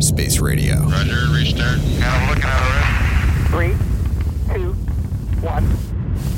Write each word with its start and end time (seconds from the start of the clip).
Space 0.00 0.40
Radio. 0.40 0.76
Roger, 0.76 1.26
restart. 1.30 1.78
I'm 1.78 2.28
looking 2.30 2.44
at 2.46 3.44
it. 3.44 3.48
Three, 3.50 4.54
two, 4.54 4.72
one, 5.42 5.68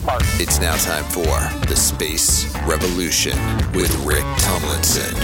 mark. 0.04 0.22
It's 0.40 0.58
now 0.58 0.74
time 0.74 1.04
for 1.04 1.66
the 1.68 1.76
Space 1.76 2.52
Revolution 2.66 3.36
with 3.72 3.94
Rick 4.04 4.24
Tumlinson. 4.38 5.16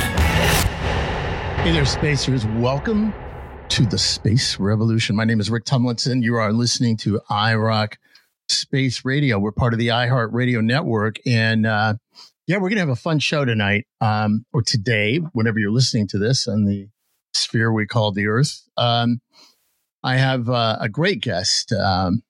Hey 1.62 1.72
there, 1.72 1.85
spacers. 1.85 2.46
Welcome 2.46 3.12
to 3.71 3.85
the 3.85 3.99
Space 3.99 4.61
Revolution. 4.61 5.17
My 5.17 5.25
name 5.25 5.41
is 5.41 5.51
Rick 5.51 5.65
Tumlinson. 5.65 6.23
You 6.23 6.37
are 6.37 6.53
listening 6.53 6.97
to 6.99 7.21
iRoc 7.29 7.95
Space 8.49 9.05
Radio. 9.05 9.41
We're 9.41 9.51
part 9.51 9.73
of 9.73 9.81
the 9.81 9.89
iHeart 9.89 10.29
Radio 10.33 10.61
Network. 10.61 11.17
And 11.27 11.67
uh, 11.67 11.95
yeah, 12.47 12.59
we're 12.59 12.69
going 12.69 12.77
to 12.77 12.83
have 12.83 12.89
a 12.89 12.97
fun 12.97 13.19
show 13.19 13.45
tonight 13.45 13.89
um, 14.01 14.47
or 14.53 14.63
today, 14.63 15.17
whenever 15.33 15.59
you're 15.59 15.73
listening 15.73 16.07
to 16.09 16.19
this 16.19 16.47
on 16.47 16.65
the 16.65 16.89
sphere 17.39 17.73
we 17.73 17.87
call 17.87 18.12
the 18.12 18.27
Earth. 18.27 18.62
Um, 18.77 19.20
I 20.02 20.16
have 20.16 20.48
uh, 20.48 20.79
a 20.80 20.88
great 20.88 21.20
guest, 21.20 21.73
um, 21.73 22.23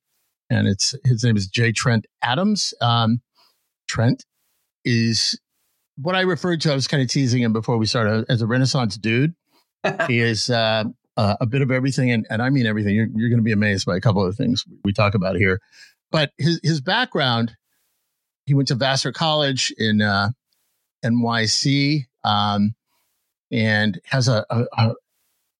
and 0.50 0.66
it's 0.66 0.94
his 1.04 1.22
name 1.24 1.36
is 1.36 1.46
J. 1.46 1.72
Trent 1.72 2.06
Adams. 2.22 2.72
Um, 2.80 3.20
Trent 3.88 4.24
is 4.84 5.38
what 5.96 6.14
I 6.14 6.22
referred 6.22 6.60
to. 6.62 6.72
I 6.72 6.74
was 6.74 6.88
kind 6.88 7.02
of 7.02 7.08
teasing 7.08 7.42
him 7.42 7.52
before 7.52 7.76
we 7.76 7.86
started 7.86 8.24
as 8.28 8.42
a 8.42 8.46
Renaissance 8.46 8.96
dude. 8.96 9.34
he 10.08 10.20
is 10.20 10.50
uh, 10.50 10.84
uh, 11.16 11.36
a 11.40 11.46
bit 11.46 11.62
of 11.62 11.70
everything, 11.70 12.10
and, 12.10 12.26
and 12.30 12.40
I 12.40 12.50
mean 12.50 12.66
everything. 12.66 12.94
You're, 12.94 13.08
you're 13.14 13.28
going 13.28 13.40
to 13.40 13.44
be 13.44 13.52
amazed 13.52 13.86
by 13.86 13.96
a 13.96 14.00
couple 14.00 14.24
of 14.24 14.36
things 14.36 14.64
we 14.84 14.92
talk 14.92 15.14
about 15.14 15.36
here. 15.36 15.60
But 16.10 16.32
his 16.38 16.60
his 16.62 16.80
background, 16.80 17.56
he 18.46 18.54
went 18.54 18.68
to 18.68 18.74
Vassar 18.74 19.12
College 19.12 19.72
in 19.76 20.00
uh, 20.00 20.30
NYC, 21.04 22.06
um, 22.24 22.74
and 23.50 24.00
has 24.06 24.28
a, 24.28 24.44
a, 24.50 24.64
a 24.76 24.94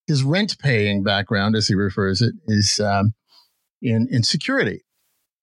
his 0.07 0.23
rent 0.23 0.57
paying 0.59 1.03
background, 1.03 1.55
as 1.55 1.67
he 1.67 1.75
refers 1.75 2.21
it, 2.21 2.33
is 2.47 2.79
um, 2.79 3.13
in 3.81 4.07
in 4.11 4.23
security, 4.23 4.83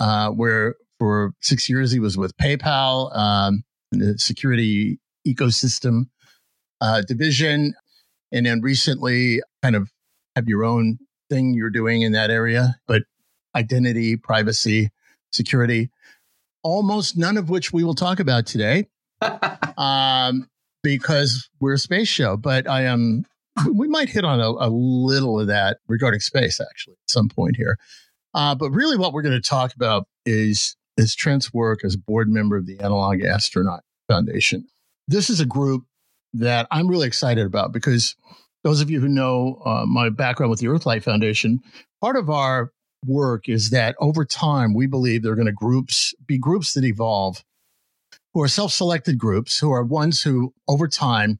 uh, 0.00 0.30
where 0.30 0.74
for 0.98 1.32
six 1.40 1.68
years 1.68 1.92
he 1.92 2.00
was 2.00 2.16
with 2.16 2.36
PayPal, 2.36 3.16
um, 3.16 3.62
in 3.92 4.00
the 4.00 4.18
security 4.18 4.98
ecosystem 5.26 6.08
uh, 6.80 7.02
division, 7.06 7.74
and 8.32 8.46
then 8.46 8.60
recently 8.60 9.40
kind 9.62 9.76
of 9.76 9.90
have 10.34 10.48
your 10.48 10.64
own 10.64 10.98
thing 11.30 11.54
you're 11.54 11.70
doing 11.70 12.02
in 12.02 12.12
that 12.12 12.30
area, 12.30 12.76
but 12.86 13.02
identity, 13.54 14.16
privacy, 14.16 14.90
security, 15.32 15.90
almost 16.62 17.16
none 17.16 17.36
of 17.36 17.48
which 17.48 17.72
we 17.72 17.84
will 17.84 17.94
talk 17.94 18.20
about 18.20 18.46
today. 18.46 18.86
um, 19.78 20.48
because 20.82 21.48
we're 21.60 21.74
a 21.74 21.78
space 21.78 22.08
show, 22.08 22.36
but 22.36 22.68
I 22.68 22.82
am 22.82 23.24
we 23.72 23.88
might 23.88 24.08
hit 24.08 24.24
on 24.24 24.40
a, 24.40 24.48
a, 24.48 24.68
little 24.68 25.40
of 25.40 25.46
that 25.46 25.78
regarding 25.88 26.20
space 26.20 26.60
actually 26.60 26.94
at 26.94 27.10
some 27.10 27.28
point 27.28 27.56
here. 27.56 27.78
Uh, 28.34 28.54
but 28.54 28.70
really, 28.70 28.98
what 28.98 29.12
we're 29.12 29.22
going 29.22 29.40
to 29.40 29.48
talk 29.48 29.74
about 29.74 30.06
is 30.24 30.76
is 30.96 31.14
Trent's 31.14 31.52
work 31.52 31.84
as 31.84 31.96
board 31.96 32.28
member 32.28 32.56
of 32.56 32.66
the 32.66 32.78
Analog 32.80 33.22
Astronaut 33.22 33.82
Foundation. 34.08 34.66
This 35.08 35.30
is 35.30 35.40
a 35.40 35.46
group 35.46 35.84
that 36.34 36.66
I'm 36.70 36.88
really 36.88 37.06
excited 37.06 37.46
about 37.46 37.72
because 37.72 38.16
those 38.64 38.80
of 38.80 38.90
you 38.90 39.00
who 39.00 39.08
know 39.08 39.62
uh, 39.64 39.84
my 39.86 40.08
background 40.10 40.50
with 40.50 40.60
the 40.60 40.68
Earthlight 40.68 41.04
Foundation, 41.04 41.60
part 42.00 42.16
of 42.16 42.28
our 42.28 42.72
work 43.06 43.48
is 43.48 43.70
that 43.70 43.94
over 44.00 44.24
time 44.24 44.74
we 44.74 44.86
believe 44.86 45.22
there 45.22 45.32
are 45.32 45.36
going 45.36 45.46
to 45.46 45.52
groups 45.52 46.14
be 46.26 46.38
groups 46.38 46.74
that 46.74 46.84
evolve 46.84 47.44
who 48.36 48.42
are 48.42 48.48
self-selected 48.48 49.16
groups 49.16 49.58
who 49.58 49.72
are 49.72 49.82
ones 49.82 50.20
who 50.20 50.52
over 50.68 50.86
time 50.86 51.38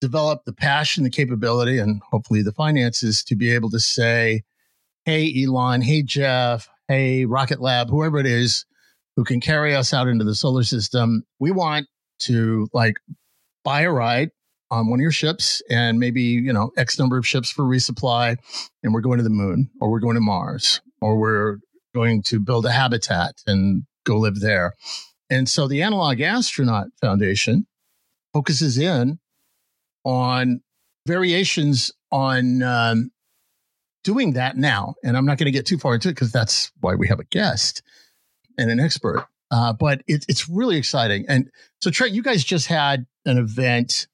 develop 0.00 0.40
the 0.46 0.54
passion, 0.54 1.04
the 1.04 1.10
capability, 1.10 1.78
and 1.78 2.00
hopefully 2.10 2.40
the 2.40 2.50
finances 2.50 3.22
to 3.22 3.36
be 3.36 3.52
able 3.52 3.68
to 3.68 3.78
say, 3.78 4.42
hey, 5.04 5.44
Elon, 5.44 5.82
hey, 5.82 6.02
Jeff, 6.02 6.66
hey, 6.88 7.26
Rocket 7.26 7.60
Lab, 7.60 7.90
whoever 7.90 8.16
it 8.16 8.24
is 8.24 8.64
who 9.16 9.22
can 9.22 9.38
carry 9.38 9.74
us 9.74 9.92
out 9.92 10.08
into 10.08 10.24
the 10.24 10.34
solar 10.34 10.62
system, 10.62 11.24
we 11.40 11.50
want 11.50 11.88
to 12.20 12.68
like 12.72 12.94
buy 13.62 13.82
a 13.82 13.90
ride 13.90 14.30
on 14.70 14.88
one 14.88 15.00
of 15.00 15.02
your 15.02 15.12
ships 15.12 15.60
and 15.68 15.98
maybe, 16.00 16.22
you 16.22 16.54
know, 16.54 16.70
X 16.78 16.98
number 16.98 17.18
of 17.18 17.26
ships 17.26 17.50
for 17.50 17.66
resupply. 17.66 18.38
And 18.82 18.94
we're 18.94 19.02
going 19.02 19.18
to 19.18 19.24
the 19.24 19.28
moon 19.28 19.68
or 19.78 19.90
we're 19.90 20.00
going 20.00 20.14
to 20.14 20.22
Mars 20.22 20.80
or 21.02 21.18
we're 21.18 21.58
going 21.94 22.22
to 22.28 22.40
build 22.40 22.64
a 22.64 22.72
habitat 22.72 23.34
and 23.46 23.82
go 24.06 24.16
live 24.16 24.40
there. 24.40 24.72
And 25.34 25.48
so 25.48 25.66
the 25.66 25.82
Analog 25.82 26.20
Astronaut 26.20 26.86
Foundation 27.00 27.66
focuses 28.32 28.78
in 28.78 29.18
on 30.04 30.60
variations 31.08 31.90
on 32.12 32.62
um, 32.62 33.10
doing 34.04 34.34
that 34.34 34.56
now. 34.56 34.94
And 35.02 35.16
I'm 35.16 35.26
not 35.26 35.38
going 35.38 35.46
to 35.46 35.50
get 35.50 35.66
too 35.66 35.76
far 35.76 35.94
into 35.94 36.08
it 36.08 36.12
because 36.12 36.30
that's 36.30 36.70
why 36.80 36.94
we 36.94 37.08
have 37.08 37.18
a 37.18 37.24
guest 37.24 37.82
and 38.56 38.70
an 38.70 38.78
expert. 38.78 39.26
Uh, 39.50 39.72
but 39.72 40.02
it, 40.06 40.24
it's 40.28 40.48
really 40.48 40.76
exciting. 40.76 41.24
And 41.28 41.50
so, 41.80 41.90
Trent, 41.90 42.12
you 42.12 42.22
guys 42.22 42.44
just 42.44 42.68
had 42.68 43.04
an 43.26 43.36
event 43.36 44.06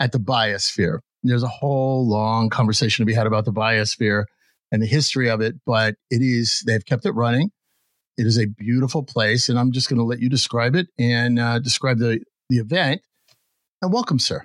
at 0.00 0.12
the 0.12 0.18
Biosphere. 0.18 1.00
There's 1.22 1.42
a 1.42 1.48
whole 1.48 2.08
long 2.08 2.48
conversation 2.48 3.02
to 3.02 3.06
be 3.06 3.12
had 3.12 3.26
about 3.26 3.44
the 3.44 3.52
Biosphere 3.52 4.24
and 4.72 4.82
the 4.82 4.86
history 4.86 5.28
of 5.28 5.42
it, 5.42 5.56
but 5.66 5.96
it 6.10 6.22
is, 6.22 6.62
they've 6.66 6.84
kept 6.86 7.04
it 7.04 7.12
running. 7.12 7.50
It 8.16 8.26
is 8.26 8.38
a 8.38 8.46
beautiful 8.46 9.02
place. 9.02 9.48
And 9.48 9.58
I'm 9.58 9.72
just 9.72 9.88
going 9.88 9.98
to 9.98 10.04
let 10.04 10.20
you 10.20 10.28
describe 10.28 10.76
it 10.76 10.88
and 10.98 11.38
uh, 11.38 11.58
describe 11.58 11.98
the, 11.98 12.20
the 12.48 12.58
event. 12.58 13.02
And 13.82 13.92
welcome, 13.92 14.18
sir. 14.18 14.42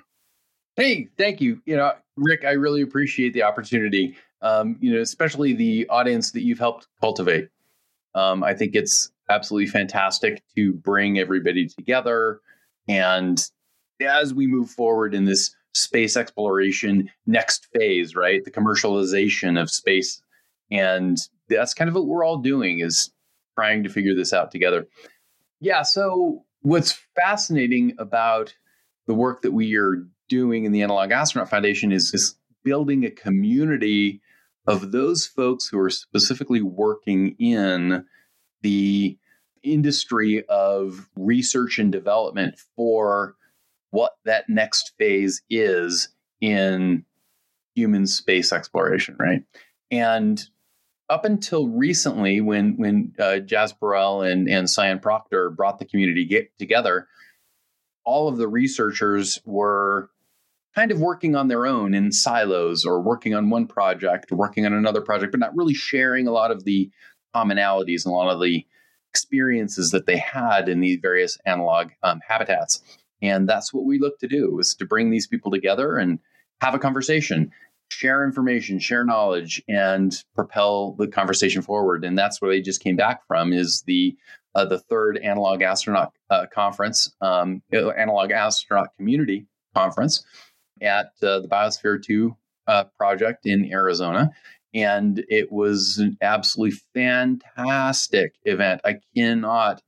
Hey, 0.76 1.08
thank 1.18 1.40
you. 1.40 1.60
You 1.66 1.76
know, 1.76 1.92
Rick, 2.16 2.44
I 2.44 2.52
really 2.52 2.82
appreciate 2.82 3.32
the 3.32 3.42
opportunity. 3.42 4.16
Um, 4.42 4.76
you 4.80 4.92
know, 4.94 5.00
especially 5.00 5.52
the 5.52 5.86
audience 5.88 6.32
that 6.32 6.42
you've 6.42 6.58
helped 6.58 6.88
cultivate. 7.00 7.48
Um, 8.14 8.42
I 8.42 8.54
think 8.54 8.74
it's 8.74 9.10
absolutely 9.28 9.68
fantastic 9.68 10.42
to 10.56 10.72
bring 10.72 11.18
everybody 11.18 11.68
together. 11.68 12.40
And 12.88 13.40
as 14.00 14.34
we 14.34 14.46
move 14.46 14.70
forward 14.70 15.14
in 15.14 15.24
this 15.24 15.54
space 15.74 16.16
exploration 16.16 17.08
next 17.26 17.68
phase, 17.72 18.16
right? 18.16 18.44
The 18.44 18.50
commercialization 18.50 19.60
of 19.60 19.70
space. 19.70 20.22
And 20.70 21.18
that's 21.48 21.74
kind 21.74 21.88
of 21.88 21.94
what 21.94 22.06
we're 22.06 22.24
all 22.24 22.38
doing 22.38 22.80
is 22.80 23.12
trying 23.60 23.82
to 23.82 23.90
figure 23.90 24.14
this 24.14 24.32
out 24.32 24.50
together. 24.50 24.86
Yeah. 25.60 25.82
So 25.82 26.44
what's 26.62 26.98
fascinating 27.14 27.94
about 27.98 28.54
the 29.06 29.12
work 29.12 29.42
that 29.42 29.52
we 29.52 29.76
are 29.76 30.06
doing 30.30 30.64
in 30.64 30.72
the 30.72 30.82
Analog 30.82 31.10
Astronaut 31.10 31.50
Foundation 31.50 31.92
is, 31.92 32.14
is 32.14 32.36
building 32.64 33.04
a 33.04 33.10
community 33.10 34.22
of 34.66 34.92
those 34.92 35.26
folks 35.26 35.66
who 35.66 35.78
are 35.78 35.90
specifically 35.90 36.62
working 36.62 37.36
in 37.38 38.06
the 38.62 39.18
industry 39.62 40.42
of 40.48 41.08
research 41.16 41.78
and 41.78 41.92
development 41.92 42.58
for 42.76 43.34
what 43.90 44.12
that 44.24 44.48
next 44.48 44.92
phase 44.96 45.42
is 45.50 46.08
in 46.40 47.04
human 47.74 48.06
space 48.06 48.52
exploration, 48.52 49.16
right? 49.18 49.42
And 49.90 50.42
up 51.10 51.24
until 51.24 51.68
recently, 51.68 52.40
when 52.40 52.76
when 52.76 53.12
uh, 53.18 53.40
Jas 53.40 53.72
Burrell 53.72 54.22
and 54.22 54.48
and 54.48 54.70
Sian 54.70 55.00
Proctor 55.00 55.50
brought 55.50 55.78
the 55.78 55.84
community 55.84 56.24
get 56.24 56.56
together, 56.58 57.08
all 58.04 58.28
of 58.28 58.36
the 58.36 58.48
researchers 58.48 59.40
were 59.44 60.08
kind 60.74 60.92
of 60.92 61.00
working 61.00 61.34
on 61.34 61.48
their 61.48 61.66
own 61.66 61.94
in 61.94 62.12
silos 62.12 62.84
or 62.84 63.02
working 63.02 63.34
on 63.34 63.50
one 63.50 63.66
project, 63.66 64.30
working 64.30 64.64
on 64.64 64.72
another 64.72 65.00
project, 65.00 65.32
but 65.32 65.40
not 65.40 65.54
really 65.56 65.74
sharing 65.74 66.28
a 66.28 66.32
lot 66.32 66.52
of 66.52 66.64
the 66.64 66.88
commonalities 67.34 68.04
and 68.04 68.12
a 68.12 68.16
lot 68.16 68.32
of 68.32 68.40
the 68.40 68.64
experiences 69.10 69.90
that 69.90 70.06
they 70.06 70.16
had 70.16 70.68
in 70.68 70.78
these 70.78 70.98
various 71.02 71.36
analog 71.44 71.90
um, 72.04 72.20
habitats. 72.26 72.80
And 73.20 73.48
that's 73.48 73.74
what 73.74 73.84
we 73.84 73.98
look 73.98 74.20
to 74.20 74.28
do 74.28 74.60
is 74.60 74.76
to 74.76 74.86
bring 74.86 75.10
these 75.10 75.26
people 75.26 75.50
together 75.50 75.96
and 75.96 76.20
have 76.60 76.74
a 76.74 76.78
conversation, 76.78 77.50
share 77.90 78.24
information, 78.24 78.78
share 78.78 79.04
knowledge, 79.04 79.62
and 79.68 80.22
propel 80.34 80.92
the 80.92 81.08
conversation 81.08 81.62
forward. 81.62 82.04
And 82.04 82.16
that's 82.16 82.40
where 82.40 82.50
they 82.50 82.60
just 82.60 82.82
came 82.82 82.96
back 82.96 83.26
from 83.26 83.52
is 83.52 83.82
the 83.82 84.16
uh, 84.54 84.64
the 84.64 84.78
third 84.78 85.16
analog 85.18 85.62
astronaut 85.62 86.12
uh, 86.28 86.46
conference, 86.52 87.12
um, 87.20 87.62
analog 87.72 88.32
astronaut 88.32 88.88
community 88.96 89.46
conference, 89.76 90.24
at 90.82 91.12
uh, 91.22 91.38
the 91.40 91.48
Biosphere 91.48 92.02
2 92.02 92.36
uh, 92.66 92.84
project 92.96 93.46
in 93.46 93.70
Arizona. 93.72 94.30
And 94.74 95.24
it 95.28 95.52
was 95.52 95.98
an 95.98 96.16
absolutely 96.20 96.78
fantastic 96.94 98.34
event. 98.44 98.80
I 98.84 98.96
cannot 99.16 99.82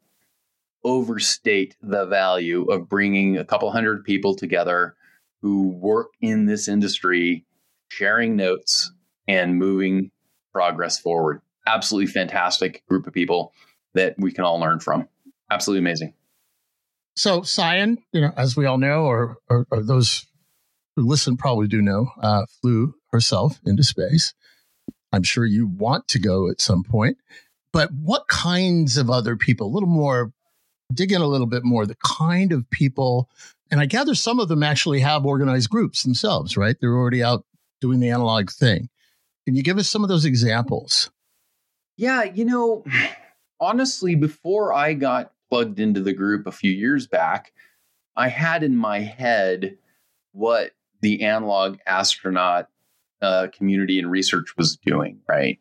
overstate 0.85 1.77
the 1.81 2.07
value 2.07 2.65
of 2.65 2.89
bringing 2.89 3.37
a 3.37 3.45
couple 3.45 3.71
hundred 3.71 4.05
people 4.05 4.35
together 4.35 4.95
who 5.41 5.69
work 5.69 6.09
in 6.21 6.47
this 6.47 6.69
industry, 6.69 7.45
sharing 7.93 8.37
notes 8.37 8.91
and 9.29 9.59
moving 9.59 10.11
progress 10.53 10.99
forward. 10.99 11.43
Absolutely 11.67 12.11
fantastic 12.11 12.83
group 12.89 13.07
of 13.07 13.13
people 13.13 13.53
that 13.95 14.15
we 14.19 14.33
can 14.33 14.45
all 14.45 14.59
learn 14.59 14.81
from. 14.81 15.09
Absolutely 15.51 15.81
amazing. 15.81 16.15
So, 17.17 17.43
Sian, 17.43 17.99
you 18.13 18.23
know, 18.23 18.33
as 18.37 18.57
we 18.57 18.65
all 18.65 18.79
know, 18.79 19.05
or, 19.05 19.37
or, 19.51 19.67
or 19.71 19.83
those 19.83 20.27
who 20.97 21.07
listen 21.07 21.37
probably 21.37 21.69
do 21.69 21.83
know, 21.83 22.09
uh, 22.23 22.47
flew 22.63 22.95
herself 23.11 23.61
into 23.67 23.85
space. 23.85 24.33
I'm 25.13 25.23
sure 25.23 25.45
you 25.45 25.67
want 25.67 26.09
to 26.09 26.19
go 26.19 26.49
at 26.49 26.63
some 26.63 26.83
point. 26.83 27.19
But 27.75 27.91
what 27.93 28.29
kinds 28.29 28.97
of 28.97 29.11
other 29.11 29.37
people, 29.37 29.67
a 29.67 29.73
little 29.73 29.89
more, 29.89 30.33
dig 30.93 31.13
in 31.13 31.21
a 31.21 31.27
little 31.27 31.47
bit 31.47 31.65
more, 31.65 31.85
the 31.85 31.97
kind 32.03 32.53
of 32.53 32.69
people, 32.71 33.29
and 33.71 33.81
I 33.81 33.87
gather 33.87 34.15
some 34.15 34.41
of 34.41 34.49
them 34.49 34.63
actually 34.63 35.01
have 35.01 35.27
organized 35.27 35.69
groups 35.69 36.03
themselves, 36.03 36.57
right? 36.57 36.77
They're 36.81 36.97
already 36.97 37.23
out 37.23 37.45
doing 37.83 38.01
the 38.01 38.09
analog 38.09 38.49
thing. 38.49 38.89
Can 39.45 39.55
you 39.55 39.63
give 39.63 39.77
us 39.77 39.91
some 39.91 40.03
of 40.03 40.09
those 40.09 40.25
examples? 40.25 41.11
Yeah, 41.99 42.23
you 42.23 42.47
know, 42.47 42.85
honestly, 43.61 44.15
before 44.15 44.73
I 44.73 44.95
got 44.95 45.33
plugged 45.51 45.79
into 45.79 46.01
the 46.01 46.15
group 46.15 46.47
a 46.47 46.53
few 46.53 46.73
years 46.73 47.07
back, 47.07 47.53
I 48.17 48.29
had 48.29 48.63
in 48.63 48.77
my 48.77 49.01
head 49.01 49.77
what 50.33 50.71
the 51.03 51.25
analog 51.25 51.79
astronaut 51.87 52.69
uh, 53.21 53.49
community 53.53 53.99
and 53.99 54.11
research 54.11 54.57
was 54.57 54.77
doing, 54.77 55.21
right? 55.29 55.59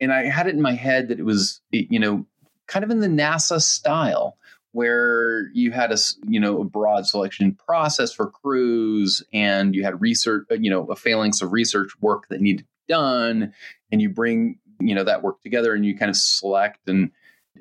And 0.00 0.12
I 0.12 0.24
had 0.24 0.46
it 0.48 0.54
in 0.54 0.62
my 0.62 0.74
head 0.74 1.08
that 1.08 1.20
it 1.20 1.24
was, 1.24 1.60
you 1.70 2.00
know, 2.00 2.26
kind 2.66 2.84
of 2.84 2.90
in 2.90 3.00
the 3.00 3.06
NASA 3.06 3.60
style, 3.62 4.36
where 4.72 5.48
you 5.52 5.70
had 5.70 5.92
a, 5.92 5.96
you 6.26 6.40
know, 6.40 6.60
a 6.60 6.64
broad 6.64 7.06
selection 7.06 7.54
process 7.54 8.12
for 8.12 8.30
crews, 8.30 9.22
and 9.32 9.74
you 9.74 9.84
had 9.84 10.00
research, 10.00 10.46
uh, 10.50 10.54
you 10.54 10.70
know, 10.70 10.86
a 10.86 10.96
phalanx 10.96 11.42
of 11.42 11.52
research 11.52 11.90
work 12.00 12.28
that 12.28 12.40
needed 12.40 12.58
to 12.58 12.64
be 12.64 12.92
done, 12.92 13.52
and 13.90 14.02
you 14.02 14.08
bring, 14.08 14.58
you 14.80 14.94
know, 14.94 15.04
that 15.04 15.22
work 15.22 15.40
together, 15.42 15.74
and 15.74 15.84
you 15.84 15.96
kind 15.96 16.10
of 16.10 16.16
select 16.16 16.88
and 16.88 17.10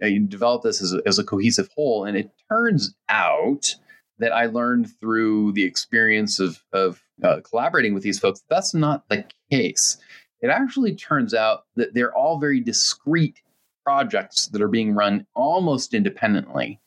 uh, 0.01 0.05
you 0.05 0.21
develop 0.21 0.63
this 0.63 0.81
as 0.81 0.93
a, 0.93 1.01
as 1.05 1.19
a 1.19 1.23
cohesive 1.23 1.69
whole. 1.75 2.05
And 2.05 2.17
it 2.17 2.31
turns 2.49 2.95
out 3.09 3.75
that 4.19 4.31
I 4.31 4.45
learned 4.45 4.89
through 4.99 5.51
the 5.53 5.63
experience 5.63 6.39
of 6.39 6.63
of 6.71 7.03
uh, 7.23 7.41
collaborating 7.41 7.93
with 7.93 8.03
these 8.03 8.19
folks, 8.19 8.43
that's 8.49 8.73
not 8.73 9.07
the 9.09 9.25
case. 9.51 9.97
It 10.41 10.49
actually 10.49 10.95
turns 10.95 11.33
out 11.33 11.65
that 11.75 11.93
they're 11.93 12.15
all 12.15 12.39
very 12.39 12.59
discrete 12.59 13.41
projects 13.83 14.47
that 14.47 14.61
are 14.61 14.67
being 14.67 14.93
run 14.93 15.25
almost 15.35 15.93
independently. 15.93 16.79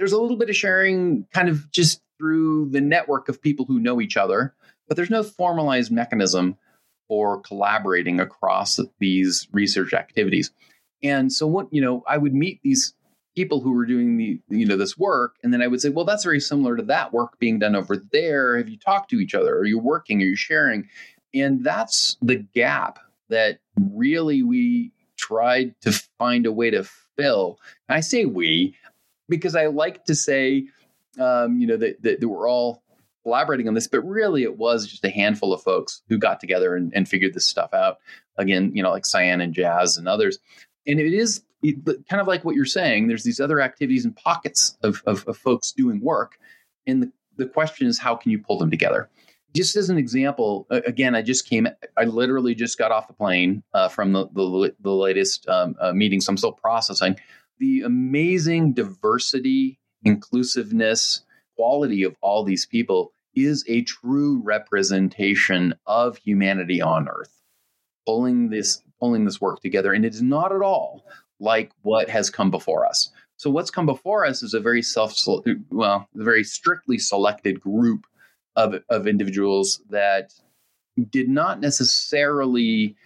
There's 0.00 0.12
a 0.12 0.18
little 0.18 0.38
bit 0.38 0.48
of 0.48 0.56
sharing 0.56 1.26
kind 1.30 1.50
of 1.50 1.70
just 1.70 2.00
through 2.18 2.70
the 2.70 2.80
network 2.80 3.28
of 3.28 3.42
people 3.42 3.66
who 3.66 3.78
know 3.78 4.00
each 4.00 4.16
other, 4.16 4.54
but 4.88 4.96
there's 4.96 5.10
no 5.10 5.22
formalized 5.22 5.92
mechanism 5.92 6.56
for 7.06 7.42
collaborating 7.42 8.18
across 8.18 8.80
these 8.98 9.46
research 9.52 9.92
activities. 9.92 10.52
And 11.02 11.30
so 11.30 11.46
what, 11.46 11.68
you 11.70 11.82
know, 11.82 12.02
I 12.08 12.16
would 12.16 12.32
meet 12.32 12.60
these 12.64 12.94
people 13.36 13.60
who 13.60 13.72
were 13.72 13.84
doing 13.84 14.16
the 14.16 14.40
you 14.48 14.66
know 14.66 14.76
this 14.76 14.98
work 14.98 15.36
and 15.44 15.52
then 15.54 15.62
i 15.62 15.66
would 15.68 15.80
say 15.80 15.88
well 15.88 16.04
that's 16.04 16.24
very 16.24 16.40
similar 16.40 16.76
to 16.76 16.82
that 16.82 17.12
work 17.12 17.38
being 17.38 17.60
done 17.60 17.76
over 17.76 17.96
there. 18.10 18.56
Have 18.58 18.68
you 18.68 18.76
talked 18.76 19.08
to 19.10 19.20
each 19.20 19.34
other? 19.34 19.54
Are 19.56 19.64
you 19.64 19.78
working? 19.78 20.20
Are 20.20 20.26
you 20.26 20.34
sharing? 20.36 20.88
And 21.32 21.62
that's 21.62 22.16
the 22.20 22.36
gap 22.36 22.98
that 23.28 23.60
really 23.78 24.42
we 24.42 24.92
tried 25.16 25.74
to 25.82 25.92
find 26.18 26.46
a 26.46 26.52
way 26.52 26.70
to 26.70 26.84
fill. 27.16 27.58
And 27.88 27.96
i 27.96 28.00
say 28.00 28.24
we 28.24 28.74
because 29.30 29.56
i 29.56 29.66
like 29.66 30.04
to 30.04 30.14
say 30.14 30.66
um, 31.18 31.58
you 31.58 31.66
know 31.66 31.76
that, 31.76 32.02
that, 32.02 32.20
that 32.20 32.28
we're 32.28 32.48
all 32.48 32.82
collaborating 33.22 33.66
on 33.66 33.74
this 33.74 33.88
but 33.88 34.00
really 34.00 34.42
it 34.42 34.58
was 34.58 34.86
just 34.86 35.04
a 35.04 35.10
handful 35.10 35.52
of 35.52 35.62
folks 35.62 36.02
who 36.08 36.18
got 36.18 36.40
together 36.40 36.76
and, 36.76 36.92
and 36.94 37.08
figured 37.08 37.34
this 37.34 37.46
stuff 37.46 37.72
out 37.72 37.98
again 38.36 38.70
you 38.74 38.82
know 38.82 38.90
like 38.90 39.06
Sian 39.06 39.40
and 39.40 39.54
Jas 39.54 39.96
and 39.96 40.06
others 40.06 40.38
and 40.86 41.00
it 41.00 41.12
is 41.12 41.42
kind 41.62 42.20
of 42.20 42.26
like 42.26 42.44
what 42.44 42.54
you're 42.54 42.64
saying, 42.64 43.08
there's 43.08 43.24
these 43.24 43.40
other 43.40 43.60
activities 43.60 44.04
and 44.04 44.16
pockets 44.16 44.76
of, 44.82 45.02
of, 45.06 45.26
of 45.26 45.36
folks 45.36 45.72
doing 45.72 46.00
work. 46.00 46.38
And 46.86 47.02
the, 47.02 47.12
the 47.36 47.46
question 47.46 47.86
is, 47.86 47.98
how 47.98 48.16
can 48.16 48.30
you 48.30 48.38
pull 48.38 48.58
them 48.58 48.70
together? 48.70 49.08
Just 49.54 49.76
as 49.76 49.90
an 49.90 49.98
example, 49.98 50.66
again, 50.70 51.14
I 51.14 51.22
just 51.22 51.48
came, 51.48 51.68
I 51.96 52.04
literally 52.04 52.54
just 52.54 52.78
got 52.78 52.92
off 52.92 53.08
the 53.08 53.14
plane 53.14 53.62
uh, 53.74 53.88
from 53.88 54.12
the, 54.12 54.28
the, 54.28 54.74
the 54.80 54.92
latest 54.92 55.48
um, 55.48 55.74
uh, 55.80 55.92
meeting, 55.92 56.20
so 56.20 56.30
I'm 56.30 56.36
still 56.36 56.52
processing. 56.52 57.16
The 57.60 57.82
amazing 57.82 58.72
diversity, 58.72 59.78
inclusiveness, 60.02 61.22
quality 61.56 62.02
of 62.04 62.16
all 62.22 62.42
these 62.42 62.64
people 62.64 63.12
is 63.34 63.64
a 63.68 63.82
true 63.82 64.40
representation 64.42 65.74
of 65.86 66.16
humanity 66.16 66.80
on 66.80 67.06
Earth. 67.06 67.36
Pulling 68.06 68.48
this 68.48 68.82
pulling 68.98 69.26
this 69.26 69.42
work 69.42 69.60
together, 69.60 69.92
and 69.92 70.06
it 70.06 70.14
is 70.14 70.22
not 70.22 70.52
at 70.52 70.62
all 70.62 71.04
like 71.38 71.70
what 71.82 72.08
has 72.08 72.30
come 72.30 72.50
before 72.50 72.86
us. 72.86 73.12
So 73.36 73.50
what's 73.50 73.70
come 73.70 73.86
before 73.86 74.24
us 74.24 74.42
is 74.42 74.54
a 74.54 74.60
very 74.60 74.82
self 74.82 75.14
well, 75.70 76.08
very 76.14 76.44
strictly 76.44 76.98
selected 76.98 77.60
group 77.60 78.06
of 78.56 78.82
of 78.88 79.06
individuals 79.06 79.82
that 79.90 80.32
did 81.10 81.28
not 81.28 81.60
necessarily 81.60 82.96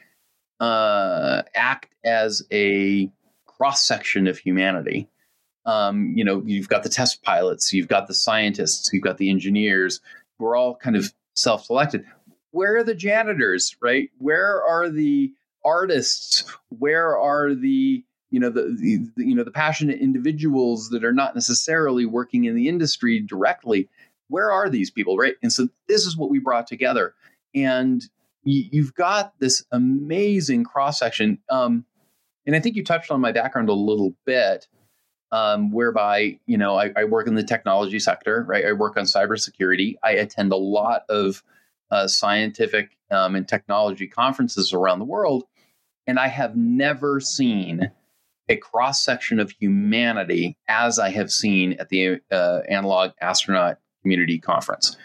uh, 0.61 1.43
act 1.57 1.95
as 2.05 2.45
a 2.53 3.11
cross 3.57 3.83
section 3.83 4.27
of 4.27 4.39
humanity. 4.39 5.09
Um, 5.67 6.13
you 6.15 6.25
know, 6.25 6.43
you've 6.45 6.69
got 6.69 6.83
the 6.83 6.89
test 6.89 7.23
pilots, 7.23 7.73
you've 7.73 7.89
got 7.89 8.07
the 8.07 8.15
scientists, 8.15 8.91
you've 8.93 9.03
got 9.03 9.19
the 9.19 9.31
engineers. 9.31 10.01
We're 10.39 10.57
all 10.57 10.77
kind 10.77 10.97
of 10.97 11.13
self 11.35 11.65
selected. 11.65 12.05
Where 12.51 12.77
are 12.77 12.85
the 12.85 12.95
janitors, 12.95 13.77
right? 13.81 14.11
Where 14.19 14.63
are 14.63 14.91
the 14.91 15.33
artists? 15.65 16.45
Where 16.69 17.19
are 17.19 17.55
the 17.55 18.05
you 18.35 18.41
know 18.41 18.51
the, 18.51 18.63
the, 19.17 19.25
you 19.25 19.35
know 19.35 19.45
the 19.45 19.53
passionate 19.53 20.01
individuals 20.01 20.91
that 20.91 21.05
are 21.05 21.13
not 21.13 21.37
necessarily 21.37 22.05
working 22.05 22.47
in 22.47 22.57
the 22.57 22.69
industry 22.69 23.21
directly 23.21 23.89
where 24.27 24.51
are 24.51 24.69
these 24.69 24.91
people 24.91 25.17
right 25.17 25.35
and 25.41 25.53
so 25.53 25.69
this 25.87 26.05
is 26.05 26.17
what 26.17 26.31
we 26.31 26.41
brought 26.41 26.67
together 26.67 27.15
and 27.55 28.07
you've 28.43 28.93
got 28.95 29.39
this 29.39 29.65
amazing 29.71 30.65
cross 30.65 30.99
section 30.99 31.39
um, 31.49 31.85
and 32.47 32.55
i 32.55 32.61
think 32.61 32.77
you 32.77 32.85
touched 32.85 33.11
on 33.11 33.21
my 33.21 33.33
background 33.33 33.69
a 33.69 33.75
little 33.75 34.15
bit 34.25 34.69
um, 35.33 35.73
whereby 35.73 36.39
you 36.47 36.57
know 36.57 36.77
I, 36.77 36.93
I, 36.97 37.05
work 37.05 37.27
in 37.27 37.35
the 37.35 37.43
technology 37.43 37.99
sector 37.99 38.45
right 38.47 38.65
i 38.65 38.73
work 38.73 38.97
on 38.97 39.05
cybersecurity 39.05 39.97
i 40.03 40.13
attend 40.13 40.53
a 40.53 40.57
lot 40.57 41.03
of 41.09 41.43
uh, 41.91 42.07
scientific 42.09 42.97
um, 43.11 43.35
and 43.35 43.47
technology 43.47 44.07
conferences 44.07 44.73
around 44.73 44.99
the 44.99 45.05
world 45.05 45.45
and 46.07 46.19
i 46.19 46.29
have 46.29 46.57
never 46.57 47.21
seen 47.21 47.91
a 48.49 48.57
cross 48.57 49.03
section 49.03 49.41
of 49.41 49.51
humanity 49.51 50.57
as 50.69 50.99
I 50.99 51.11
have 51.11 51.33
seen 51.33 51.75
at 51.75 51.89
the 51.89 52.21
uh, 52.31 52.61
Analog 52.69 53.13
Astronaut 53.21 53.79
Community 54.03 54.39
Conference. 54.39 54.97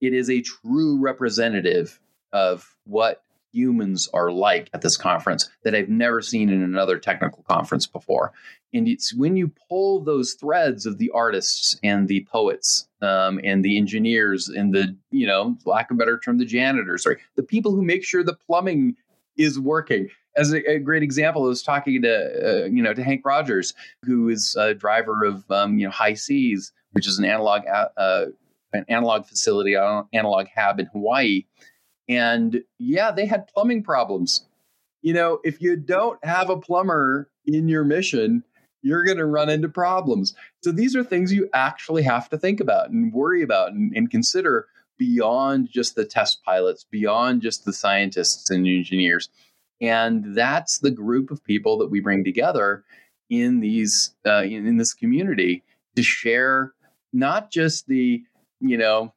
It 0.00 0.12
is 0.12 0.28
a 0.28 0.40
true 0.40 0.98
representative 0.98 2.00
of 2.32 2.76
what 2.84 3.22
humans 3.52 4.08
are 4.12 4.30
like 4.30 4.70
at 4.72 4.82
this 4.82 4.96
conference 4.96 5.48
that 5.64 5.74
I've 5.74 5.88
never 5.88 6.22
seen 6.22 6.48
in 6.48 6.62
another 6.62 6.98
technical 6.98 7.42
conference 7.44 7.86
before. 7.86 8.32
And 8.72 8.86
it's 8.86 9.14
when 9.14 9.36
you 9.36 9.52
pull 9.68 10.00
those 10.00 10.34
threads 10.34 10.86
of 10.86 10.98
the 10.98 11.10
artists 11.10 11.78
and 11.82 12.06
the 12.06 12.26
poets 12.30 12.88
um, 13.02 13.40
and 13.42 13.64
the 13.64 13.76
engineers 13.76 14.48
and 14.48 14.72
the, 14.72 14.96
you 15.10 15.26
know, 15.26 15.56
lack 15.64 15.90
of 15.90 15.96
a 15.96 15.98
better 15.98 16.18
term, 16.18 16.38
the 16.38 16.44
janitors, 16.44 17.02
sorry, 17.02 17.18
the 17.36 17.42
people 17.42 17.72
who 17.72 17.82
make 17.82 18.04
sure 18.04 18.22
the 18.22 18.36
plumbing 18.46 18.94
is 19.36 19.58
working 19.58 20.08
as 20.36 20.52
a, 20.52 20.70
a, 20.70 20.78
great 20.78 21.02
example, 21.02 21.44
I 21.44 21.48
was 21.48 21.62
talking 21.62 22.02
to 22.02 22.64
uh, 22.64 22.66
you 22.66 22.82
know 22.82 22.94
to 22.94 23.02
Henk 23.02 23.22
Rogers, 23.24 23.74
who 24.04 24.28
is 24.28 24.54
a 24.58 24.74
driver 24.74 25.24
of 25.24 25.48
um, 25.50 25.78
you 25.78 25.86
know 25.86 25.92
HI-SEAS, 25.92 26.72
which 26.92 27.06
is 27.06 27.18
an 27.18 27.24
analog 27.24 27.62
uh, 27.96 28.26
an 28.72 28.84
analog 28.88 29.26
facility, 29.26 29.76
uh, 29.76 30.02
analog 30.12 30.46
hab 30.46 30.78
in 30.78 30.86
Hawaii, 30.86 31.44
and 32.10 32.62
yeah, 32.78 33.10
they 33.10 33.24
had 33.24 33.48
plumbing 33.48 33.82
problems. 33.82 34.46
You 35.00 35.14
know, 35.14 35.40
if 35.44 35.62
you 35.62 35.76
don't 35.76 36.22
have 36.22 36.50
a 36.50 36.58
plumber 36.58 37.30
in 37.46 37.68
your 37.68 37.84
mission, 37.84 38.44
you're 38.82 39.04
going 39.04 39.16
to 39.16 39.24
run 39.24 39.48
into 39.48 39.68
problems. 39.68 40.34
So 40.62 40.72
these 40.72 40.94
are 40.94 41.04
things 41.04 41.32
you 41.32 41.48
actually 41.54 42.02
have 42.02 42.28
to 42.30 42.38
think 42.38 42.60
about 42.60 42.90
and 42.90 43.12
worry 43.12 43.42
about 43.42 43.72
and, 43.72 43.96
and 43.96 44.10
consider 44.10 44.66
beyond 44.98 45.70
just 45.70 45.94
the 45.94 46.04
test 46.04 46.42
pilots, 46.44 46.84
beyond 46.90 47.40
just 47.40 47.64
the 47.64 47.72
scientists 47.72 48.50
and 48.50 48.66
engineers 48.66 49.30
and 49.80 50.34
that's 50.36 50.78
the 50.78 50.90
group 50.90 51.30
of 51.30 51.42
people 51.44 51.78
that 51.78 51.90
we 51.90 52.00
bring 52.00 52.24
together 52.24 52.84
in 53.28 53.60
these 53.60 54.14
uh, 54.26 54.42
in, 54.42 54.66
in 54.66 54.76
this 54.76 54.92
community 54.92 55.62
to 55.96 56.02
share 56.02 56.72
not 57.12 57.50
just 57.50 57.86
the 57.86 58.22
you 58.60 58.76
know 58.76 59.12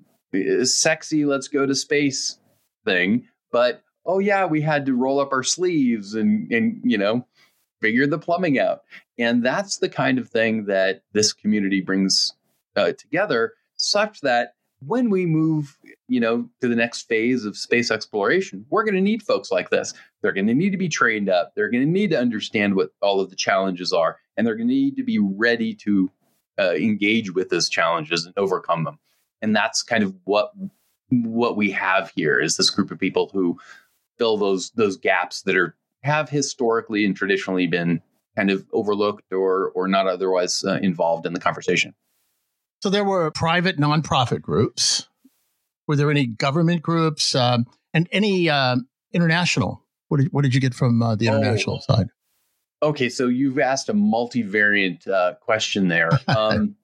sexy 0.63 1.25
let's 1.25 1.47
go 1.47 1.65
to 1.65 1.75
space 1.75 2.39
thing 2.85 3.27
but 3.51 3.83
oh 4.05 4.19
yeah 4.19 4.45
we 4.45 4.61
had 4.61 4.85
to 4.85 4.95
roll 4.95 5.19
up 5.19 5.31
our 5.31 5.43
sleeves 5.43 6.15
and 6.15 6.51
and 6.51 6.81
you 6.83 6.97
know 6.97 7.25
figure 7.81 8.07
the 8.07 8.19
plumbing 8.19 8.59
out 8.59 8.81
and 9.17 9.43
that's 9.43 9.77
the 9.77 9.89
kind 9.89 10.17
of 10.17 10.29
thing 10.29 10.65
that 10.65 11.01
this 11.13 11.33
community 11.33 11.81
brings 11.81 12.33
uh, 12.75 12.91
together 12.93 13.53
such 13.75 14.21
that 14.21 14.53
when 14.87 15.09
we 15.09 15.25
move, 15.25 15.77
you 16.07 16.19
know, 16.19 16.49
to 16.61 16.67
the 16.67 16.75
next 16.75 17.03
phase 17.03 17.45
of 17.45 17.57
space 17.57 17.91
exploration, 17.91 18.65
we're 18.69 18.83
going 18.83 18.95
to 18.95 19.01
need 19.01 19.23
folks 19.23 19.51
like 19.51 19.69
this. 19.69 19.93
They're 20.21 20.31
going 20.31 20.47
to 20.47 20.53
need 20.53 20.71
to 20.71 20.77
be 20.77 20.89
trained 20.89 21.29
up. 21.29 21.53
They're 21.55 21.69
going 21.69 21.85
to 21.85 21.89
need 21.89 22.09
to 22.11 22.19
understand 22.19 22.75
what 22.75 22.91
all 23.01 23.19
of 23.19 23.29
the 23.29 23.35
challenges 23.35 23.93
are, 23.93 24.17
and 24.35 24.45
they're 24.45 24.55
going 24.55 24.67
to 24.67 24.73
need 24.73 24.97
to 24.97 25.03
be 25.03 25.19
ready 25.19 25.73
to 25.75 26.11
uh, 26.59 26.73
engage 26.73 27.33
with 27.33 27.49
those 27.49 27.69
challenges 27.69 28.25
and 28.25 28.33
overcome 28.37 28.83
them. 28.83 28.99
And 29.41 29.55
that's 29.55 29.83
kind 29.83 30.03
of 30.03 30.15
what 30.23 30.51
what 31.21 31.55
we 31.55 31.71
have 31.71 32.11
here 32.15 32.39
is 32.39 32.57
this 32.57 32.69
group 32.69 32.91
of 32.91 32.99
people 32.99 33.29
who 33.33 33.59
fill 34.17 34.37
those 34.37 34.71
those 34.71 34.97
gaps 34.97 35.41
that 35.43 35.55
are 35.55 35.75
have 36.03 36.29
historically 36.29 37.05
and 37.05 37.15
traditionally 37.15 37.67
been 37.67 38.01
kind 38.35 38.49
of 38.49 38.65
overlooked 38.73 39.31
or 39.31 39.71
or 39.71 39.87
not 39.87 40.07
otherwise 40.07 40.63
uh, 40.63 40.79
involved 40.81 41.25
in 41.25 41.33
the 41.33 41.39
conversation. 41.39 41.93
So 42.81 42.89
there 42.89 43.05
were 43.05 43.31
private 43.31 43.77
nonprofit 43.77 44.41
groups. 44.41 45.07
Were 45.87 45.95
there 45.95 46.11
any 46.11 46.25
government 46.25 46.81
groups 46.81 47.35
um, 47.35 47.65
and 47.93 48.09
any 48.11 48.49
uh, 48.49 48.77
international? 49.13 49.83
What 50.09 50.19
did, 50.19 50.33
what 50.33 50.43
did 50.43 50.53
you 50.53 50.61
get 50.61 50.73
from 50.73 51.01
uh, 51.01 51.15
the 51.15 51.27
international 51.27 51.81
oh. 51.87 51.93
side? 51.93 52.07
Okay, 52.81 53.07
so 53.07 53.27
you've 53.27 53.59
asked 53.59 53.87
a 53.87 53.93
multivariant 53.93 55.07
uh, 55.07 55.35
question 55.35 55.87
there. 55.87 56.09
Um, 56.27 56.75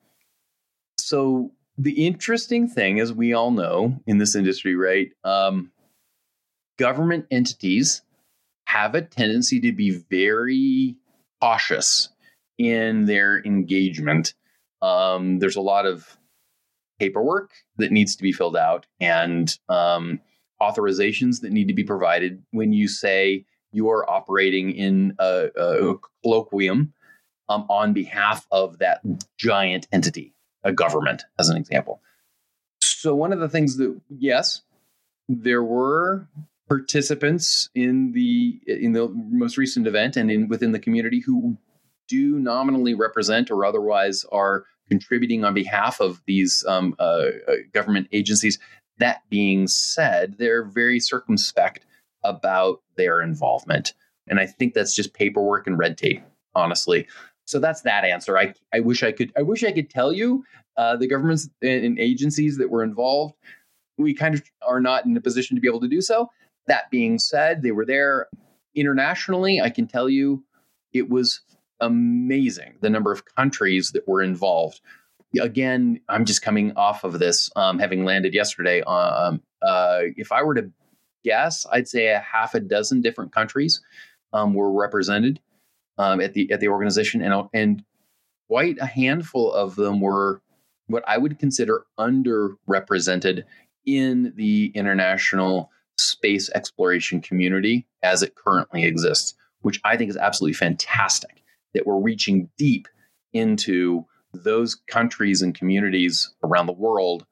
so 0.97 1.51
the 1.79 2.05
interesting 2.05 2.67
thing, 2.67 2.99
as 2.99 3.13
we 3.13 3.33
all 3.33 3.51
know 3.51 4.01
in 4.05 4.17
this 4.17 4.35
industry, 4.35 4.75
right? 4.75 5.11
Um, 5.23 5.71
government 6.77 7.25
entities 7.31 8.01
have 8.65 8.95
a 8.95 9.01
tendency 9.01 9.61
to 9.61 9.71
be 9.71 9.91
very 10.09 10.97
cautious 11.41 12.09
in 12.57 13.05
their 13.05 13.39
engagement. 13.45 14.33
Um, 14.81 15.39
there's 15.39 15.55
a 15.55 15.61
lot 15.61 15.85
of 15.85 16.17
paperwork 16.99 17.51
that 17.77 17.93
needs 17.93 18.13
to 18.17 18.23
be 18.23 18.33
filled 18.33 18.57
out 18.57 18.85
and 18.99 19.57
um, 19.69 20.19
authorizations 20.61 21.39
that 21.41 21.53
need 21.53 21.69
to 21.69 21.73
be 21.73 21.85
provided 21.85 22.43
when 22.51 22.73
you 22.73 22.89
say 22.89 23.45
you 23.71 23.89
are 23.89 24.09
operating 24.09 24.71
in 24.71 25.15
a, 25.17 25.47
a 25.55 25.95
colloquium 26.25 26.91
um, 27.47 27.65
on 27.69 27.93
behalf 27.93 28.45
of 28.51 28.79
that 28.79 28.99
giant 29.37 29.87
entity, 29.93 30.33
a 30.63 30.71
government, 30.71 31.23
as 31.37 31.49
an 31.49 31.57
example. 31.57 32.01
So, 32.81 33.15
one 33.15 33.33
of 33.33 33.39
the 33.39 33.49
things 33.49 33.77
that, 33.77 33.99
yes, 34.09 34.61
there 35.27 35.63
were 35.63 36.27
participants 36.67 37.69
in 37.73 38.11
the 38.11 38.59
in 38.67 38.93
the 38.93 39.09
most 39.09 39.57
recent 39.57 39.87
event 39.87 40.15
and 40.15 40.29
in 40.29 40.47
within 40.47 40.71
the 40.71 40.79
community 40.79 41.19
who 41.19 41.57
do 42.07 42.39
nominally 42.39 42.93
represent 42.93 43.51
or 43.51 43.65
otherwise 43.65 44.25
are 44.31 44.65
contributing 44.89 45.45
on 45.45 45.53
behalf 45.53 45.99
of 45.99 46.21
these 46.25 46.65
um, 46.67 46.95
uh, 46.99 47.27
uh, 47.47 47.53
government 47.73 48.07
agencies. 48.11 48.59
That 48.97 49.21
being 49.29 49.67
said, 49.67 50.35
they're 50.37 50.65
very 50.65 50.99
circumspect 50.99 51.85
about 52.23 52.81
their 52.97 53.21
involvement. 53.21 53.93
And 54.27 54.39
I 54.39 54.45
think 54.45 54.73
that's 54.73 54.93
just 54.93 55.13
paperwork 55.13 55.67
and 55.67 55.77
red 55.77 55.97
tape, 55.97 56.21
honestly. 56.53 57.07
So 57.49 57.57
that's 57.57 57.81
that 57.81 58.05
answer. 58.05 58.37
I, 58.37 58.53
I 58.75 58.79
wish 58.79 59.01
I 59.01 59.11
could 59.11 59.33
I 59.35 59.41
wish 59.41 59.63
I 59.63 59.71
could 59.71 59.89
tell 59.89 60.13
you 60.13 60.43
uh, 60.77 60.95
the 60.97 61.07
governments 61.07 61.49
and 61.63 61.97
agencies 61.97 62.59
that 62.59 62.69
were 62.69 62.83
involved. 62.83 63.33
We 63.97 64.13
kind 64.13 64.35
of 64.35 64.43
are 64.61 64.79
not 64.79 65.05
in 65.05 65.17
a 65.17 65.21
position 65.21 65.55
to 65.55 65.61
be 65.61 65.67
able 65.67 65.81
to 65.81 65.87
do 65.87 65.99
so. 65.99 66.29
That 66.67 66.91
being 66.91 67.17
said, 67.17 67.63
they 67.63 67.71
were 67.71 67.87
there 67.87 68.27
internationally. 68.75 69.59
I 69.59 69.71
can 69.71 69.87
tell 69.87 70.09
you 70.09 70.43
it 70.93 71.09
was 71.09 71.41
amazing 71.79 72.75
the 72.81 72.89
number 72.89 73.11
of 73.11 73.23
countries 73.35 73.93
that 73.93 74.07
were 74.07 74.21
involved. 74.21 74.79
Again, 75.41 75.99
I'm 76.07 76.25
just 76.25 76.43
coming 76.43 76.73
off 76.75 77.03
of 77.03 77.17
this, 77.17 77.49
um, 77.55 77.79
having 77.79 78.05
landed 78.05 78.35
yesterday. 78.35 78.81
Um, 78.83 79.41
uh, 79.63 80.01
if 80.17 80.31
I 80.31 80.43
were 80.43 80.53
to 80.53 80.69
guess, 81.23 81.65
I'd 81.71 81.87
say 81.87 82.09
a 82.09 82.19
half 82.19 82.53
a 82.53 82.59
dozen 82.59 83.01
different 83.01 83.33
countries 83.33 83.81
um, 84.33 84.53
were 84.53 84.71
represented 84.71 85.39
um, 85.99 86.21
at 86.21 86.33
the 86.33 86.51
at 86.51 86.59
the 86.59 86.69
organization, 86.69 87.21
and 87.21 87.47
and 87.53 87.83
quite 88.47 88.77
a 88.79 88.87
handful 88.87 89.53
of 89.53 89.75
them 89.75 90.01
were 90.01 90.41
what 90.87 91.03
I 91.07 91.19
would 91.19 91.37
consider 91.37 91.85
underrepresented 91.99 93.43
in 93.85 94.33
the 94.35 94.71
international 94.73 95.69
space 95.99 96.49
exploration 96.55 97.21
community 97.21 97.85
as 98.01 98.23
it 98.23 98.33
currently 98.35 98.85
exists, 98.85 99.35
which 99.61 99.79
I 99.83 99.97
think 99.97 100.09
is 100.09 100.17
absolutely 100.17 100.53
fantastic 100.53 101.43
that 101.73 101.85
we're 101.85 101.99
reaching 101.99 102.49
deep 102.57 102.87
into 103.33 104.05
those 104.33 104.75
countries 104.75 105.41
and 105.41 105.53
communities 105.53 106.33
around 106.43 106.65
the 106.65 106.73
world 106.73 107.25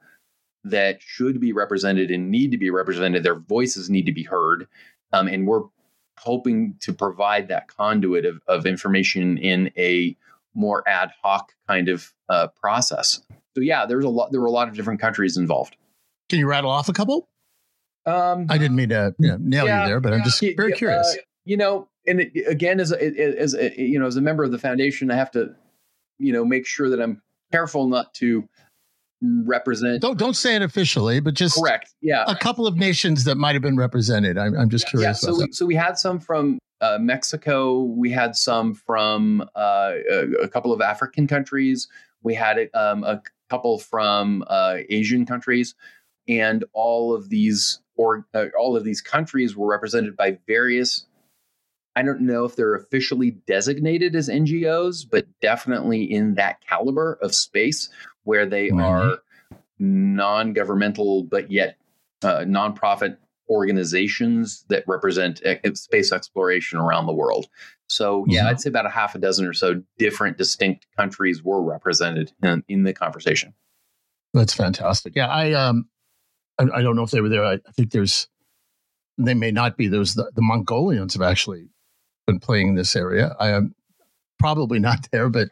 that 0.64 1.02
should 1.02 1.40
be 1.40 1.54
represented 1.54 2.12
and 2.12 2.30
need 2.30 2.52
to 2.52 2.58
be 2.58 2.70
represented. 2.70 3.24
Their 3.24 3.40
voices 3.40 3.90
need 3.90 4.06
to 4.06 4.12
be 4.12 4.24
heard. 4.24 4.68
Um, 5.14 5.28
and 5.28 5.48
we're 5.48 5.64
hoping 6.18 6.76
to 6.82 6.94
provide 6.94 7.48
that 7.50 7.68
conduit 7.68 8.26
of, 8.26 8.42
of 8.48 8.66
information 8.66 9.38
in 9.38 9.72
a 9.78 10.16
more 10.54 10.88
ad 10.88 11.12
hoc 11.22 11.52
kind 11.68 11.90
of 11.90 12.14
uh, 12.30 12.48
process. 12.60 13.22
So 13.56 13.62
yeah, 13.62 13.86
there's 13.86 14.06
a 14.06 14.10
lot. 14.10 14.32
There 14.32 14.42
were 14.42 14.48
a 14.48 14.52
lot 14.52 14.68
of 14.68 14.76
different 14.76 15.00
countries 15.00 15.38
involved. 15.38 15.76
Can 16.30 16.40
you 16.40 16.48
rattle 16.48 16.70
off 16.70 16.90
a 16.90 16.94
couple? 16.94 17.28
Um, 18.06 18.48
I 18.50 18.58
didn't 18.58 18.76
mean 18.76 18.90
to 18.90 19.14
you 19.20 19.30
know, 19.30 19.38
nail 19.40 19.66
yeah, 19.66 19.82
you 19.82 19.88
there, 19.90 20.00
but 20.00 20.10
yeah, 20.10 20.20
I'm 20.20 20.24
just 20.24 20.40
very 20.56 20.74
curious. 20.74 21.16
Uh, 21.18 21.22
you 21.46 21.58
know, 21.58 21.90
and 22.06 22.22
it, 22.22 22.32
again, 22.48 22.80
as 22.80 22.92
a, 22.92 23.02
as 23.40 23.54
a, 23.54 23.74
you 23.80 24.00
know, 24.00 24.08
as 24.08 24.16
a 24.16 24.22
member 24.22 24.44
of 24.44 24.52
the 24.52 24.58
foundation, 24.58 25.12
I 25.12 25.16
have 25.16 25.32
to, 25.32 25.56
you 26.18 26.32
know, 26.32 26.46
make 26.46 26.66
sure 26.66 26.90
that 26.90 27.02
I'm 27.02 27.22
careful 27.52 27.88
not 27.88 28.14
to 28.16 28.48
represent. 29.22 30.02
Don't 30.02 30.18
don't 30.18 30.36
say 30.36 30.56
it 30.56 30.62
officially, 30.62 31.20
but 31.20 31.34
just 31.34 31.58
correct. 31.60 31.94
Yeah, 32.02 32.26
a 32.28 32.36
couple 32.36 32.68
of 32.68 32.76
nations 32.76 33.24
that 33.24 33.36
might 33.36 33.54
have 33.54 33.62
been 33.62 33.78
represented. 33.78 34.38
I'm 34.38 34.56
I'm 34.56 34.70
just 34.70 34.88
curious. 34.88 35.24
Yeah, 35.24 35.30
so 35.30 35.38
we, 35.38 35.52
so 35.52 35.66
we 35.66 35.76
had 35.76 35.98
some 35.98 36.20
from 36.20 36.60
uh, 36.82 36.98
Mexico. 37.00 37.82
We 37.82 38.12
had 38.12 38.36
some 38.36 38.74
from 38.74 39.42
uh, 39.56 39.94
a, 40.12 40.32
a, 40.44 40.48
couple 40.48 40.72
of 40.72 40.82
African 40.82 41.28
countries. 41.28 41.88
We 42.22 42.36
had 42.36 42.70
um, 42.74 43.04
a 43.04 43.22
couple 43.50 43.80
from 43.80 44.44
uh, 44.48 44.78
Asian 44.90 45.26
countries, 45.26 45.74
and 46.28 46.64
all 46.74 47.16
of 47.16 47.30
these 47.30 47.80
or 47.96 48.26
uh, 48.34 48.46
all 48.58 48.78
of 48.78 48.84
these 48.84 49.02
countries 49.02 49.56
were 49.56 49.68
represented 49.68 50.16
by 50.16 50.38
various. 50.48 51.06
I 51.96 52.04
don't 52.04 52.22
know 52.22 52.46
if 52.46 52.56
they're 52.56 52.76
officially 52.76 53.32
designated 53.48 54.16
as 54.16 54.30
NGOs, 54.30 55.04
but 55.10 55.26
definitely 55.42 56.04
in 56.04 56.36
that 56.36 56.62
caliber 56.62 57.18
of 57.24 57.34
space 57.34 57.90
where 58.28 58.46
they 58.46 58.68
mm-hmm. 58.68 58.82
are 58.82 59.18
non-governmental 59.80 61.24
but 61.24 61.52
yet 61.52 61.78
uh, 62.24 62.40
nonprofit 62.40 63.18
organizations 63.50 64.66
that 64.70 64.84
represent 64.88 65.42
space 65.76 66.12
exploration 66.12 66.78
around 66.78 67.06
the 67.06 67.14
world. 67.14 67.48
So 67.88 68.26
yeah, 68.28 68.42
mm-hmm. 68.42 68.48
I'd 68.50 68.60
say 68.60 68.70
about 68.70 68.86
a 68.86 68.90
half 68.90 69.16
a 69.16 69.20
dozen 69.20 69.48
or 69.48 69.54
so 69.54 69.82
different 69.98 70.38
distinct 70.38 70.86
countries 70.98 71.42
were 71.44 71.64
represented 71.64 72.34
in, 72.44 72.64
in 72.68 72.84
the 72.84 72.94
conversation. 72.94 73.54
That's 74.34 74.54
fantastic. 74.54 75.16
Yeah, 75.16 75.28
I 75.28 75.54
um, 75.54 75.88
I, 76.60 76.66
I, 76.76 76.82
don't 76.82 76.96
know 76.96 77.04
if 77.04 77.12
they 77.12 77.22
were 77.22 77.30
there. 77.30 77.46
I, 77.46 77.54
I 77.54 77.72
think 77.74 77.92
there's, 77.92 78.28
they 79.18 79.34
may 79.34 79.52
not 79.52 79.78
be. 79.78 79.88
There's 79.88 80.16
the, 80.16 80.32
the 80.36 80.42
Mongolians 80.42 81.14
have 81.14 81.22
actually 81.22 81.70
been 82.26 82.40
playing 82.40 82.70
in 82.70 82.76
this 82.76 82.96
area. 82.96 83.36
I 83.40 83.50
am 83.50 83.74
probably 84.40 84.80
not 84.80 85.08
there, 85.12 85.30
but 85.30 85.50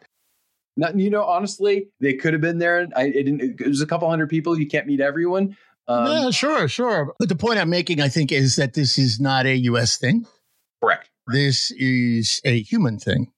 not, 0.76 0.98
you 0.98 1.10
know, 1.10 1.24
honestly, 1.24 1.88
they 2.00 2.14
could 2.14 2.32
have 2.32 2.42
been 2.42 2.58
there. 2.58 2.86
I, 2.94 3.04
it, 3.04 3.28
it 3.60 3.66
was 3.66 3.80
a 3.80 3.86
couple 3.86 4.08
hundred 4.08 4.28
people. 4.28 4.58
You 4.58 4.66
can't 4.66 4.86
meet 4.86 5.00
everyone. 5.00 5.56
Um, 5.88 6.06
yeah, 6.06 6.30
sure, 6.30 6.68
sure. 6.68 7.14
But 7.18 7.28
the 7.28 7.36
point 7.36 7.58
I'm 7.58 7.70
making, 7.70 8.00
I 8.00 8.08
think, 8.08 8.32
is 8.32 8.56
that 8.56 8.74
this 8.74 8.98
is 8.98 9.20
not 9.20 9.46
a 9.46 9.56
U.S. 9.56 9.96
thing. 9.96 10.26
Correct. 10.82 11.10
This 11.28 11.70
is 11.72 12.40
a 12.44 12.60
human 12.60 12.98
thing. 12.98 13.32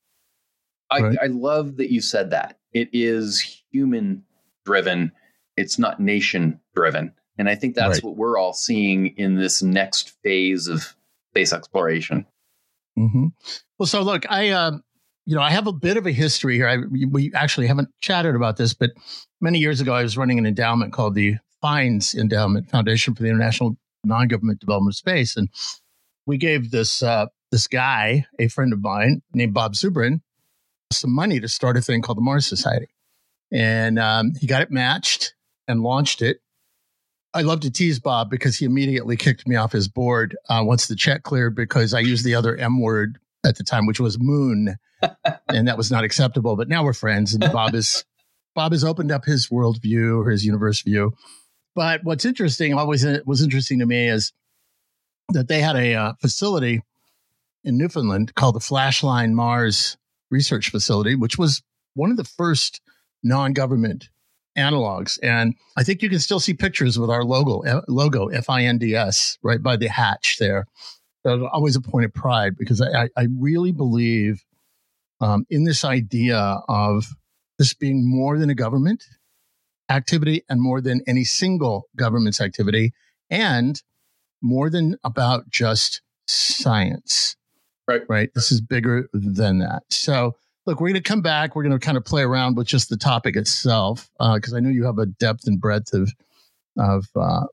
I, 0.91 1.01
right? 1.01 1.19
I 1.23 1.27
love 1.27 1.77
that 1.77 1.93
you 1.93 2.01
said 2.01 2.31
that. 2.31 2.59
It 2.73 2.89
is 2.93 3.63
human 3.71 4.25
driven. 4.65 5.13
It's 5.57 5.79
not 5.79 6.01
nation 6.01 6.61
driven. 6.75 7.13
And 7.37 7.49
I 7.49 7.55
think 7.55 7.75
that's 7.75 7.99
right. 7.99 8.05
what 8.05 8.17
we're 8.17 8.39
all 8.39 8.53
seeing 8.53 9.09
in 9.17 9.37
this 9.37 9.63
next 9.63 10.17
phase 10.23 10.67
of 10.67 10.95
space 11.31 11.53
exploration. 11.53 12.27
Mm-hmm. 12.99 13.27
Well, 13.79 13.87
so 13.87 14.03
look, 14.03 14.25
I, 14.31 14.51
um, 14.51 14.83
you 15.29 15.35
know, 15.35 15.43
I 15.43 15.51
have 15.51 15.67
a 15.67 15.75
bit 15.75 15.99
of 15.99 16.07
a 16.07 16.11
history 16.11 16.57
here. 16.57 16.67
I, 16.67 16.79
we 16.79 17.31
actually 17.35 17.67
haven't 17.67 17.91
chatted 18.01 18.35
about 18.35 18.57
this, 18.57 18.73
but 18.73 18.93
many 19.43 19.59
years 19.59 19.79
ago, 19.79 19.93
I 19.93 20.03
was 20.03 20.17
running 20.17 20.39
an 20.39 20.47
endowment 20.47 20.95
called 20.95 21.15
the 21.15 21.37
FINDS 21.61 22.15
Endowment 22.15 22.71
Foundation 22.71 23.15
for 23.15 23.23
the 23.25 23.29
International 23.29 23.77
Non-Government 24.05 24.59
Development 24.59 24.95
of 24.95 24.97
Space, 24.97 25.37
and 25.37 25.51
we 26.25 26.39
gave 26.39 26.71
this 26.71 27.03
uh, 27.03 27.27
this 27.53 27.67
guy, 27.67 28.25
a 28.39 28.49
friend 28.49 28.73
of 28.73 28.81
mine 28.81 29.21
named 29.35 29.53
Bob 29.53 29.75
Zubrin, 29.75 30.23
some 30.95 31.15
money 31.15 31.41
to 31.41 31.49
start 31.49 31.77
a 31.77 31.83
thing 31.83 32.01
called 32.01 32.17
the 32.17 32.23
Mars 32.23 32.47
Society, 32.47 32.89
and 33.53 33.99
um, 33.99 34.33
he 34.41 34.47
got 34.47 34.63
it 34.63 34.71
matched 34.71 35.35
and 35.67 35.83
launched 35.83 36.23
it. 36.23 36.39
I 37.35 37.43
love 37.43 37.61
to 37.61 37.71
tease 37.71 38.01
Bob 38.01 38.31
because 38.31 38.57
he 38.57 38.65
immediately 38.65 39.19
kicked 39.19 39.47
me 39.47 39.57
off 39.57 39.73
his 39.73 39.89
board 39.89 40.39
uh, 40.49 40.63
once 40.65 40.87
the 40.87 40.97
check 40.97 41.23
cleared 41.23 41.55
because 41.55 41.93
I 41.93 42.01
used 42.01 42.25
the 42.25 42.35
other 42.35 42.57
M 42.57 42.81
word 42.81 43.19
at 43.45 43.59
the 43.59 43.65
time, 43.65 43.85
which 43.85 44.01
was 44.01 44.19
moon, 44.19 44.79
and 45.49 45.69
that 45.69 45.77
was 45.77 45.91
not 45.91 46.05
acceptable. 46.05 46.57
But 46.57 46.69
now 46.69 46.85
we're 46.85 46.93
friends, 46.93 47.35
and 47.35 47.41
Bob 47.53 47.75
is 47.75 48.05
Bob 48.55 48.73
has 48.73 48.85
opened 48.85 49.13
up 49.13 49.25
his 49.25 49.49
worldview 49.49 50.25
or 50.25 50.31
his 50.31 50.45
universe 50.45 50.83
view. 50.83 51.15
But 51.75 52.03
what's 52.03 52.25
interesting, 52.25 52.75
always 52.75 53.07
was 53.25 53.43
interesting 53.43 53.79
to 53.79 53.87
me, 53.87 54.09
is 54.09 54.33
that 55.31 55.49
they 55.49 55.61
had 55.61 55.77
a 55.77 55.95
uh, 55.95 56.13
facility 56.21 56.83
in 57.65 57.77
Newfoundland 57.77 58.35
called 58.35 58.57
the 58.57 58.61
Flashline 58.61 59.33
Mars 59.33 59.97
Research 60.31 60.71
Facility, 60.71 61.15
which 61.15 61.39
was 61.39 61.63
one 61.95 62.11
of 62.11 62.17
the 62.17 62.25
first 62.25 62.81
non-government 63.23 64.09
analogs. 64.57 65.19
And 65.23 65.55
I 65.77 65.85
think 65.85 66.03
you 66.03 66.11
can 66.11 66.19
still 66.19 66.41
see 66.41 66.55
pictures 66.55 66.99
with 66.99 67.11
our 67.11 67.25
logo, 67.25 67.63
logo 67.89 68.27
F 68.27 68.51
I 68.51 68.65
N 68.65 68.79
D 68.79 68.95
S, 68.95 69.39
right 69.43 69.63
by 69.63 69.77
the 69.77 69.89
hatch 69.89 70.37
there. 70.39 70.67
uh, 71.25 71.45
always 71.47 71.77
a 71.77 71.81
point 71.81 72.07
of 72.07 72.15
pride 72.15 72.57
because 72.57 72.81
I, 72.81 73.09
I 73.17 73.29
really 73.39 73.73
believe 73.73 74.45
um, 75.21 75.47
in 75.51 75.65
this 75.65 75.85
idea 75.85 76.61
of 76.69 77.07
this 77.59 77.75
being 77.75 78.09
more 78.09 78.39
than 78.39 78.51
a 78.51 78.55
government 78.55 79.05
activity 79.91 80.45
and 80.49 80.61
more 80.61 80.81
than 80.81 81.03
any 81.07 81.25
single 81.25 81.89
government's 81.97 82.41
activity 82.41 82.93
and 83.31 83.83
more 84.43 84.71
than 84.71 84.97
about 85.05 85.49
just 85.49 86.03
science. 86.27 87.37
Right. 87.87 88.03
Right. 88.09 88.31
This 88.35 88.53
is 88.53 88.61
bigger 88.61 89.09
than 89.13 89.59
that. 89.61 89.83
So, 89.89 90.37
look, 90.67 90.81
we're 90.81 90.89
going 90.89 91.03
to 91.03 91.09
come 91.09 91.23
back. 91.23 91.57
We're 91.57 91.63
going 91.63 91.79
to 91.79 91.85
kind 91.85 91.97
of 91.97 92.05
play 92.05 92.23
around 92.23 92.57
with 92.57 92.67
just 92.67 92.91
the 92.91 92.99
topic 92.99 93.35
itself 93.35 94.11
because 94.19 94.53
uh, 94.53 94.59
I 94.59 94.61
know 94.61 94.69
you 94.69 94.85
have 94.85 94.99
a 94.99 95.07
depth 95.07 95.47
and 95.47 95.61
breadth 95.61 95.95
of 95.95 96.13
of 96.79 97.07
uh, 97.17 97.47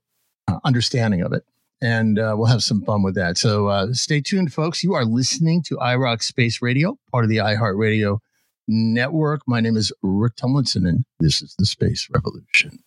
uh, 0.48 0.60
understanding 0.64 1.22
of 1.22 1.34
it, 1.34 1.44
and 1.82 2.20
uh, 2.20 2.36
we'll 2.38 2.48
have 2.48 2.64
some 2.64 2.82
fun 2.84 3.04
with 3.04 3.16
that. 3.16 3.38
So, 3.38 3.68
uh, 3.68 3.94
stay 3.94 4.22
tuned, 4.22 4.54
folks. 4.54 4.84
You 4.84 4.94
are 4.94 5.06
listening 5.06 5.64
to 5.64 5.78
iRoc 5.78 6.24
Space 6.24 6.62
Radio, 6.62 6.98
part 7.12 7.24
of 7.26 7.30
the 7.30 7.38
iHeartRadio 7.38 8.20
network. 8.68 9.42
My 9.48 9.60
name 9.60 9.78
is 9.78 9.92
Rick 10.02 10.36
Tumlinson, 10.36 10.88
and 10.88 11.06
this 11.20 11.42
is 11.42 11.56
the 11.58 11.66
Space 11.66 12.08
Revolution. 12.12 12.80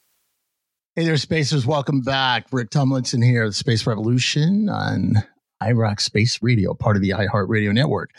Hey 0.96 1.04
there, 1.04 1.16
Spacers. 1.16 1.64
Welcome 1.64 2.00
back. 2.00 2.46
Rick 2.50 2.70
Tumlinson 2.70 3.24
here, 3.24 3.46
the 3.46 3.54
Space 3.54 3.86
Revolution 3.86 4.68
on 4.68 5.14
iRoc 5.62 6.00
Space 6.00 6.42
Radio, 6.42 6.74
part 6.74 6.96
of 6.96 7.02
the 7.02 7.10
iHeartRadio 7.10 7.72
network. 7.72 8.10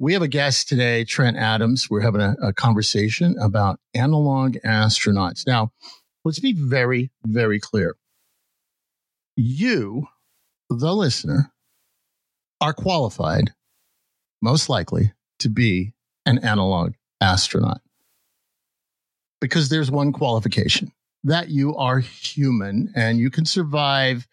We 0.00 0.12
have 0.12 0.22
a 0.22 0.28
guest 0.28 0.68
today, 0.68 1.04
Trent 1.04 1.36
Adams. 1.36 1.88
We're 1.90 2.00
having 2.00 2.20
a, 2.20 2.36
a 2.42 2.52
conversation 2.52 3.36
about 3.40 3.80
analog 3.94 4.56
astronauts. 4.64 5.46
Now, 5.46 5.72
let's 6.24 6.38
be 6.38 6.52
very, 6.52 7.10
very 7.24 7.58
clear. 7.58 7.96
You, 9.40 10.08
the 10.68 10.92
listener, 10.92 11.52
are 12.60 12.72
qualified, 12.72 13.52
most 14.42 14.68
likely, 14.68 15.12
to 15.38 15.48
be 15.48 15.92
an 16.26 16.38
analog 16.38 16.94
astronaut. 17.20 17.80
Because 19.40 19.68
there's 19.68 19.92
one 19.92 20.12
qualification 20.12 20.90
that 21.22 21.50
you 21.50 21.76
are 21.76 22.00
human 22.00 22.92
and 22.96 23.20
you 23.20 23.30
can 23.30 23.44
survive 23.44 24.26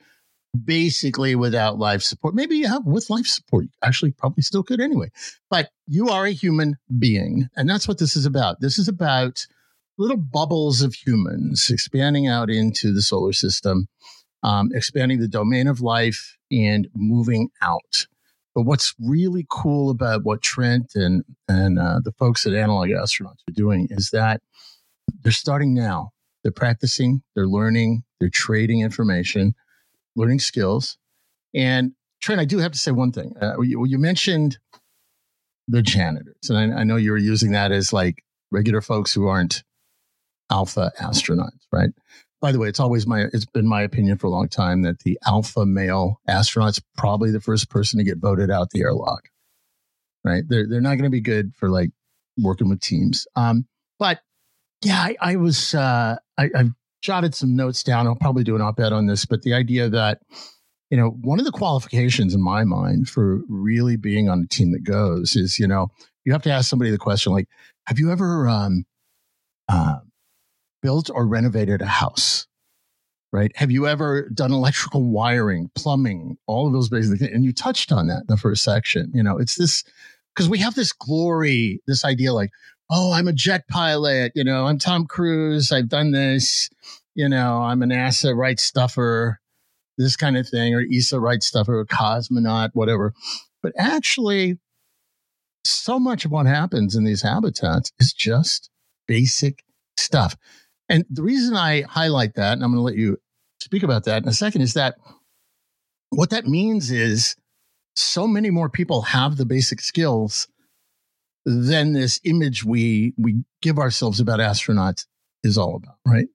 basically 0.64 1.36
without 1.36 1.78
life 1.78 2.02
support. 2.02 2.34
Maybe 2.34 2.58
you 2.58 2.68
have 2.68 2.88
with 2.88 3.12
life 3.12 3.28
support. 3.28 3.68
Actually, 3.84 4.10
probably 4.10 4.42
still 4.42 4.64
could 4.64 4.82
anyway. 4.82 5.12
But 5.52 5.70
you 5.86 6.10
are 6.10 6.26
a 6.26 6.32
human 6.32 6.78
being. 6.98 7.48
And 7.56 7.70
that's 7.70 7.88
what 7.88 8.00
this 8.00 8.16
is 8.16 8.26
about. 8.26 8.60
This 8.60 8.80
is 8.80 8.88
about 8.88 9.46
little 10.00 10.18
bubbles 10.18 10.82
of 10.82 10.96
humans 10.96 11.70
expanding 11.70 12.26
out 12.28 12.50
into 12.50 12.92
the 12.92 13.04
solar 13.04 13.34
system, 13.34 13.88
um, 14.46 14.70
expanding 14.76 15.20
the 15.20 15.28
domain 15.28 15.68
of 15.68 15.82
life 15.82 16.38
and 16.52 16.88
moving 16.94 17.50
out. 17.64 18.06
But 18.54 18.62
what's 18.62 18.94
really 19.00 19.46
cool 19.50 19.90
about 19.90 20.24
what 20.24 20.44
Trent 20.44 20.92
and 20.94 21.26
and 21.50 21.80
uh, 21.80 22.00
the 22.04 22.12
folks 22.14 22.46
at 22.46 22.54
Analog 22.54 22.90
Astronauts 22.90 23.42
are 23.50 23.54
doing 23.54 23.88
is 23.90 24.12
that 24.12 24.42
they're 25.24 25.32
starting 25.32 25.74
now. 25.74 26.12
They're 26.44 26.52
practicing, 26.52 27.24
they're 27.36 27.48
learning, 27.48 28.04
they're 28.20 28.30
trading 28.30 28.82
information, 28.82 29.56
learning 30.16 30.40
skills. 30.40 30.98
And 31.56 31.94
Trent, 32.22 32.40
I 32.40 32.46
do 32.46 32.60
have 32.60 32.72
to 32.72 32.78
say 32.78 32.92
one 32.92 33.12
thing. 33.12 33.34
Uh, 33.42 33.60
you, 33.62 33.84
you, 33.86 33.98
mentioned 33.98 34.60
the 35.68 35.82
janitors, 35.82 36.50
and 36.50 36.74
I, 36.74 36.82
I 36.82 36.84
know 36.84 36.98
you 36.98 37.12
were 37.12 37.18
using 37.18 37.52
that 37.54 37.72
as 37.72 37.92
like 37.92 38.24
regular 38.52 38.82
folks 38.82 39.12
who 39.12 39.28
aren't 39.28 39.64
alpha 40.52 40.92
astronauts, 41.02 41.66
right? 41.72 41.90
By 42.42 42.52
the 42.52 42.60
way, 42.60 42.68
it's 42.68 42.80
always 42.80 43.08
my 43.08 43.26
it's 43.34 43.46
been 43.46 43.68
my 43.68 43.82
opinion 43.82 44.18
for 44.18 44.28
a 44.28 44.32
long 44.32 44.50
time 44.50 44.84
that 44.84 45.00
the 45.00 45.18
alpha 45.26 45.66
male 45.66 46.20
astronaut's 46.28 46.82
probably 46.98 47.32
the 47.32 47.42
first 47.42 47.70
person 47.70 47.98
to 47.98 48.04
get 48.04 48.18
voted 48.18 48.52
out 48.52 48.70
the 48.72 48.82
airlock. 48.82 49.30
Right? 50.24 50.44
They're 50.48 50.68
they're 50.68 50.82
not 50.82 50.96
going 50.96 51.04
to 51.04 51.10
be 51.10 51.22
good 51.22 51.54
for 51.56 51.70
like 51.70 51.92
working 52.38 52.70
with 52.70 52.82
teams. 52.82 53.28
Um, 53.36 53.66
but 54.00 54.20
yeah, 54.84 55.00
I, 55.00 55.16
I 55.22 55.36
was 55.38 55.74
uh, 55.74 56.18
I, 56.38 56.50
I 56.56 56.70
jotted 57.02 57.36
some 57.36 57.56
notes 57.56 57.84
down. 57.84 58.08
I'll 58.08 58.16
probably 58.16 58.44
do 58.44 58.56
an 58.56 58.62
op-ed 58.62 58.92
on 58.92 59.06
this, 59.06 59.26
but 59.26 59.44
the 59.44 59.54
idea 59.54 59.90
that 59.90 60.20
you 60.90 60.98
know 60.98 61.10
one 61.10 61.40
of 61.40 61.46
the 61.46 61.52
qualifications 61.52 62.34
in 62.34 62.42
my 62.42 62.64
mind 62.64 63.10
for 63.10 63.42
really 63.48 63.96
being 63.96 64.30
on 64.30 64.44
a 64.44 64.48
team 64.48 64.72
that 64.72 64.84
goes 64.84 65.36
is 65.36 65.58
you 65.58 65.68
know 65.68 65.88
you 66.26 66.34
have 66.34 66.44
to 66.44 66.52
ask 66.52 66.70
somebody 66.70 66.92
the 66.92 66.98
question 66.98 67.32
like, 67.32 67.48
have 67.88 68.00
you 68.00 68.12
ever 68.12 68.48
um, 68.48 68.86
uh, 69.70 69.98
built 70.86 71.10
or 71.10 71.26
renovated 71.26 71.82
a 71.82 71.88
house? 71.88 72.46
Right? 73.32 73.52
Have 73.56 73.72
you 73.72 73.88
ever 73.88 74.30
done 74.30 74.54
electrical 74.54 75.04
wiring, 75.04 75.72
plumbing, 75.74 76.38
all 76.46 76.68
of 76.68 76.74
those 76.74 76.90
basic 76.90 77.18
things? 77.18 77.32
And 77.34 77.44
you 77.44 77.54
touched 77.54 77.92
on 77.92 78.06
that 78.08 78.22
in 78.22 78.28
the 78.28 78.38
first 78.38 78.64
section. 78.64 79.12
You 79.12 79.24
know, 79.24 79.40
it's 79.40 79.56
this 79.56 79.84
because 80.34 80.48
we 80.48 80.60
have 80.60 80.76
this 80.76 80.94
glory, 80.94 81.82
this 81.88 82.06
idea 82.06 82.34
like, 82.34 82.52
oh, 82.92 83.14
I'm 83.14 83.28
a 83.28 83.34
jet 83.34 83.68
pilot. 83.68 84.32
You 84.36 84.44
know, 84.44 84.68
I'm 84.68 84.78
Tom 84.78 85.08
Cruise. 85.08 85.72
I've 85.72 85.90
done 85.90 86.12
this. 86.12 86.70
You 87.16 87.28
know, 87.28 87.64
I'm 87.64 87.82
an 87.82 87.90
NASA 87.90 88.38
right 88.38 88.60
stuffer, 88.60 89.40
this 89.98 90.16
kind 90.16 90.38
of 90.38 90.48
thing, 90.48 90.76
or 90.76 90.86
ESA 90.94 91.20
right 91.20 91.42
stuffer, 91.42 91.78
or 91.78 91.82
a 91.82 91.88
cosmonaut, 91.88 92.70
whatever. 92.74 93.14
But 93.64 93.74
actually, 93.76 94.60
so 95.66 96.00
much 96.00 96.26
of 96.26 96.32
what 96.32 96.46
happens 96.46 96.96
in 96.96 97.06
these 97.06 97.24
habitats 97.24 97.92
is 98.00 98.14
just 98.14 98.70
basic 99.08 99.64
stuff. 99.98 100.36
And 100.90 101.06
the 101.10 101.24
reason 101.24 101.56
I 101.56 101.82
highlight 101.82 102.36
that, 102.36 102.54
and 102.54 102.64
I'm 102.64 102.72
going 102.72 102.80
to 102.80 102.84
let 102.84 102.96
you 102.96 103.18
speak 103.60 103.84
about 103.84 104.06
that 104.06 104.24
in 104.24 104.30
a 104.30 104.34
second, 104.34 104.62
is 104.62 104.74
that 104.74 104.96
what 106.10 106.30
that 106.30 106.46
means 106.46 106.92
is 106.92 107.36
so 107.96 108.28
many 108.28 108.50
more 108.50 108.70
people 108.70 109.02
have 109.02 109.38
the 109.38 109.46
basic 109.46 109.82
skills 109.82 110.48
than 111.46 111.94
this 111.94 112.20
image 112.24 112.66
we 112.66 113.14
we 113.18 113.44
give 113.62 113.78
ourselves 113.78 114.20
about 114.20 114.40
astronauts 114.40 115.06
is 115.44 115.58
all 115.58 115.76
about, 115.76 115.98
right? 116.06 116.28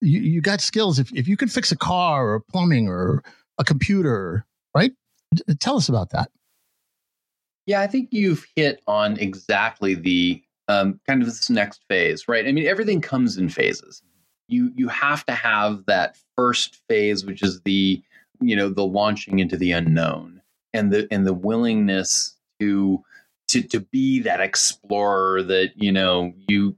You, 0.00 0.20
you 0.20 0.40
got 0.40 0.60
skills. 0.60 0.98
If, 0.98 1.12
if 1.12 1.28
you 1.28 1.36
can 1.36 1.48
fix 1.48 1.70
a 1.70 1.76
car 1.76 2.32
or 2.32 2.40
plumbing 2.40 2.88
or 2.88 3.22
a 3.58 3.64
computer, 3.64 4.46
right? 4.74 4.92
Tell 5.60 5.76
us 5.76 5.88
about 5.88 6.10
that. 6.10 6.30
Yeah, 7.66 7.80
I 7.80 7.86
think 7.86 8.08
you've 8.10 8.46
hit 8.56 8.82
on 8.86 9.18
exactly 9.18 9.94
the 9.94 10.42
um, 10.72 11.00
kind 11.06 11.22
of 11.22 11.28
this 11.28 11.50
next 11.50 11.82
phase, 11.88 12.28
right? 12.28 12.46
I 12.46 12.52
mean, 12.52 12.66
everything 12.66 13.00
comes 13.00 13.36
in 13.36 13.48
phases. 13.48 14.02
You 14.48 14.72
you 14.74 14.88
have 14.88 15.24
to 15.26 15.32
have 15.32 15.84
that 15.86 16.16
first 16.36 16.80
phase, 16.88 17.24
which 17.24 17.42
is 17.42 17.60
the 17.62 18.02
you 18.40 18.56
know 18.56 18.68
the 18.68 18.84
launching 18.84 19.38
into 19.38 19.56
the 19.56 19.72
unknown 19.72 20.40
and 20.72 20.92
the 20.92 21.06
and 21.10 21.26
the 21.26 21.34
willingness 21.34 22.34
to 22.60 23.02
to 23.48 23.62
to 23.62 23.80
be 23.80 24.20
that 24.20 24.40
explorer 24.40 25.42
that 25.42 25.72
you 25.76 25.92
know 25.92 26.32
you 26.48 26.76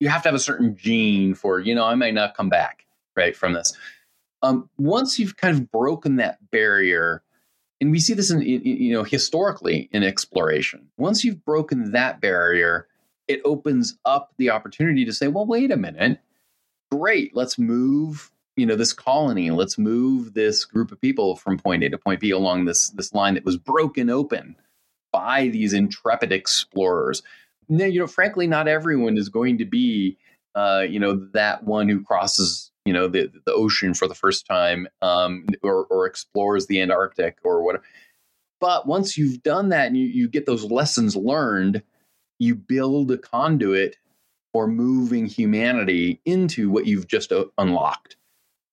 you 0.00 0.08
have 0.08 0.22
to 0.22 0.28
have 0.28 0.34
a 0.34 0.40
certain 0.40 0.76
gene 0.76 1.34
for 1.34 1.60
you 1.60 1.74
know 1.74 1.84
I 1.84 1.94
might 1.94 2.14
not 2.14 2.36
come 2.36 2.48
back 2.48 2.86
right 3.16 3.36
from 3.36 3.52
this. 3.52 3.76
Um, 4.42 4.68
once 4.76 5.18
you've 5.18 5.36
kind 5.36 5.56
of 5.56 5.70
broken 5.70 6.16
that 6.16 6.38
barrier, 6.50 7.22
and 7.80 7.90
we 7.90 7.98
see 7.98 8.14
this 8.14 8.30
in, 8.30 8.42
in 8.42 8.62
you 8.64 8.92
know 8.92 9.04
historically 9.04 9.88
in 9.92 10.02
exploration. 10.02 10.88
Once 10.96 11.24
you've 11.24 11.44
broken 11.44 11.92
that 11.92 12.20
barrier, 12.20 12.88
it 13.28 13.40
opens 13.44 13.98
up 14.04 14.32
the 14.38 14.50
opportunity 14.50 15.04
to 15.04 15.12
say, 15.12 15.28
well, 15.28 15.46
wait 15.46 15.70
a 15.70 15.76
minute, 15.76 16.20
great, 16.90 17.34
let's 17.34 17.58
move 17.58 18.30
you 18.56 18.64
know 18.64 18.74
this 18.74 18.92
colony. 18.92 19.50
Let's 19.50 19.78
move 19.78 20.34
this 20.34 20.64
group 20.64 20.90
of 20.90 21.00
people 21.00 21.36
from 21.36 21.58
point 21.58 21.84
a 21.84 21.90
to 21.90 21.98
point 21.98 22.20
b 22.20 22.30
along 22.30 22.64
this 22.64 22.88
this 22.90 23.12
line 23.12 23.34
that 23.34 23.44
was 23.44 23.56
broken 23.56 24.10
open 24.10 24.56
by 25.12 25.48
these 25.48 25.72
intrepid 25.72 26.32
explorers. 26.32 27.22
Now, 27.68 27.84
you 27.84 28.00
know 28.00 28.06
frankly 28.06 28.46
not 28.46 28.68
everyone 28.68 29.18
is 29.18 29.28
going 29.28 29.58
to 29.58 29.64
be 29.64 30.16
uh, 30.54 30.86
you 30.88 30.98
know 30.98 31.28
that 31.34 31.64
one 31.64 31.88
who 31.88 32.02
crosses 32.02 32.70
you 32.86 32.92
know 32.92 33.08
the, 33.08 33.30
the 33.44 33.52
ocean 33.52 33.92
for 33.92 34.08
the 34.08 34.14
first 34.14 34.46
time 34.46 34.88
um, 35.02 35.46
or, 35.62 35.84
or 35.86 36.06
explores 36.06 36.66
the 36.66 36.80
antarctic 36.80 37.38
or 37.44 37.62
whatever. 37.62 37.84
But 38.58 38.86
once 38.86 39.18
you've 39.18 39.42
done 39.42 39.68
that 39.68 39.88
and 39.88 39.98
you, 39.98 40.06
you 40.06 40.28
get 40.28 40.46
those 40.46 40.64
lessons 40.64 41.14
learned 41.14 41.82
you 42.38 42.54
build 42.54 43.10
a 43.10 43.18
conduit 43.18 43.96
for 44.52 44.66
moving 44.66 45.26
humanity 45.26 46.20
into 46.24 46.70
what 46.70 46.86
you've 46.86 47.08
just 47.08 47.32
uh, 47.32 47.44
unlocked. 47.58 48.16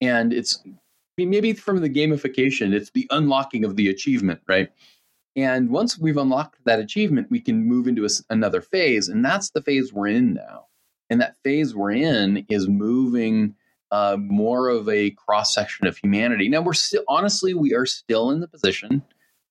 And 0.01 0.33
it's 0.33 0.61
I 0.65 1.21
mean, 1.21 1.29
maybe 1.29 1.53
from 1.53 1.81
the 1.81 1.89
gamification, 1.89 2.73
it's 2.73 2.89
the 2.89 3.07
unlocking 3.11 3.63
of 3.63 3.75
the 3.75 3.87
achievement, 3.87 4.41
right? 4.47 4.69
And 5.35 5.69
once 5.69 5.97
we've 5.97 6.17
unlocked 6.17 6.63
that 6.65 6.79
achievement, 6.79 7.27
we 7.29 7.39
can 7.39 7.65
move 7.65 7.87
into 7.87 8.05
a, 8.05 8.09
another 8.29 8.61
phase. 8.61 9.09
And 9.09 9.23
that's 9.23 9.51
the 9.51 9.61
phase 9.61 9.93
we're 9.93 10.07
in 10.07 10.33
now. 10.33 10.65
And 11.09 11.21
that 11.21 11.37
phase 11.43 11.75
we're 11.75 11.91
in 11.91 12.45
is 12.49 12.67
moving 12.67 13.55
uh, 13.91 14.17
more 14.19 14.69
of 14.69 14.89
a 14.89 15.11
cross 15.11 15.53
section 15.53 15.85
of 15.85 15.97
humanity. 15.97 16.49
Now, 16.49 16.61
we're 16.61 16.73
still, 16.73 17.03
honestly, 17.07 17.53
we 17.53 17.75
are 17.75 17.85
still 17.85 18.31
in 18.31 18.39
the 18.39 18.47
position 18.47 19.03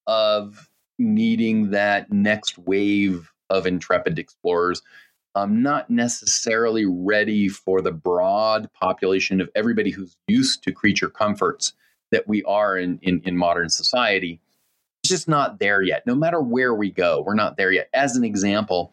of 0.09 0.69
needing 0.99 1.71
that 1.71 2.11
next 2.11 2.59
wave 2.59 3.32
of 3.53 3.67
intrepid 3.67 4.19
explorers. 4.19 4.83
Not 5.37 5.89
necessarily 5.89 6.85
ready 6.85 7.49
for 7.49 7.81
the 7.81 7.93
broad 7.93 8.71
population 8.73 9.41
of 9.41 9.49
everybody 9.55 9.91
who's 9.91 10.17
used 10.29 10.63
to 10.65 10.73
creature 10.73 11.09
comforts 11.09 11.73
that 12.11 12.29
we 12.29 12.43
are 12.45 12.77
in, 12.77 12.99
in, 13.03 13.21
in 13.25 13.37
modern 13.37 13.69
society. 13.69 14.41
It's 15.03 15.11
just 15.11 15.29
not 15.29 15.59
there 15.59 15.83
yet. 15.83 16.07
No 16.07 16.15
matter 16.15 16.41
where 16.41 16.75
we 16.75 16.91
go, 16.91 17.25
we're 17.27 17.35
not 17.35 17.57
there 17.57 17.73
yet. 17.73 17.89
As 17.93 18.15
an 18.15 18.25
example, 18.25 18.93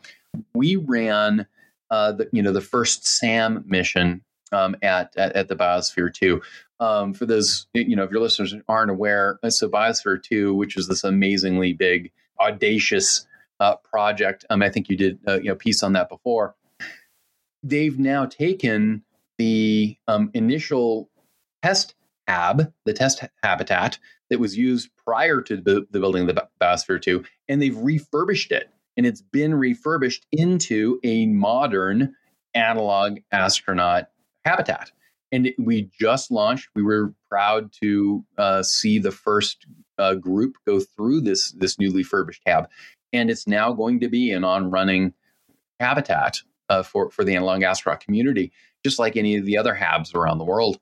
we 0.55 0.75
ran 0.75 1.45
uh, 1.91 2.13
the 2.13 2.29
you 2.31 2.41
know 2.41 2.51
the 2.51 2.61
first 2.61 3.05
SAM 3.05 3.63
mission 3.67 4.23
um, 4.51 4.75
at, 4.81 5.15
at, 5.17 5.33
at 5.33 5.47
the 5.47 5.55
Biosphere 5.55 6.13
Two. 6.13 6.41
Um, 6.79 7.13
for 7.13 7.25
those 7.25 7.67
you 7.73 7.95
know, 7.95 8.03
if 8.03 8.11
your 8.11 8.21
listeners 8.21 8.55
aren't 8.67 8.91
aware, 8.91 9.39
so 9.49 9.69
Biosphere 9.69 10.23
Two, 10.23 10.55
which 10.55 10.77
is 10.77 10.87
this 10.87 11.03
amazingly 11.03 11.73
big, 11.73 12.11
audacious 12.39 13.27
uh, 13.59 13.75
project. 13.77 14.45
Um, 14.49 14.61
I 14.61 14.69
think 14.69 14.89
you 14.89 14.97
did 14.97 15.19
uh, 15.27 15.39
you 15.39 15.49
know 15.49 15.55
piece 15.55 15.83
on 15.83 15.93
that 15.93 16.09
before. 16.09 16.55
They've 17.63 17.97
now 17.97 18.25
taken 18.25 19.03
the 19.37 19.97
um, 20.07 20.31
initial 20.33 21.09
test 21.63 21.95
hab, 22.27 22.71
the 22.85 22.93
test 22.93 23.23
habitat 23.43 23.99
that 24.29 24.39
was 24.39 24.57
used 24.57 24.89
prior 25.03 25.41
to 25.41 25.57
the, 25.57 25.87
the 25.91 25.99
building 25.99 26.29
of 26.29 26.35
the 26.35 26.47
Biosphere 26.61 27.01
2, 27.01 27.23
and 27.47 27.61
they've 27.61 27.75
refurbished 27.75 28.51
it. 28.51 28.69
And 28.95 29.05
it's 29.05 29.21
been 29.21 29.55
refurbished 29.55 30.25
into 30.31 30.99
a 31.03 31.25
modern 31.25 32.13
analog 32.53 33.19
astronaut 33.31 34.09
habitat. 34.45 34.91
And 35.31 35.47
it, 35.47 35.55
we 35.57 35.89
just 35.97 36.31
launched. 36.31 36.69
We 36.75 36.83
were 36.83 37.13
proud 37.29 37.71
to 37.81 38.25
uh, 38.37 38.63
see 38.63 38.99
the 38.99 39.11
first 39.11 39.65
uh, 39.97 40.15
group 40.15 40.57
go 40.65 40.79
through 40.79 41.21
this 41.21 41.51
this 41.51 41.77
newly 41.77 42.03
furbished 42.03 42.41
hab, 42.45 42.67
and 43.13 43.29
it's 43.29 43.47
now 43.47 43.73
going 43.73 43.99
to 43.99 44.09
be 44.09 44.31
an 44.31 44.43
on 44.43 44.69
running 44.71 45.13
habitat 45.79 46.41
uh, 46.69 46.83
for 46.83 47.09
for 47.09 47.23
the 47.23 47.35
analog 47.35 47.63
astronaut 47.63 47.99
community, 47.99 48.51
just 48.83 48.99
like 48.99 49.17
any 49.17 49.35
of 49.35 49.45
the 49.45 49.57
other 49.57 49.75
habs 49.75 50.13
around 50.15 50.37
the 50.37 50.45
world. 50.45 50.79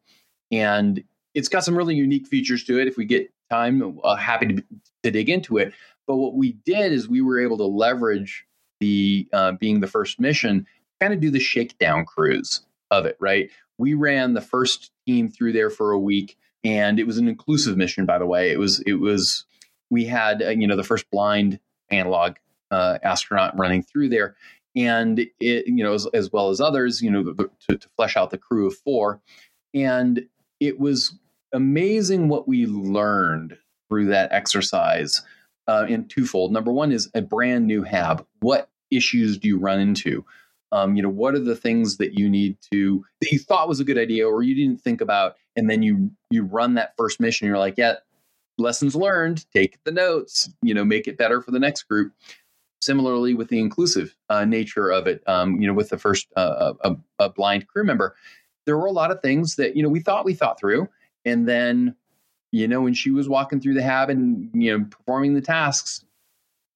And 0.51 1.03
it's 1.33 1.49
got 1.49 1.63
some 1.63 1.77
really 1.77 1.95
unique 1.95 2.27
features 2.27 2.63
to 2.65 2.79
it. 2.79 2.87
If 2.87 2.97
we 2.97 3.05
get 3.05 3.31
time, 3.49 3.99
uh, 4.03 4.15
happy 4.15 4.47
to, 4.47 4.63
to 5.03 5.11
dig 5.11 5.29
into 5.29 5.57
it. 5.57 5.73
But 6.05 6.17
what 6.17 6.35
we 6.35 6.53
did 6.65 6.91
is 6.91 7.07
we 7.07 7.21
were 7.21 7.39
able 7.39 7.57
to 7.57 7.65
leverage 7.65 8.45
the 8.79 9.27
uh, 9.33 9.53
being 9.53 9.79
the 9.79 9.87
first 9.87 10.19
mission, 10.19 10.65
kind 10.99 11.13
of 11.13 11.19
do 11.19 11.29
the 11.29 11.39
shakedown 11.39 12.05
cruise 12.05 12.61
of 12.91 13.05
it. 13.05 13.17
Right, 13.19 13.49
we 13.77 13.93
ran 13.93 14.33
the 14.33 14.41
first 14.41 14.91
team 15.05 15.29
through 15.29 15.53
there 15.53 15.69
for 15.69 15.91
a 15.91 15.99
week, 15.99 16.37
and 16.63 16.99
it 16.99 17.07
was 17.07 17.17
an 17.17 17.27
inclusive 17.27 17.77
mission. 17.77 18.05
By 18.05 18.17
the 18.17 18.25
way, 18.25 18.51
it 18.51 18.59
was 18.59 18.81
it 18.81 18.95
was 18.95 19.45
we 19.89 20.05
had 20.05 20.41
uh, 20.41 20.49
you 20.49 20.67
know 20.67 20.75
the 20.75 20.83
first 20.83 21.09
blind 21.11 21.59
analog 21.89 22.35
uh, 22.71 22.97
astronaut 23.03 23.57
running 23.57 23.83
through 23.83 24.09
there, 24.09 24.35
and 24.75 25.19
it 25.39 25.67
you 25.67 25.83
know 25.83 25.93
as, 25.93 26.07
as 26.13 26.31
well 26.31 26.49
as 26.49 26.61
others 26.61 27.01
you 27.01 27.11
know 27.11 27.23
to, 27.23 27.77
to 27.77 27.89
flesh 27.95 28.15
out 28.15 28.31
the 28.31 28.37
crew 28.37 28.67
of 28.67 28.77
four, 28.77 29.21
and 29.73 30.27
it 30.59 30.79
was 30.79 31.17
amazing 31.53 32.27
what 32.27 32.47
we 32.47 32.65
learned 32.65 33.57
through 33.89 34.07
that 34.07 34.31
exercise 34.31 35.21
uh, 35.67 35.85
in 35.87 36.07
twofold. 36.07 36.51
Number 36.51 36.71
one 36.71 36.91
is 36.91 37.09
a 37.13 37.21
brand 37.21 37.67
new 37.67 37.83
hab. 37.83 38.25
What 38.39 38.69
issues 38.91 39.37
do 39.37 39.47
you 39.47 39.57
run 39.57 39.79
into? 39.79 40.25
Um, 40.71 40.95
you 40.95 41.03
know, 41.03 41.09
what 41.09 41.33
are 41.33 41.39
the 41.39 41.55
things 41.55 41.97
that 41.97 42.19
you 42.19 42.29
need 42.29 42.57
to 42.73 43.03
that 43.21 43.31
you 43.31 43.39
thought 43.39 43.69
was 43.69 43.79
a 43.79 43.85
good 43.85 43.97
idea 43.97 44.27
or 44.27 44.43
you 44.43 44.55
didn't 44.55 44.81
think 44.81 44.99
about, 44.99 45.35
and 45.55 45.69
then 45.69 45.81
you 45.81 46.11
you 46.29 46.43
run 46.43 46.73
that 46.73 46.93
first 46.97 47.19
mission. 47.19 47.47
You're 47.47 47.57
like, 47.57 47.75
yeah, 47.77 47.95
lessons 48.57 48.95
learned. 48.95 49.45
Take 49.53 49.83
the 49.83 49.91
notes. 49.91 50.49
You 50.61 50.73
know, 50.73 50.85
make 50.85 51.07
it 51.07 51.17
better 51.17 51.41
for 51.41 51.51
the 51.51 51.59
next 51.59 51.83
group. 51.83 52.13
Similarly, 52.81 53.33
with 53.33 53.49
the 53.49 53.59
inclusive 53.59 54.15
uh, 54.29 54.45
nature 54.45 54.89
of 54.89 55.07
it, 55.07 55.23
um, 55.27 55.59
you 55.59 55.67
know, 55.67 55.73
with 55.73 55.89
the 55.89 55.97
first 55.97 56.27
uh, 56.35 56.73
a, 56.81 56.95
a 57.19 57.29
blind 57.29 57.67
crew 57.67 57.83
member, 57.83 58.15
there 58.65 58.77
were 58.77 58.85
a 58.85 58.91
lot 58.91 59.11
of 59.11 59.21
things 59.21 59.55
that 59.55 59.75
you 59.75 59.81
know 59.81 59.89
we 59.89 59.99
thought 59.99 60.25
we 60.25 60.35
thought 60.35 60.59
through, 60.59 60.87
and 61.25 61.47
then, 61.47 61.95
you 62.51 62.67
know, 62.67 62.81
when 62.81 62.93
she 62.93 63.11
was 63.11 63.27
walking 63.27 63.59
through 63.59 63.73
the 63.73 63.81
hab 63.81 64.09
and, 64.09 64.49
you 64.53 64.77
know, 64.77 64.85
performing 64.85 65.33
the 65.33 65.41
tasks, 65.41 66.05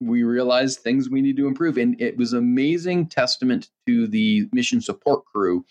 we 0.02 0.24
realized 0.24 0.80
things 0.80 1.10
we 1.10 1.22
need 1.22 1.38
to 1.38 1.48
improve. 1.48 1.78
And 1.78 2.00
it 2.02 2.18
was 2.18 2.34
amazing 2.34 3.08
testament 3.08 3.70
to 3.88 4.08
the 4.08 4.50
mission 4.52 4.82
support 4.82 5.24
crew 5.26 5.64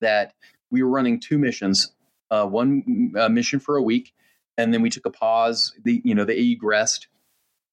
that 0.00 0.34
we 0.70 0.82
were 0.82 0.90
running 0.90 1.18
two 1.18 1.38
missions, 1.38 1.92
uh, 2.30 2.46
one 2.46 3.12
uh, 3.16 3.28
mission 3.30 3.60
for 3.60 3.76
a 3.76 3.82
week, 3.82 4.12
and 4.58 4.72
then 4.72 4.82
we 4.82 4.90
took 4.90 5.06
a 5.06 5.10
pause. 5.10 5.72
The 5.84 6.00
you 6.04 6.14
know 6.14 6.24
the 6.24 6.34
egressed, 6.34 7.06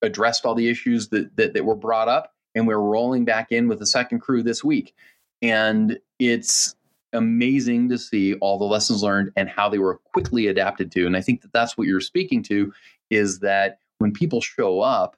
addressed 0.01 0.45
all 0.45 0.55
the 0.55 0.69
issues 0.69 1.09
that, 1.09 1.35
that 1.37 1.53
that 1.53 1.65
were 1.65 1.75
brought 1.75 2.07
up, 2.07 2.33
and 2.55 2.67
we're 2.67 2.77
rolling 2.77 3.25
back 3.25 3.51
in 3.51 3.67
with 3.67 3.79
the 3.79 3.85
second 3.85 4.19
crew 4.19 4.43
this 4.43 4.63
week. 4.63 4.93
And 5.41 5.99
it's 6.19 6.75
amazing 7.13 7.89
to 7.89 7.97
see 7.97 8.33
all 8.35 8.57
the 8.57 8.65
lessons 8.65 9.03
learned 9.03 9.31
and 9.35 9.47
how 9.47 9.69
they 9.69 9.77
were 9.77 9.99
quickly 10.13 10.47
adapted 10.47 10.91
to. 10.91 11.05
And 11.05 11.15
I 11.15 11.21
think 11.21 11.41
that 11.41 11.53
that's 11.53 11.77
what 11.77 11.87
you're 11.87 12.01
speaking 12.01 12.43
to 12.43 12.73
is 13.09 13.39
that 13.39 13.77
when 13.99 14.11
people 14.11 14.41
show 14.41 14.81
up 14.81 15.15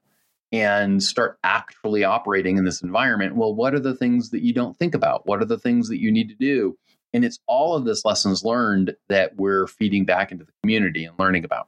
and 0.51 1.01
start 1.01 1.39
actually 1.43 2.04
operating 2.04 2.58
in 2.58 2.65
this 2.65 2.82
environment, 2.82 3.36
well, 3.36 3.54
what 3.54 3.73
are 3.73 3.80
the 3.80 3.95
things 3.95 4.30
that 4.30 4.43
you 4.43 4.54
don't 4.54 4.78
think 4.78 4.93
about? 4.93 5.25
What 5.25 5.41
are 5.41 5.45
the 5.45 5.58
things 5.58 5.88
that 5.89 5.99
you 5.99 6.12
need 6.12 6.30
to 6.30 6.36
do? 6.36 6.78
And 7.15 7.25
it's 7.25 7.39
all 7.47 7.75
of 7.75 7.86
this 7.86 8.04
lessons 8.06 8.43
learned 8.43 8.95
that 9.10 9.38
we're 9.38 9.67
feeding 9.67 10.06
back 10.06 10.32
into 10.32 10.43
the 10.43 10.51
community 10.62 11.06
and 11.06 11.17
learning 11.17 11.45
about. 11.45 11.67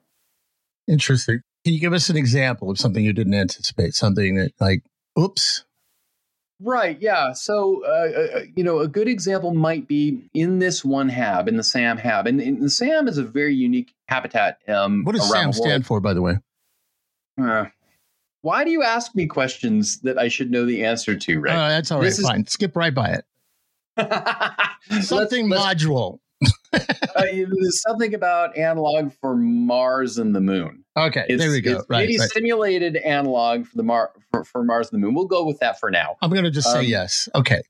Interesting. 0.88 1.41
Can 1.63 1.73
you 1.73 1.79
give 1.79 1.93
us 1.93 2.10
an 2.10 2.17
example 2.17 2.69
of 2.69 2.77
something 2.77 3.03
you 3.03 3.13
didn't 3.13 3.33
anticipate? 3.33 3.95
Something 3.95 4.36
that, 4.36 4.51
like, 4.60 4.83
oops, 5.17 5.65
Right. 6.60 6.99
Yeah. 6.99 7.33
So, 7.33 7.83
uh, 7.86 8.38
uh, 8.38 8.39
you 8.55 8.63
know, 8.63 8.79
a 8.79 8.88
good 8.88 9.07
example 9.07 9.53
might 9.53 9.88
be 9.88 10.29
in 10.33 10.60
this 10.60 10.83
one 10.83 11.10
hab, 11.10 11.47
in 11.47 11.55
the 11.55 11.63
SAM 11.63 11.97
hab. 11.97 12.25
And, 12.25 12.41
and 12.41 12.63
the 12.63 12.69
SAM 12.69 13.07
is 13.07 13.17
a 13.17 13.23
very 13.23 13.53
unique 13.53 13.93
habitat. 14.07 14.60
Um, 14.67 15.03
what 15.03 15.15
does 15.15 15.29
SAM 15.29 15.53
stand 15.53 15.86
for, 15.86 15.99
by 15.99 16.13
the 16.13 16.21
way? 16.21 16.39
Uh, 17.39 17.65
why 18.41 18.63
do 18.63 18.71
you 18.71 18.81
ask 18.81 19.13
me 19.13 19.27
questions 19.27 19.99
that 20.01 20.17
I 20.17 20.29
should 20.29 20.49
know 20.49 20.65
the 20.65 20.83
answer 20.83 21.15
to, 21.15 21.39
Right. 21.39 21.55
Uh, 21.55 21.69
that's 21.69 21.91
all 21.91 22.01
right. 22.01 22.13
Fine. 22.13 22.41
Is... 22.41 22.53
Skip 22.53 22.75
right 22.75 22.93
by 22.93 23.10
it. 23.10 23.25
Something 25.01 25.49
let's, 25.49 25.83
module. 25.83 26.19
uh, 26.73 26.79
there's 27.15 27.81
something 27.81 28.13
about 28.13 28.55
analog 28.55 29.12
for 29.21 29.36
Mars 29.36 30.17
and 30.17 30.36
the 30.36 30.41
Moon. 30.41 30.83
Okay, 30.95 31.25
it's, 31.27 31.41
there 31.41 31.51
we 31.51 31.62
go. 31.62 31.83
Right, 31.89 32.01
maybe 32.01 32.17
right. 32.17 32.29
simulated 32.29 32.95
analog 32.97 33.65
for 33.65 33.75
the 33.75 33.83
Mar 33.83 34.12
for, 34.31 34.43
for, 34.43 34.63
Mars 34.63 34.91
and 34.91 35.01
the 35.01 35.05
Moon. 35.05 35.15
We'll 35.15 35.25
go 35.25 35.45
with 35.45 35.60
that 35.60 35.79
for 35.79 35.89
now. 35.89 36.17
I'm 36.21 36.31
going 36.31 36.43
to 36.43 36.51
just 36.51 36.71
say 36.71 36.79
um, 36.79 36.86
yes. 36.86 37.27
Okay, 37.33 37.62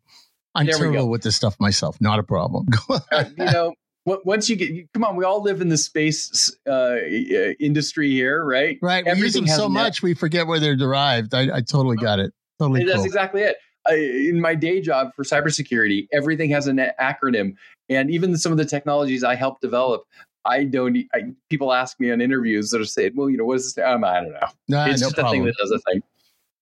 I'm 0.53 0.67
terrible 0.67 1.09
with 1.09 1.23
this 1.23 1.35
stuff 1.35 1.55
myself. 1.59 1.99
Not 2.01 2.19
a 2.19 2.23
problem. 2.23 2.67
uh, 2.89 3.25
you 3.37 3.45
know, 3.45 3.73
once 4.05 4.49
you 4.49 4.55
get, 4.55 4.91
come 4.93 5.03
on, 5.03 5.15
we 5.15 5.23
all 5.23 5.41
live 5.41 5.61
in 5.61 5.69
the 5.69 5.77
space 5.77 6.55
uh, 6.69 6.97
industry 7.59 8.11
here, 8.11 8.43
right? 8.43 8.77
Right. 8.81 9.05
We 9.05 9.13
use 9.13 9.33
them 9.33 9.47
so 9.47 9.67
much 9.67 10.01
we 10.01 10.13
forget 10.13 10.47
where 10.47 10.59
they're 10.59 10.75
derived. 10.77 11.33
I, 11.33 11.57
I 11.57 11.61
totally 11.61 11.97
got 11.97 12.19
it. 12.19 12.33
Totally. 12.59 12.85
That's 12.85 12.97
cool. 12.97 13.05
exactly 13.05 13.41
it. 13.41 13.57
I, 13.87 13.95
in 13.95 14.41
my 14.41 14.55
day 14.55 14.81
job 14.81 15.13
for 15.15 15.23
cybersecurity, 15.23 16.07
everything 16.13 16.49
has 16.51 16.67
an 16.67 16.81
acronym, 16.99 17.55
and 17.89 18.09
even 18.11 18.37
some 18.37 18.51
of 18.51 18.57
the 18.57 18.65
technologies 18.65 19.23
I 19.23 19.35
help 19.35 19.61
develop, 19.61 20.03
I 20.45 20.63
don't. 20.63 20.97
I, 21.13 21.33
people 21.49 21.73
ask 21.73 21.99
me 21.99 22.11
on 22.11 22.21
interviews 22.21 22.69
that 22.71 22.81
are 22.81 22.85
saying, 22.85 23.13
"Well, 23.15 23.29
you 23.29 23.37
know, 23.37 23.45
what 23.45 23.57
is 23.57 23.73
this?" 23.73 23.83
Um, 23.83 24.03
I 24.03 24.21
don't 24.21 24.31
know. 24.31 24.47
Nah, 24.67 24.85
it's 24.85 25.01
no 25.01 25.07
just 25.07 25.15
problem. 25.15 25.27
a 25.27 25.31
thing 25.31 25.45
that 25.45 25.55
does 25.59 25.71
a 25.71 25.79
thing. 25.79 26.01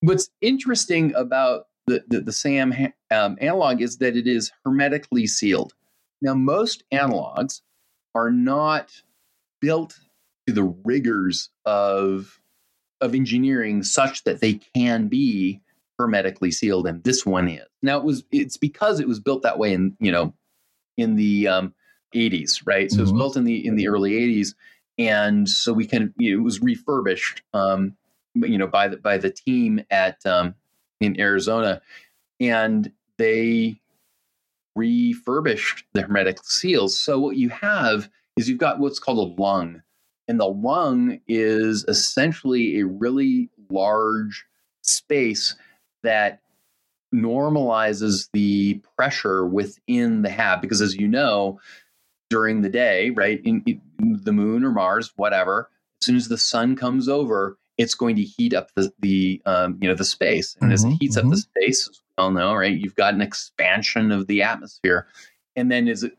What's 0.02 0.30
interesting 0.42 1.14
about 1.16 1.68
the 1.88 2.04
the, 2.08 2.22
the 2.22 2.34
SAM 2.34 2.74
um, 3.12 3.38
analog 3.40 3.82
is 3.82 3.98
that 3.98 4.16
it 4.16 4.28
is 4.28 4.52
hermetically 4.64 5.28
sealed. 5.28 5.74
Now, 6.22 6.34
most 6.34 6.84
analogs 6.92 7.62
are 8.16 8.32
not 8.32 9.02
built 9.62 10.00
to 10.48 10.54
the 10.54 10.64
rigors 10.84 11.50
of 11.66 12.40
of 13.02 13.14
engineering 13.14 13.84
such 13.84 14.24
that 14.24 14.42
they 14.42 14.60
can 14.76 15.08
be 15.08 15.62
hermetically 15.98 16.52
sealed, 16.52 16.88
and 16.88 17.04
this 17.04 17.26
one 17.26 17.48
is. 17.48 17.66
Now, 17.82 17.98
it 17.98 18.04
was 18.04 18.24
it's 18.32 18.58
because 18.58 19.00
it 19.00 19.08
was 19.08 19.20
built 19.20 19.44
that 19.44 19.60
way, 19.60 19.74
in 19.74 19.96
you 20.00 20.12
know, 20.12 20.34
in 20.98 21.16
the 21.16 21.48
um, 21.48 21.74
80s, 22.14 22.62
right? 22.66 22.90
So 22.90 22.96
mm-hmm. 22.96 23.00
it 23.00 23.04
was 23.04 23.12
mm-hmm. 23.12 23.18
built 23.20 23.38
in 23.38 23.44
the 23.44 23.66
in 23.66 23.76
the 23.76 23.88
early 23.88 24.12
80s, 24.12 24.56
and 24.98 25.48
so 25.48 25.74
we 25.74 25.86
can 25.86 26.14
you 26.18 26.36
know, 26.36 26.42
it 26.42 26.44
was 26.44 26.62
refurbished, 26.62 27.42
um, 27.54 27.96
you 28.34 28.58
know, 28.58 28.68
by 28.68 28.88
the 28.88 28.98
by 28.98 29.18
the 29.18 29.30
team 29.30 29.84
at 29.90 30.26
um, 30.26 30.56
in 31.00 31.20
Arizona, 31.20 31.82
and 32.40 32.92
they 33.18 33.80
refurbished 34.76 35.86
the 35.94 36.02
hermetic 36.02 36.44
seals. 36.44 37.00
So 37.00 37.20
what 37.20 37.38
you 37.38 37.50
have 37.50 38.10
is 38.38 38.50
you've 38.50 38.58
got 38.58 38.80
what's 38.80 39.00
called 39.00 39.38
a 39.38 39.42
lung, 39.42 39.82
and 40.28 40.40
the 40.40 40.48
lung 40.48 41.20
is 41.28 41.86
essentially 41.88 42.80
a 42.80 42.86
really 42.86 43.50
large 43.70 44.46
space 44.82 45.56
that 46.06 46.42
normalizes 47.14 48.30
the 48.34 48.82
pressure 48.98 49.46
within 49.46 50.22
the 50.22 50.30
hab 50.30 50.62
because 50.62 50.82
as 50.82 50.96
you 50.96 51.08
know 51.08 51.60
during 52.30 52.62
the 52.62 52.70
day, 52.70 53.12
right? 53.12 53.40
In, 53.44 53.64
in, 53.66 53.82
the 54.00 54.34
moon 54.34 54.66
or 54.66 54.72
Mars, 54.72 55.14
whatever. 55.16 55.70
As 56.02 56.06
soon 56.06 56.16
as 56.18 56.28
the 56.28 56.38
sun 56.38 56.76
comes 56.76 57.08
over, 57.08 57.58
it's 57.78 57.96
going 57.96 58.16
to 58.18 58.24
heat 58.24 58.54
up 58.54 58.70
the, 58.76 58.92
the 59.00 59.42
um, 59.46 59.78
you 59.82 59.88
know 59.88 59.96
the 59.96 60.04
space, 60.04 60.56
and 60.60 60.66
mm-hmm, 60.66 60.74
as 60.74 60.84
it 60.84 60.88
mm-hmm, 60.88 60.96
heats 61.00 61.18
mm-hmm. 61.18 61.28
up 61.28 61.32
the 61.32 61.38
mm-hmm. 61.38 61.64
space, 61.64 61.88
as 61.90 62.02
we 62.02 62.24
all 62.24 62.32
know, 62.32 62.54
right? 62.54 62.78
You've 62.78 62.96
got 62.96 63.14
an 63.14 63.22
expansion 63.22 64.12
of 64.12 64.28
the 64.28 64.42
atmosphere, 64.42 65.08
and 65.56 65.72
then 65.72 65.88
as 65.88 66.04
it 66.04 66.18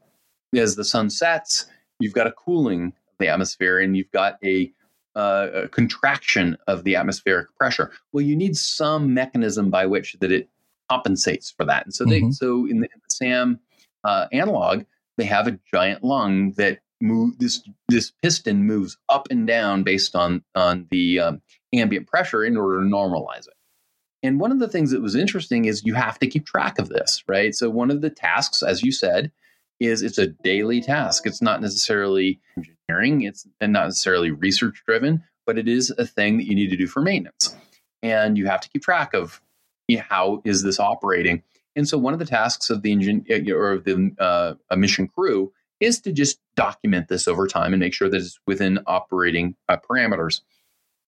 as 0.57 0.77
the 0.77 0.85
sun 0.85 1.11
sets, 1.11 1.67
you've 2.01 2.15
got 2.15 2.27
a 2.27 2.33
cooling 2.33 2.87
of 2.87 3.19
the 3.19 3.29
atmosphere, 3.29 3.79
and 3.79 3.97
you've 3.97 4.11
got 4.11 4.39
a 4.43 4.73
uh, 5.17 5.49
a 5.65 5.69
contraction 5.69 6.57
of 6.67 6.85
the 6.85 6.95
atmospheric 6.95 7.49
pressure. 7.57 7.91
Well, 8.13 8.23
you 8.23 8.37
need 8.37 8.57
some 8.57 9.15
mechanism 9.15 9.71
by 9.71 9.87
which 9.87 10.17
that 10.21 10.31
it 10.31 10.49
compensates 10.91 11.51
for 11.51 11.65
that. 11.65 11.85
And 11.85 11.95
so 11.95 12.05
they 12.05 12.21
Mhm. 12.21 12.35
so 12.35 12.67
in 12.67 12.81
the, 12.81 12.89
in 12.95 13.01
the 13.03 13.15
SAM 13.15 13.59
uh, 14.05 14.27
analog, 14.33 14.85
they 15.17 15.25
have 15.25 15.49
a 15.49 15.59
giant 15.73 16.05
lung 16.05 16.53
that 16.53 16.81
move 17.01 17.39
this 17.39 17.63
this 17.89 18.13
piston 18.23 18.65
moves 18.65 18.97
up 19.09 19.27
and 19.31 19.47
down 19.47 19.83
based 19.83 20.15
on 20.15 20.43
on 20.55 20.87
the 20.91 21.19
um, 21.19 21.43
ambient 21.73 22.07
pressure 22.07 22.45
in 22.45 22.57
order 22.57 22.81
to 22.81 22.87
normalize 22.87 23.47
it. 23.49 23.55
And 24.23 24.41
one 24.41 24.53
of 24.53 24.59
the 24.61 24.69
things 24.69 24.91
that 24.93 25.03
was 25.03 25.15
interesting 25.15 25.67
is 25.67 25.85
you 25.85 25.95
have 25.95 26.19
to 26.21 26.27
keep 26.27 26.47
track 26.47 26.79
of 26.79 26.89
this, 26.89 27.23
right? 27.29 27.55
So 27.55 27.69
one 27.71 27.91
of 27.91 28.01
the 28.01 28.11
tasks, 28.11 28.63
as 28.63 28.83
you 28.83 28.91
said, 28.93 29.31
is 29.79 30.03
it's 30.03 30.19
a 30.19 30.29
daily 30.29 30.81
task. 30.81 31.27
It's 31.27 31.43
not 31.43 31.61
necessarily 31.61 32.41
engineering, 32.89 33.23
it's 33.23 33.47
and 33.61 33.73
not 33.73 33.87
necessarily 33.87 34.31
research 34.31 34.83
driven, 34.87 35.23
but 35.45 35.59
it 35.59 35.69
is 35.69 35.91
a 35.91 36.07
thing 36.07 36.39
that 36.39 36.47
you 36.47 36.55
need 36.55 36.71
to 36.71 36.77
do 36.77 36.87
for 36.87 37.01
maintenance. 37.01 37.55
And 38.03 38.37
you 38.37 38.47
have 38.47 38.61
to 38.61 38.69
keep 38.69 38.83
track 38.83 39.15
of 39.15 39.41
you 39.89 39.99
know, 39.99 40.05
how 40.09 40.43
is 40.45 40.63
this 40.63 40.81
operating. 40.81 41.43
And 41.75 41.89
so 41.89 41.99
one 41.99 42.13
of 42.13 42.19
the 42.19 42.27
tasks 42.27 42.71
of 42.71 42.83
the 42.83 42.93
engine 42.93 43.25
uh, 43.31 43.53
or 43.53 43.73
of 43.73 43.85
the 43.85 44.15
uh, 44.19 44.55
a 44.71 44.77
mission 44.77 45.09
crew 45.09 45.53
is 45.79 46.01
to 46.01 46.13
just 46.13 46.39
document 46.55 47.09
this 47.09 47.29
over 47.29 47.47
time 47.47 47.73
and 47.73 47.81
make 47.81 47.93
sure 47.93 48.09
that 48.09 48.17
it's 48.17 48.41
within 48.47 48.79
operating 48.87 49.55
uh, 49.69 49.77
parameters. 49.77 50.41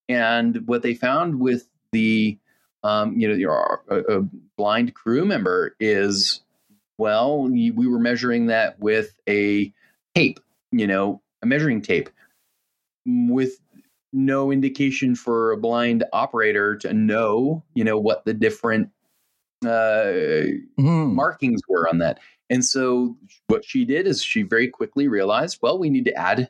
And 0.09 0.67
what 0.67 0.83
they 0.83 0.95
found 0.95 1.41
with 1.41 1.69
the 1.93 2.39
um, 2.83 3.19
you 3.19 3.29
know 3.29 3.35
your 3.35 3.83
a, 3.89 4.19
a 4.19 4.29
blind 4.57 4.95
crew 4.95 5.25
member 5.25 5.75
is 5.81 6.43
well 6.97 7.43
we 7.43 7.71
were 7.71 7.99
measuring 7.99 8.47
that 8.47 8.79
with 8.79 9.19
a 9.29 9.73
tape 10.15 10.39
you 10.71 10.87
know 10.87 11.21
a 11.43 11.47
measuring 11.47 11.81
tape 11.83 12.11
with 13.07 13.59
no 14.13 14.51
indication 14.51 15.15
for 15.15 15.53
a 15.53 15.57
blind 15.57 16.05
operator 16.13 16.77
to 16.77 16.93
know 16.93 17.63
you 17.75 17.85
know 17.85 17.99
what 17.99 18.25
the 18.25 18.35
different 18.35 18.91
uh, 19.65 20.53
Mm. 20.79 21.15
markings 21.15 21.61
were 21.69 21.89
on 21.89 21.99
that. 21.99 22.21
And 22.51 22.65
so 22.65 23.17
what 23.49 23.65
she 23.65 23.85
did 23.85 24.07
is 24.07 24.23
she 24.23 24.43
very 24.43 24.69
quickly 24.69 25.09
realized, 25.09 25.59
well, 25.61 25.79
we 25.79 25.91
need 25.91 26.05
to 26.07 26.15
add 26.15 26.49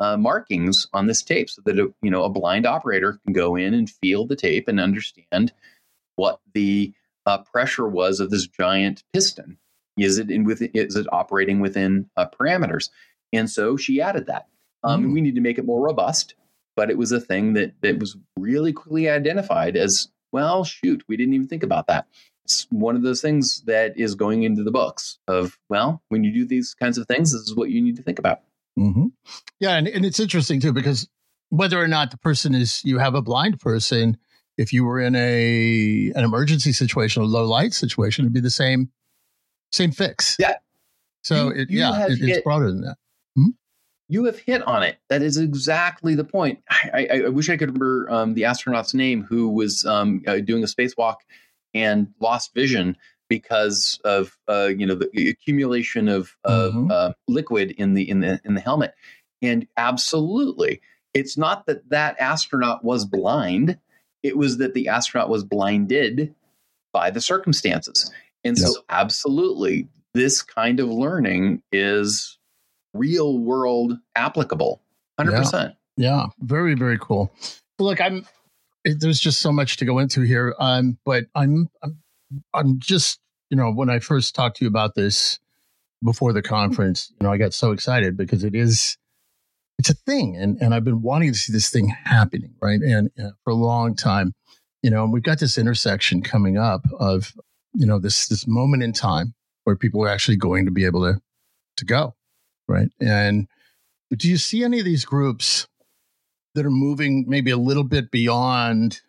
uh, 0.00 0.16
markings 0.16 0.86
on 0.92 1.06
this 1.06 1.22
tape 1.22 1.48
so 1.48 1.62
that 1.64 1.78
a, 1.78 1.92
you 2.02 2.10
know 2.10 2.24
a 2.24 2.28
blind 2.28 2.66
operator 2.66 3.18
can 3.24 3.32
go 3.32 3.56
in 3.56 3.74
and 3.74 3.88
feel 3.88 4.26
the 4.26 4.36
tape 4.36 4.68
and 4.68 4.80
understand 4.80 5.52
what 6.16 6.40
the 6.52 6.92
uh, 7.26 7.38
pressure 7.38 7.88
was 7.88 8.20
of 8.20 8.30
this 8.30 8.46
giant 8.46 9.02
piston. 9.12 9.56
Is 9.96 10.18
it 10.18 10.30
in 10.30 10.44
with 10.44 10.62
is 10.74 10.96
it 10.96 11.06
operating 11.12 11.60
within 11.60 12.10
uh, 12.16 12.26
parameters? 12.28 12.90
And 13.34 13.50
so 13.50 13.76
she 13.76 14.00
added 14.00 14.26
that. 14.26 14.48
Um, 14.82 15.04
Mm. 15.08 15.12
We 15.14 15.20
need 15.20 15.34
to 15.34 15.40
make 15.40 15.58
it 15.58 15.64
more 15.64 15.82
robust, 15.82 16.34
but 16.76 16.90
it 16.90 16.98
was 16.98 17.12
a 17.12 17.20
thing 17.20 17.54
that 17.54 17.74
that 17.80 17.98
was 17.98 18.16
really 18.38 18.72
quickly 18.72 19.08
identified 19.08 19.76
as 19.76 20.08
well. 20.32 20.64
Shoot, 20.64 21.04
we 21.08 21.16
didn't 21.16 21.34
even 21.34 21.48
think 21.48 21.62
about 21.62 21.86
that 21.88 22.06
it's 22.44 22.66
one 22.70 22.94
of 22.94 23.02
those 23.02 23.22
things 23.22 23.62
that 23.62 23.98
is 23.98 24.14
going 24.14 24.42
into 24.42 24.62
the 24.62 24.70
books 24.70 25.18
of 25.28 25.58
well 25.70 26.02
when 26.10 26.22
you 26.24 26.30
do 26.32 26.44
these 26.44 26.74
kinds 26.74 26.98
of 26.98 27.06
things 27.06 27.32
this 27.32 27.40
is 27.40 27.54
what 27.56 27.70
you 27.70 27.80
need 27.80 27.96
to 27.96 28.02
think 28.02 28.18
about 28.18 28.40
hmm 28.76 29.06
Yeah, 29.60 29.76
and, 29.76 29.88
and 29.88 30.04
it's 30.04 30.20
interesting 30.20 30.60
too 30.60 30.72
because 30.72 31.08
whether 31.48 31.80
or 31.82 31.88
not 31.88 32.10
the 32.10 32.18
person 32.18 32.54
is 32.54 32.84
you 32.84 32.98
have 32.98 33.14
a 33.14 33.22
blind 33.22 33.60
person, 33.60 34.16
if 34.58 34.72
you 34.72 34.84
were 34.84 35.00
in 35.00 35.14
a 35.14 36.12
an 36.14 36.24
emergency 36.24 36.72
situation, 36.72 37.22
a 37.22 37.26
low 37.26 37.46
light 37.46 37.72
situation, 37.72 38.24
it'd 38.24 38.32
be 38.34 38.40
the 38.40 38.50
same 38.50 38.90
same 39.72 39.92
fix. 39.92 40.36
Yeah. 40.38 40.56
So 41.22 41.46
You- 41.46 41.50
it, 41.62 41.70
you 41.70 41.78
yeah, 41.78 42.06
it, 42.08 42.18
it's 42.20 42.42
broader 42.42 42.66
than 42.66 42.82
that. 42.82 42.96
You 44.08 44.24
have 44.24 44.38
hit 44.38 44.62
on 44.62 44.82
it. 44.82 44.98
That 45.08 45.22
is 45.22 45.38
exactly 45.38 46.14
the 46.14 46.24
point. 46.24 46.60
I, 46.70 47.08
I, 47.10 47.22
I 47.26 47.28
wish 47.28 47.48
i 47.48 47.56
could 47.56 47.68
remember 47.68 48.06
um, 48.10 48.34
the 48.34 48.44
astronaut's 48.44 48.94
name 48.94 49.22
who 49.22 49.48
was 49.48 49.84
um, 49.86 50.22
uh, 50.26 50.38
doing 50.40 50.62
a 50.62 50.66
spacewalk 50.66 51.16
and 51.72 52.08
lost 52.20 52.52
vision 52.54 52.96
because 53.30 53.98
of 54.04 54.36
uh, 54.48 54.66
you 54.76 54.86
know 54.86 54.94
the 54.94 55.30
accumulation 55.30 56.08
of, 56.08 56.36
of 56.44 56.74
Mhm. 56.74 56.90
uh, 56.92 57.12
liquid 57.28 57.70
in 57.72 57.94
the 57.94 58.08
in 58.08 58.20
the 58.20 58.40
in 58.44 58.54
the 58.54 58.60
helmet. 58.60 58.94
And 59.42 59.66
absolutely 59.76 60.80
it's 61.14 61.38
not 61.38 61.66
that 61.66 61.88
that 61.90 62.20
astronaut 62.20 62.84
was 62.84 63.04
blind. 63.04 63.78
It 64.22 64.36
was 64.36 64.58
that 64.58 64.74
the 64.74 64.88
astronaut 64.88 65.28
was 65.30 65.44
blinded 65.44 66.34
by 66.92 67.10
the 67.10 67.20
circumstances. 67.20 68.12
And 68.44 68.58
so 68.58 68.82
absolutely 68.90 69.88
this 70.12 70.42
kind 70.42 70.78
of 70.80 70.88
learning 70.88 71.62
is 71.72 72.38
real 72.94 73.38
world 73.38 73.94
applicable 74.16 74.80
100% 75.20 75.74
Yeah, 75.96 76.26
very 76.40 76.74
very 76.74 76.98
cool. 76.98 77.32
Look, 77.78 78.00
I'm 78.00 78.26
it, 78.84 79.00
there's 79.00 79.20
just 79.20 79.40
so 79.40 79.52
much 79.52 79.76
to 79.78 79.84
go 79.84 79.98
into 79.98 80.22
here. 80.22 80.54
Um, 80.58 80.98
but 81.04 81.24
I'm 81.34 81.68
I'm 81.82 81.98
I'm 82.52 82.78
just 82.78 83.20
you 83.50 83.56
know 83.56 83.70
when 83.72 83.90
I 83.90 83.98
first 83.98 84.34
talked 84.34 84.56
to 84.58 84.64
you 84.64 84.68
about 84.68 84.94
this 84.94 85.38
before 86.04 86.32
the 86.32 86.42
conference, 86.42 87.10
you 87.18 87.26
know, 87.26 87.32
I 87.32 87.38
got 87.38 87.54
so 87.54 87.72
excited 87.72 88.16
because 88.16 88.44
it 88.44 88.54
is 88.54 88.98
it's 89.78 89.90
a 89.90 89.94
thing, 89.94 90.36
and 90.36 90.58
and 90.60 90.74
I've 90.74 90.84
been 90.84 91.02
wanting 91.02 91.32
to 91.32 91.38
see 91.38 91.52
this 91.52 91.70
thing 91.70 91.88
happening, 91.88 92.54
right? 92.60 92.80
And 92.80 93.10
uh, 93.18 93.30
for 93.42 93.50
a 93.50 93.56
long 93.56 93.96
time, 93.96 94.32
you 94.82 94.90
know, 94.90 95.04
and 95.04 95.12
we've 95.12 95.22
got 95.22 95.40
this 95.40 95.58
intersection 95.58 96.22
coming 96.22 96.58
up 96.58 96.82
of 96.98 97.32
you 97.72 97.86
know 97.86 97.98
this 97.98 98.28
this 98.28 98.46
moment 98.46 98.82
in 98.82 98.92
time 98.92 99.34
where 99.64 99.76
people 99.76 100.02
are 100.04 100.08
actually 100.08 100.36
going 100.36 100.66
to 100.66 100.70
be 100.70 100.84
able 100.84 101.02
to 101.02 101.20
to 101.76 101.84
go, 101.84 102.14
right? 102.68 102.88
And 103.00 103.48
do 104.16 104.28
you 104.28 104.36
see 104.36 104.64
any 104.64 104.78
of 104.78 104.84
these 104.84 105.04
groups 105.04 105.66
that 106.54 106.64
are 106.64 106.70
moving 106.70 107.24
maybe 107.28 107.50
a 107.50 107.56
little 107.56 107.84
bit 107.84 108.10
beyond 108.10 109.00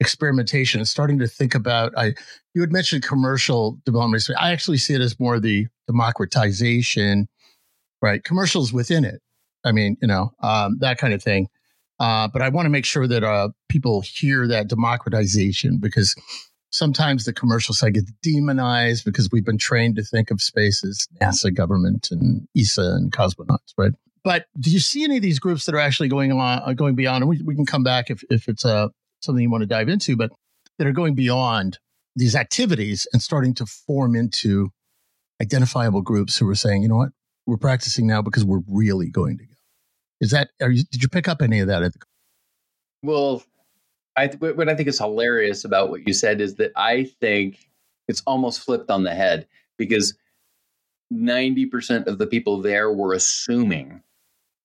experimentation 0.00 0.80
and 0.80 0.88
starting 0.88 1.20
to 1.20 1.26
think 1.26 1.54
about 1.54 1.92
i 1.96 2.12
you 2.52 2.60
had 2.60 2.72
mentioned 2.72 3.02
commercial 3.02 3.78
development 3.86 4.26
i 4.40 4.50
actually 4.50 4.76
see 4.76 4.92
it 4.92 5.00
as 5.00 5.18
more 5.20 5.38
the 5.38 5.68
democratization 5.86 7.28
right? 8.02 8.22
Commercials 8.22 8.72
within 8.72 9.04
it. 9.04 9.22
I 9.64 9.72
mean 9.72 9.96
you 10.02 10.08
know 10.08 10.32
um, 10.40 10.76
that 10.80 10.98
kind 10.98 11.14
of 11.14 11.22
thing. 11.22 11.48
Uh, 12.00 12.28
but 12.28 12.42
i 12.42 12.48
want 12.48 12.66
to 12.66 12.70
make 12.70 12.84
sure 12.84 13.06
that 13.06 13.22
uh, 13.22 13.48
people 13.68 14.02
hear 14.02 14.46
that 14.48 14.68
democratization 14.68 15.78
because 15.78 16.14
sometimes 16.74 17.24
the 17.24 17.32
commercial 17.32 17.74
side 17.74 17.94
gets 17.94 18.10
demonized 18.22 19.04
because 19.04 19.28
we've 19.30 19.44
been 19.44 19.58
trained 19.58 19.96
to 19.96 20.02
think 20.02 20.30
of 20.30 20.40
space 20.40 20.84
as 20.84 21.06
nasa 21.20 21.54
government 21.54 22.08
and 22.10 22.46
esa 22.56 22.94
and 22.96 23.12
cosmonauts 23.12 23.72
right 23.78 23.92
but 24.24 24.46
do 24.58 24.70
you 24.70 24.80
see 24.80 25.04
any 25.04 25.16
of 25.16 25.22
these 25.22 25.38
groups 25.38 25.66
that 25.66 25.74
are 25.74 25.80
actually 25.80 26.08
going 26.08 26.32
on, 26.32 26.62
uh, 26.64 26.72
going 26.72 26.94
beyond? 26.94 27.22
And 27.22 27.28
we, 27.28 27.42
we 27.42 27.54
can 27.54 27.66
come 27.66 27.84
back 27.84 28.10
if, 28.10 28.24
if 28.30 28.48
it's 28.48 28.64
uh, 28.64 28.88
something 29.20 29.42
you 29.42 29.50
want 29.50 29.60
to 29.60 29.66
dive 29.66 29.90
into, 29.90 30.16
but 30.16 30.32
that 30.78 30.86
are 30.86 30.92
going 30.92 31.14
beyond 31.14 31.78
these 32.16 32.34
activities 32.34 33.06
and 33.12 33.20
starting 33.20 33.54
to 33.54 33.66
form 33.66 34.16
into 34.16 34.70
identifiable 35.42 36.00
groups 36.00 36.38
who 36.38 36.48
are 36.48 36.54
saying, 36.54 36.82
you 36.82 36.88
know 36.88 36.96
what, 36.96 37.10
we're 37.46 37.58
practicing 37.58 38.06
now 38.06 38.22
because 38.22 38.44
we're 38.44 38.62
really 38.66 39.10
going 39.10 39.36
to 39.38 39.44
go. 39.44 39.50
Is 40.20 40.30
that? 40.30 40.50
Are 40.62 40.70
you? 40.70 40.84
Did 40.90 41.02
you 41.02 41.08
pick 41.08 41.28
up 41.28 41.42
any 41.42 41.60
of 41.60 41.66
that 41.68 41.82
at 41.82 41.92
the? 41.92 41.98
Well, 43.02 43.42
I 44.16 44.28
th- 44.28 44.54
what 44.56 44.68
I 44.68 44.74
think 44.74 44.88
is 44.88 44.98
hilarious 44.98 45.64
about 45.64 45.90
what 45.90 46.06
you 46.06 46.12
said 46.14 46.40
is 46.40 46.54
that 46.56 46.72
I 46.76 47.04
think 47.20 47.68
it's 48.08 48.22
almost 48.26 48.60
flipped 48.60 48.90
on 48.90 49.02
the 49.02 49.14
head 49.14 49.46
because 49.76 50.14
90% 51.12 52.06
of 52.06 52.18
the 52.18 52.26
people 52.26 52.60
there 52.60 52.92
were 52.92 53.12
assuming 53.12 54.02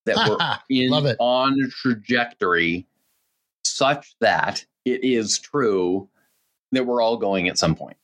that 0.05 0.17
we're 0.27 0.59
in 0.69 0.91
on 1.19 1.53
a 1.61 1.67
trajectory 1.69 2.85
such 3.63 4.15
that 4.19 4.65
it 4.85 5.03
is 5.03 5.39
true 5.39 6.07
that 6.71 6.85
we're 6.85 7.01
all 7.01 7.17
going 7.17 7.47
at 7.47 7.57
some 7.57 7.75
point 7.75 7.97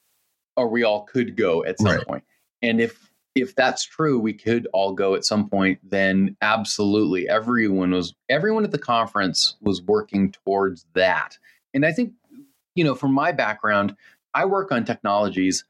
or 0.58 0.68
we 0.68 0.84
all 0.84 1.04
could 1.04 1.36
go 1.36 1.64
at 1.64 1.80
some 1.80 1.88
Right. 1.96 2.08
point. 2.08 2.24
And 2.62 2.82
if 2.82 3.10
if 3.36 3.54
that's 3.54 3.84
true, 3.84 4.18
we 4.18 4.34
could 4.34 4.68
all 4.74 4.94
go 4.94 5.14
at 5.14 5.26
some 5.26 5.50
point, 5.50 5.80
then 5.84 6.38
absolutely 6.42 7.28
everyone 7.28 7.92
was 7.92 8.16
everyone 8.30 8.64
at 8.64 8.72
the 8.72 8.80
conference 8.80 9.58
was 9.62 9.82
working 9.82 10.32
towards 10.32 10.86
that. 10.94 11.38
And 11.74 11.86
I 11.86 11.92
think, 11.92 12.14
you 12.76 12.84
know, 12.84 12.96
from 12.96 13.14
my 13.14 13.34
background, 13.34 13.96
I 14.34 14.46
work 14.46 14.72
on 14.72 14.86
technologies. 14.86 15.66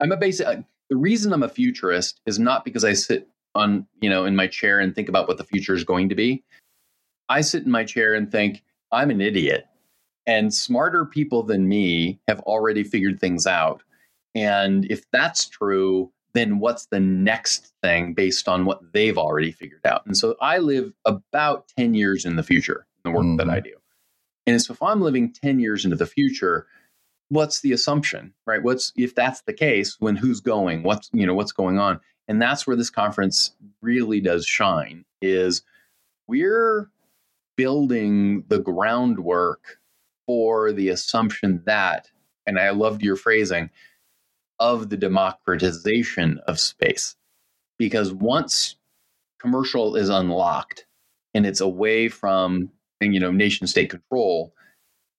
I'm 0.00 0.12
a 0.12 0.16
basic 0.16 0.46
uh, 0.46 0.56
the 0.90 0.96
reason 0.96 1.32
I'm 1.32 1.42
a 1.42 1.48
futurist 1.48 2.20
is 2.26 2.38
not 2.38 2.64
because 2.64 2.84
I 2.84 2.94
sit 2.94 3.28
on, 3.54 3.86
you 4.00 4.10
know, 4.10 4.24
in 4.24 4.34
my 4.34 4.46
chair 4.46 4.80
and 4.80 4.94
think 4.94 5.08
about 5.08 5.28
what 5.28 5.38
the 5.38 5.44
future 5.44 5.74
is 5.74 5.84
going 5.84 6.08
to 6.08 6.14
be. 6.14 6.42
I 7.28 7.40
sit 7.42 7.64
in 7.64 7.70
my 7.70 7.84
chair 7.84 8.14
and 8.14 8.30
think, 8.30 8.62
I'm 8.92 9.10
an 9.10 9.20
idiot. 9.20 9.66
And 10.26 10.52
smarter 10.52 11.04
people 11.04 11.42
than 11.42 11.68
me 11.68 12.20
have 12.28 12.40
already 12.40 12.82
figured 12.82 13.20
things 13.20 13.46
out. 13.46 13.82
And 14.34 14.86
if 14.90 15.04
that's 15.10 15.48
true, 15.48 16.12
then 16.34 16.58
what's 16.58 16.86
the 16.86 17.00
next 17.00 17.72
thing 17.82 18.12
based 18.12 18.48
on 18.48 18.64
what 18.64 18.92
they've 18.92 19.16
already 19.18 19.52
figured 19.52 19.86
out? 19.86 20.04
And 20.04 20.16
so 20.16 20.36
I 20.40 20.58
live 20.58 20.92
about 21.04 21.68
10 21.78 21.94
years 21.94 22.24
in 22.24 22.36
the 22.36 22.42
future, 22.42 22.86
in 23.04 23.12
the 23.12 23.16
work 23.16 23.38
that 23.38 23.48
I 23.48 23.58
mm-hmm. 23.58 23.68
do. 23.68 23.76
And 24.46 24.60
so 24.60 24.72
if 24.74 24.82
I'm 24.82 25.00
living 25.00 25.32
10 25.32 25.60
years 25.60 25.84
into 25.84 25.96
the 25.96 26.06
future, 26.06 26.66
what's 27.28 27.60
the 27.60 27.72
assumption, 27.72 28.34
right? 28.46 28.62
What's 28.62 28.92
if 28.96 29.14
that's 29.14 29.42
the 29.42 29.52
case, 29.52 29.96
when 30.00 30.16
who's 30.16 30.40
going, 30.40 30.82
what's 30.82 31.08
you 31.12 31.26
know, 31.26 31.34
what's 31.34 31.52
going 31.52 31.78
on? 31.78 32.00
And 32.28 32.40
that's 32.40 32.66
where 32.66 32.76
this 32.76 32.90
conference 32.90 33.54
really 33.80 34.20
does 34.20 34.46
shine 34.46 35.04
is 35.22 35.62
we're 36.26 36.90
building 37.56 38.44
the 38.48 38.58
groundwork 38.58 39.78
for 40.26 40.72
the 40.72 40.88
assumption 40.88 41.62
that, 41.66 42.10
and 42.46 42.58
I 42.58 42.70
loved 42.70 43.02
your 43.02 43.16
phrasing, 43.16 43.70
of 44.58 44.90
the 44.90 44.96
democratization 44.96 46.40
of 46.46 46.60
space. 46.60 47.16
Because 47.78 48.12
once 48.12 48.76
commercial 49.40 49.96
is 49.96 50.08
unlocked 50.08 50.86
and 51.34 51.46
it's 51.46 51.60
away 51.60 52.08
from 52.08 52.70
you 53.00 53.20
know 53.20 53.32
nation 53.32 53.66
state 53.66 53.90
control, 53.90 54.54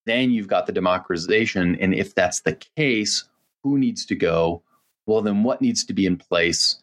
then 0.05 0.31
you've 0.31 0.47
got 0.47 0.65
the 0.65 0.73
democratization. 0.73 1.75
And 1.79 1.93
if 1.93 2.15
that's 2.15 2.41
the 2.41 2.57
case, 2.77 3.27
who 3.63 3.77
needs 3.77 4.05
to 4.07 4.15
go? 4.15 4.63
Well, 5.05 5.21
then 5.21 5.43
what 5.43 5.61
needs 5.61 5.83
to 5.85 5.93
be 5.93 6.05
in 6.05 6.17
place? 6.17 6.81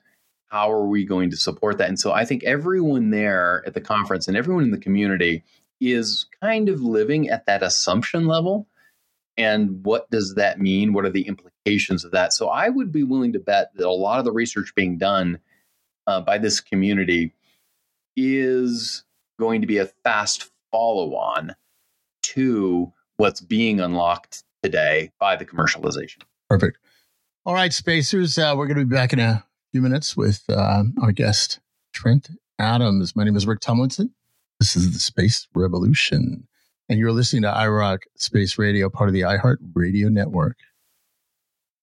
How 0.48 0.70
are 0.70 0.86
we 0.86 1.04
going 1.04 1.30
to 1.30 1.36
support 1.36 1.78
that? 1.78 1.88
And 1.88 1.98
so 1.98 2.12
I 2.12 2.24
think 2.24 2.44
everyone 2.44 3.10
there 3.10 3.62
at 3.66 3.74
the 3.74 3.80
conference 3.80 4.28
and 4.28 4.36
everyone 4.36 4.64
in 4.64 4.70
the 4.70 4.78
community 4.78 5.42
is 5.80 6.26
kind 6.40 6.68
of 6.68 6.82
living 6.82 7.28
at 7.28 7.46
that 7.46 7.62
assumption 7.62 8.26
level. 8.26 8.68
And 9.36 9.84
what 9.84 10.10
does 10.10 10.34
that 10.34 10.60
mean? 10.60 10.92
What 10.92 11.04
are 11.04 11.10
the 11.10 11.26
implications 11.26 11.51
of 11.66 12.10
that? 12.10 12.32
So 12.32 12.48
I 12.48 12.68
would 12.68 12.92
be 12.92 13.02
willing 13.02 13.32
to 13.32 13.38
bet 13.38 13.70
that 13.76 13.86
a 13.86 13.90
lot 13.90 14.18
of 14.18 14.24
the 14.24 14.32
research 14.32 14.74
being 14.74 14.98
done 14.98 15.38
uh, 16.06 16.20
by 16.20 16.38
this 16.38 16.60
community 16.60 17.32
is 18.16 19.04
going 19.38 19.60
to 19.60 19.66
be 19.66 19.78
a 19.78 19.86
fast 19.86 20.50
follow 20.70 21.14
on 21.14 21.54
to 22.22 22.92
what's 23.16 23.40
being 23.40 23.80
unlocked 23.80 24.44
today 24.62 25.10
by 25.18 25.36
the 25.36 25.44
commercialization. 25.44 26.22
Perfect. 26.48 26.78
All 27.44 27.54
right, 27.54 27.72
Spacers, 27.72 28.38
uh, 28.38 28.54
we're 28.56 28.66
going 28.66 28.78
to 28.78 28.84
be 28.84 28.94
back 28.94 29.12
in 29.12 29.18
a 29.18 29.44
few 29.72 29.82
minutes 29.82 30.16
with 30.16 30.44
uh, 30.48 30.84
our 31.02 31.12
guest, 31.12 31.60
Trent 31.92 32.30
Adams. 32.58 33.16
My 33.16 33.24
name 33.24 33.36
is 33.36 33.46
Rick 33.46 33.60
Tumlinson. 33.60 34.10
This 34.60 34.76
is 34.76 34.92
the 34.92 35.00
Space 35.00 35.48
Revolution, 35.54 36.46
and 36.88 36.98
you're 37.00 37.10
listening 37.10 37.42
to 37.42 37.48
iRoc 37.48 38.02
Space 38.16 38.58
Radio, 38.58 38.88
part 38.88 39.08
of 39.08 39.14
the 39.14 39.22
iHeart 39.22 39.56
Radio 39.74 40.08
Network. 40.08 40.56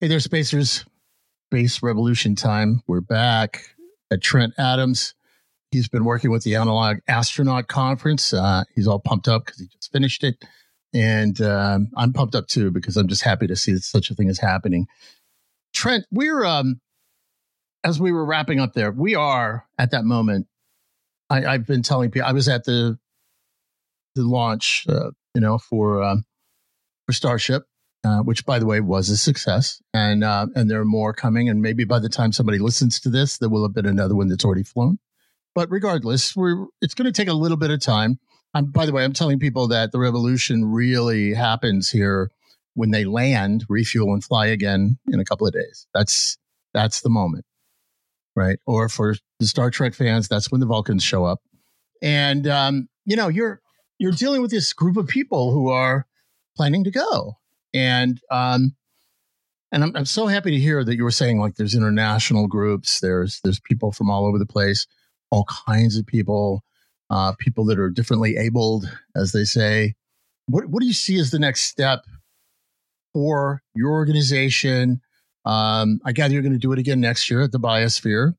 Hey 0.01 0.07
there, 0.07 0.21
Spacers. 0.21 0.85
Space 1.51 1.83
Revolution 1.83 2.33
time. 2.33 2.81
We're 2.87 3.01
back 3.01 3.75
at 4.09 4.21
Trent 4.21 4.53
Adams. 4.57 5.13
He's 5.71 5.89
been 5.89 6.05
working 6.05 6.31
with 6.31 6.45
the 6.45 6.55
Analog 6.55 6.99
Astronaut 7.09 7.67
Conference. 7.67 8.31
Uh, 8.33 8.63
he's 8.73 8.87
all 8.87 9.01
pumped 9.01 9.27
up 9.27 9.45
because 9.45 9.59
he 9.59 9.67
just 9.67 9.91
finished 9.91 10.23
it. 10.23 10.45
And 10.93 11.41
um, 11.41 11.89
I'm 11.97 12.13
pumped 12.13 12.33
up 12.33 12.47
too 12.47 12.71
because 12.71 12.95
I'm 12.95 13.09
just 13.09 13.23
happy 13.23 13.45
to 13.47 13.57
see 13.57 13.73
that 13.73 13.83
such 13.83 14.09
a 14.09 14.15
thing 14.15 14.29
is 14.29 14.39
happening. 14.39 14.87
Trent, 15.73 16.05
we're 16.11 16.45
um, 16.45 16.79
as 17.83 17.99
we 17.99 18.13
were 18.13 18.23
wrapping 18.23 18.61
up 18.61 18.71
there, 18.71 18.93
we 18.93 19.15
are 19.15 19.67
at 19.77 19.91
that 19.91 20.05
moment. 20.05 20.47
I, 21.29 21.41
have 21.41 21.67
been 21.67 21.83
telling 21.83 22.09
people 22.09 22.29
I 22.29 22.31
was 22.31 22.47
at 22.47 22.63
the 22.63 22.97
the 24.15 24.23
launch, 24.23 24.85
uh, 24.87 25.11
you 25.35 25.41
know, 25.41 25.57
for 25.57 26.01
um, 26.01 26.23
for 27.05 27.11
Starship, 27.11 27.63
uh, 28.03 28.19
which 28.19 28.45
by 28.45 28.59
the 28.59 28.65
way 28.65 28.79
was 28.79 29.09
a 29.09 29.17
success, 29.17 29.81
and 29.93 30.23
uh, 30.23 30.47
and 30.55 30.69
there 30.69 30.79
are 30.79 30.85
more 30.85 31.13
coming, 31.13 31.49
and 31.49 31.61
maybe 31.61 31.83
by 31.83 31.99
the 31.99 32.09
time 32.09 32.31
somebody 32.31 32.57
listens 32.57 32.99
to 33.01 33.09
this, 33.09 33.37
there 33.37 33.49
will 33.49 33.63
have 33.63 33.73
been 33.73 33.85
another 33.85 34.15
one 34.15 34.29
that's 34.29 34.45
already 34.45 34.63
flown. 34.63 34.99
But 35.55 35.69
regardless, 35.69 36.35
we're 36.35 36.65
it's 36.81 36.93
going 36.93 37.11
to 37.11 37.11
take 37.11 37.27
a 37.27 37.33
little 37.33 37.57
bit 37.57 37.71
of 37.71 37.81
time. 37.81 38.19
I'm, 38.53 38.65
by 38.65 38.85
the 38.85 38.93
way, 38.93 39.03
I'm 39.03 39.13
telling 39.13 39.39
people 39.39 39.67
that 39.67 39.91
the 39.91 39.99
revolution 39.99 40.65
really 40.65 41.33
happens 41.33 41.89
here 41.89 42.31
when 42.73 42.91
they 42.91 43.03
land, 43.03 43.65
refuel, 43.67 44.13
and 44.13 44.23
fly 44.23 44.47
again 44.47 44.97
in 45.07 45.19
a 45.19 45.25
couple 45.25 45.45
of 45.45 45.53
days. 45.53 45.87
That's 45.93 46.37
that's 46.73 47.01
the 47.01 47.09
moment, 47.09 47.45
right? 48.35 48.59
Or 48.65 48.87
for 48.89 49.15
the 49.39 49.47
Star 49.47 49.69
Trek 49.69 49.93
fans, 49.93 50.27
that's 50.27 50.51
when 50.51 50.61
the 50.61 50.67
Vulcans 50.67 51.03
show 51.03 51.25
up, 51.25 51.41
and 52.01 52.47
um, 52.47 52.87
you 53.05 53.17
know 53.17 53.27
you're 53.27 53.61
you're 53.97 54.13
dealing 54.13 54.41
with 54.41 54.51
this 54.51 54.71
group 54.71 54.95
of 54.95 55.07
people 55.07 55.51
who 55.51 55.69
are 55.69 56.07
planning 56.55 56.85
to 56.85 56.91
go, 56.91 57.38
and 57.73 58.19
um, 58.31 58.75
and 59.71 59.83
I'm, 59.83 59.95
I'm 59.95 60.05
so 60.05 60.27
happy 60.27 60.51
to 60.51 60.59
hear 60.59 60.83
that 60.83 60.95
you 60.95 61.03
were 61.03 61.11
saying 61.11 61.39
like 61.39 61.55
there's 61.55 61.75
international 61.75 62.47
groups, 62.47 62.99
there's 62.99 63.39
there's 63.43 63.59
people 63.59 63.91
from 63.91 64.09
all 64.09 64.25
over 64.25 64.39
the 64.39 64.45
place, 64.45 64.87
all 65.31 65.45
kinds 65.67 65.97
of 65.97 66.05
people, 66.05 66.63
uh, 67.09 67.33
people 67.39 67.65
that 67.65 67.79
are 67.79 67.89
differently 67.89 68.37
abled, 68.37 68.89
as 69.15 69.31
they 69.31 69.43
say. 69.43 69.95
What 70.47 70.65
what 70.67 70.81
do 70.81 70.87
you 70.87 70.93
see 70.93 71.19
as 71.19 71.31
the 71.31 71.39
next 71.39 71.63
step 71.63 72.05
for 73.13 73.61
your 73.75 73.91
organization. 73.91 75.01
Um, 75.45 75.99
I 76.05 76.11
gather 76.11 76.33
you're 76.33 76.43
going 76.43 76.53
to 76.53 76.59
do 76.59 76.71
it 76.71 76.79
again 76.79 76.99
next 76.99 77.29
year 77.29 77.41
at 77.41 77.51
the 77.51 77.59
Biosphere. 77.59 78.33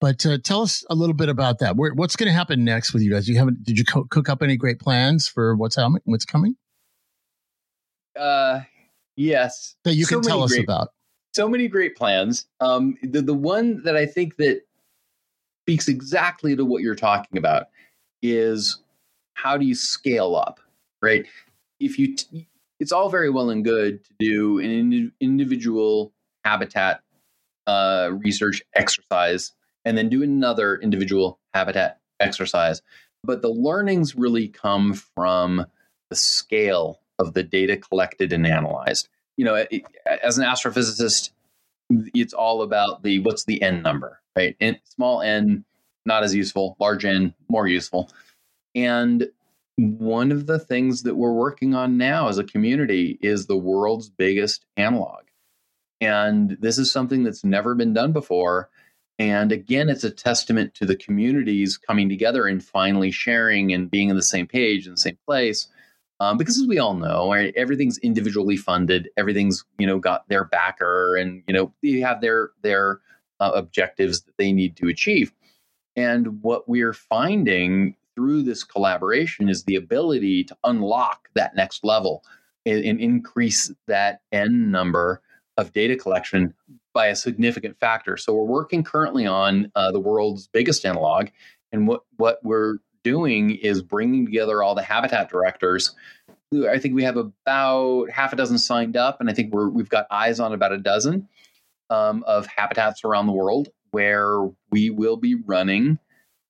But 0.00 0.26
uh, 0.26 0.38
tell 0.42 0.62
us 0.62 0.84
a 0.90 0.96
little 0.96 1.14
bit 1.14 1.28
about 1.28 1.60
that. 1.60 1.76
What's 1.76 2.16
going 2.16 2.26
to 2.26 2.32
happen 2.32 2.64
next 2.64 2.92
with 2.92 3.02
you 3.02 3.12
guys? 3.12 3.28
You 3.28 3.38
haven't? 3.38 3.62
Did 3.62 3.78
you 3.78 3.84
co- 3.84 4.04
cook 4.10 4.28
up 4.28 4.42
any 4.42 4.56
great 4.56 4.80
plans 4.80 5.28
for 5.28 5.54
what's 5.54 5.76
coming? 5.76 6.02
What's 6.04 6.24
coming? 6.24 6.56
Uh, 8.18 8.60
yes. 9.16 9.76
That 9.84 9.94
you 9.94 10.04
so 10.04 10.20
can 10.20 10.22
tell 10.22 10.42
us 10.42 10.52
great, 10.52 10.64
about. 10.64 10.88
So 11.34 11.48
many 11.48 11.68
great 11.68 11.96
plans. 11.96 12.46
Um, 12.60 12.96
the 13.02 13.22
the 13.22 13.34
one 13.34 13.82
that 13.84 13.96
I 13.96 14.06
think 14.06 14.36
that 14.36 14.62
speaks 15.64 15.88
exactly 15.88 16.56
to 16.56 16.64
what 16.64 16.82
you're 16.82 16.94
talking 16.94 17.38
about 17.38 17.68
is 18.22 18.82
how 19.34 19.56
do 19.56 19.64
you 19.64 19.74
scale 19.74 20.36
up, 20.36 20.60
right? 21.00 21.26
If 21.80 21.98
you 21.98 22.16
t- 22.16 22.48
it's 22.80 22.92
all 22.92 23.08
very 23.08 23.30
well 23.30 23.50
and 23.50 23.64
good 23.64 24.04
to 24.04 24.10
do 24.18 24.58
an 24.58 24.70
ind- 24.70 25.12
individual 25.20 26.12
habitat 26.44 27.02
uh, 27.66 28.10
research 28.24 28.62
exercise 28.74 29.52
and 29.84 29.96
then 29.96 30.08
do 30.08 30.22
another 30.22 30.76
individual 30.76 31.38
habitat 31.54 32.00
exercise. 32.20 32.82
But 33.24 33.42
the 33.42 33.50
learnings 33.50 34.16
really 34.16 34.48
come 34.48 34.94
from 34.94 35.66
the 36.10 36.16
scale 36.16 37.00
of 37.22 37.34
the 37.34 37.42
data 37.42 37.76
collected 37.76 38.32
and 38.32 38.46
analyzed. 38.46 39.08
You 39.36 39.46
know, 39.46 39.64
as 40.22 40.36
an 40.36 40.44
astrophysicist, 40.44 41.30
it's 42.14 42.34
all 42.34 42.62
about 42.62 43.02
the 43.02 43.20
what's 43.20 43.44
the 43.44 43.62
n 43.62 43.82
number, 43.82 44.20
right? 44.36 44.56
And 44.60 44.78
small 44.84 45.22
n, 45.22 45.64
not 46.04 46.22
as 46.22 46.34
useful. 46.34 46.76
Large 46.78 47.04
n, 47.06 47.34
more 47.48 47.66
useful. 47.66 48.10
And 48.74 49.28
one 49.76 50.32
of 50.32 50.46
the 50.46 50.58
things 50.58 51.02
that 51.02 51.16
we're 51.16 51.32
working 51.32 51.74
on 51.74 51.96
now 51.96 52.28
as 52.28 52.38
a 52.38 52.44
community 52.44 53.18
is 53.22 53.46
the 53.46 53.56
world's 53.56 54.10
biggest 54.10 54.66
analog. 54.76 55.24
And 56.00 56.56
this 56.60 56.78
is 56.78 56.92
something 56.92 57.22
that's 57.22 57.44
never 57.44 57.74
been 57.74 57.94
done 57.94 58.12
before. 58.12 58.68
And 59.18 59.52
again, 59.52 59.88
it's 59.88 60.04
a 60.04 60.10
testament 60.10 60.74
to 60.74 60.84
the 60.84 60.96
communities 60.96 61.78
coming 61.78 62.08
together 62.08 62.46
and 62.46 62.62
finally 62.62 63.10
sharing 63.10 63.72
and 63.72 63.90
being 63.90 64.10
on 64.10 64.16
the 64.16 64.22
same 64.22 64.46
page 64.46 64.86
in 64.86 64.92
the 64.92 64.98
same 64.98 65.18
place. 65.26 65.68
Um, 66.22 66.38
because 66.38 66.56
as 66.56 66.68
we 66.68 66.78
all 66.78 66.94
know, 66.94 67.32
right, 67.32 67.52
everything's 67.56 67.98
individually 67.98 68.56
funded. 68.56 69.08
Everything's 69.16 69.64
you 69.78 69.88
know 69.88 69.98
got 69.98 70.28
their 70.28 70.44
backer, 70.44 71.16
and 71.16 71.42
you 71.48 71.52
know 71.52 71.72
they 71.82 71.98
have 71.98 72.20
their 72.20 72.50
their 72.62 73.00
uh, 73.40 73.50
objectives 73.56 74.20
that 74.22 74.36
they 74.38 74.52
need 74.52 74.76
to 74.76 74.86
achieve. 74.86 75.32
And 75.96 76.40
what 76.40 76.68
we're 76.68 76.92
finding 76.92 77.96
through 78.14 78.42
this 78.42 78.62
collaboration 78.62 79.48
is 79.48 79.64
the 79.64 79.74
ability 79.74 80.44
to 80.44 80.56
unlock 80.62 81.28
that 81.34 81.56
next 81.56 81.82
level 81.82 82.22
and, 82.64 82.84
and 82.84 83.00
increase 83.00 83.72
that 83.88 84.20
n 84.30 84.70
number 84.70 85.22
of 85.56 85.72
data 85.72 85.96
collection 85.96 86.54
by 86.94 87.08
a 87.08 87.16
significant 87.16 87.80
factor. 87.80 88.16
So 88.16 88.32
we're 88.32 88.44
working 88.44 88.84
currently 88.84 89.26
on 89.26 89.72
uh, 89.74 89.90
the 89.90 89.98
world's 89.98 90.46
biggest 90.46 90.86
analog, 90.86 91.30
and 91.72 91.88
what 91.88 92.02
what 92.16 92.38
we're 92.44 92.76
doing 93.04 93.52
is 93.56 93.82
bringing 93.82 94.26
together 94.26 94.62
all 94.62 94.74
the 94.74 94.82
habitat 94.82 95.30
directors. 95.30 95.94
I 96.68 96.78
think 96.78 96.94
we 96.94 97.04
have 97.04 97.16
about 97.16 98.10
half 98.10 98.32
a 98.32 98.36
dozen 98.36 98.58
signed 98.58 98.96
up, 98.96 99.20
and 99.20 99.30
I 99.30 99.32
think 99.32 99.54
we're 99.54 99.68
we've 99.68 99.88
got 99.88 100.06
eyes 100.10 100.38
on 100.38 100.52
about 100.52 100.72
a 100.72 100.78
dozen 100.78 101.28
um, 101.90 102.24
of 102.26 102.46
habitats 102.46 103.04
around 103.04 103.26
the 103.26 103.32
world 103.32 103.68
where 103.90 104.48
we 104.70 104.90
will 104.90 105.16
be 105.16 105.34
running 105.34 105.98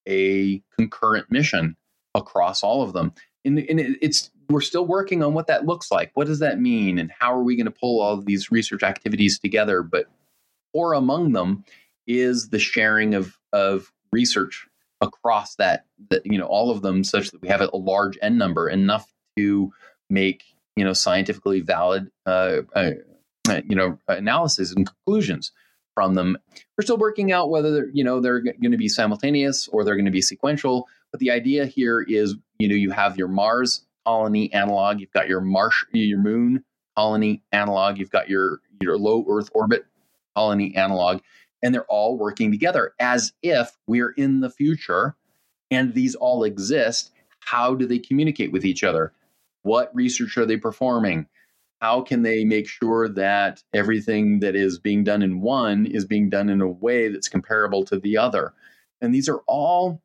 a 0.09 0.63
concurrent 0.77 1.31
mission 1.31 1.77
across 2.15 2.63
all 2.63 2.83
of 2.83 2.93
them. 2.93 3.13
And, 3.45 3.59
and 3.59 3.81
it, 3.81 3.99
it's 4.01 4.31
we're 4.49 4.61
still 4.61 4.87
working 4.87 5.23
on 5.23 5.35
what 5.35 5.47
that 5.47 5.67
looks 5.67 5.91
like. 5.91 6.11
What 6.15 6.27
does 6.27 6.41
that 6.41 6.61
mean, 6.61 6.99
and 6.99 7.11
how 7.19 7.33
are 7.33 7.43
we 7.43 7.57
going 7.57 7.67
to 7.67 7.71
pull 7.71 8.01
all 8.01 8.15
of 8.15 8.27
these 8.27 8.51
research 8.51 8.83
activities 8.83 9.39
together? 9.39 9.83
But 9.83 10.07
or 10.73 10.95
among 10.95 11.33
them 11.33 11.65
is 12.07 12.49
the 12.49 12.59
sharing 12.59 13.15
of 13.15 13.39
of 13.53 13.93
research 14.13 14.67
across 15.03 15.57
that 15.57 15.85
that 16.11 16.25
you 16.25 16.39
know 16.39 16.47
all 16.47 16.71
of 16.71 16.81
them, 16.81 17.05
such 17.05 17.31
that 17.33 17.43
we 17.43 17.49
have 17.49 17.61
a 17.61 17.77
large 17.77 18.17
n 18.23 18.39
number 18.39 18.69
enough 18.69 19.13
to 19.37 19.71
make 20.09 20.45
you 20.77 20.85
know 20.85 20.93
scientifically 20.93 21.61
valid 21.61 22.11
uh, 22.25 22.59
uh, 22.75 22.93
you 23.69 23.77
know 23.77 23.99
analysis 24.09 24.73
and 24.73 24.87
conclusions 24.87 25.53
from 25.95 26.15
them. 26.15 26.39
We're 26.79 26.85
still 26.85 26.97
working 26.97 27.33
out 27.33 27.51
whether 27.51 27.73
they're, 27.73 27.91
you 27.93 28.05
know 28.05 28.21
they're 28.21 28.41
going 28.41 28.71
to 28.71 28.79
be 28.79 28.89
simultaneous 28.89 29.69
or 29.69 29.85
they're 29.85 29.97
going 29.97 30.07
to 30.07 30.11
be 30.11 30.23
sequential. 30.23 30.89
But 31.11 31.21
the 31.21 31.31
idea 31.31 31.67
here 31.67 32.01
is 32.01 32.37
you 32.59 32.69
know 32.69 32.77
you 32.77 32.93
have 32.93 33.19
your 33.19 33.29
Mars 33.29 33.85
colony 34.07 34.53
analog, 34.53 35.01
you've 35.01 35.13
got 35.13 35.29
your 35.29 35.41
Marsh 35.41 35.85
your 35.93 36.21
Moon 36.21 36.65
colony 36.97 37.43
analog, 37.53 37.99
you've 37.99 38.11
got 38.11 38.31
your 38.31 38.61
your 38.81 38.97
low 38.97 39.25
Earth 39.29 39.51
orbit 39.53 39.85
colony 40.37 40.75
analog, 40.77 41.21
and 41.63 41.75
they're 41.75 41.85
all 41.85 42.19
working 42.19 42.51
together 42.51 42.95
as 42.99 43.33
if 43.43 43.77
we're 43.87 44.11
in 44.13 44.41
the 44.41 44.51
future 44.51 45.17
and 45.71 45.95
these 45.95 46.15
all 46.15 46.45
exist. 46.45 47.11
how 47.45 47.75
do 47.75 47.87
they 47.87 47.99
communicate 47.99 48.53
with 48.53 48.65
each 48.65 48.85
other? 48.85 49.13
What 49.63 49.91
research 49.95 50.39
are 50.39 50.47
they 50.47 50.57
performing? 50.57 51.27
How 51.81 52.01
can 52.01 52.23
they 52.23 52.45
make 52.45 52.69
sure 52.69 53.09
that 53.09 53.65
everything 53.75 54.39
that 54.41 54.55
is 54.55 54.79
being 54.79 55.03
done 55.03 55.23
in 55.23 55.41
one 55.41 55.87
is 55.87 56.05
being 56.05 56.31
done 56.31 56.49
in 56.49 56.61
a 56.61 56.69
way 56.69 57.09
that's 57.09 57.29
comparable 57.29 57.85
to 57.87 57.99
the 57.99 58.17
other? 58.17 58.55
And 59.01 59.13
these 59.13 59.29
are 59.29 59.41
all 59.49 60.01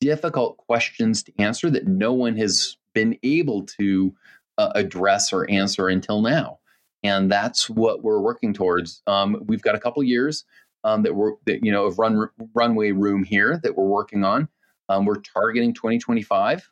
difficult 0.00 0.56
questions 0.56 1.22
to 1.22 1.32
answer 1.38 1.70
that 1.70 1.86
no 1.86 2.12
one 2.12 2.36
has 2.36 2.76
been 2.94 3.16
able 3.22 3.62
to 3.78 4.12
uh, 4.58 4.72
address 4.74 5.32
or 5.32 5.48
answer 5.48 5.86
until 5.86 6.20
now. 6.22 6.58
And 7.04 7.30
that's 7.30 7.70
what 7.70 8.02
we're 8.02 8.20
working 8.20 8.52
towards. 8.52 9.02
Um, 9.06 9.42
we've 9.46 9.62
got 9.62 9.76
a 9.76 9.80
couple 9.80 10.02
years 10.02 10.44
um, 10.84 11.02
that 11.02 11.14
we're 11.14 11.32
that 11.46 11.64
you 11.64 11.72
know 11.72 11.86
of 11.86 11.98
run 11.98 12.28
runway 12.54 12.92
room 12.92 13.24
here 13.24 13.58
that 13.62 13.76
we're 13.76 13.86
working 13.86 14.24
on. 14.24 14.48
Um, 14.88 15.04
we're 15.04 15.20
targeting 15.20 15.72
2025, 15.72 16.70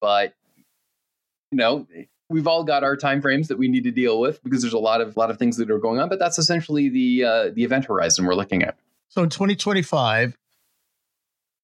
but 0.00 0.34
you 1.50 1.58
know 1.58 1.86
we've 2.28 2.46
all 2.46 2.64
got 2.64 2.84
our 2.84 2.96
timeframes 2.96 3.48
that 3.48 3.58
we 3.58 3.68
need 3.68 3.84
to 3.84 3.90
deal 3.90 4.20
with 4.20 4.42
because 4.42 4.62
there's 4.62 4.72
a 4.72 4.78
lot 4.78 5.00
of 5.00 5.16
lot 5.16 5.30
of 5.30 5.38
things 5.38 5.56
that 5.58 5.70
are 5.70 5.78
going 5.78 6.00
on. 6.00 6.08
But 6.08 6.18
that's 6.18 6.38
essentially 6.38 6.88
the 6.88 7.24
uh, 7.24 7.50
the 7.54 7.64
event 7.64 7.84
horizon 7.84 8.24
we're 8.24 8.34
looking 8.34 8.62
at. 8.62 8.78
So 9.08 9.22
in 9.22 9.28
2025, 9.28 10.38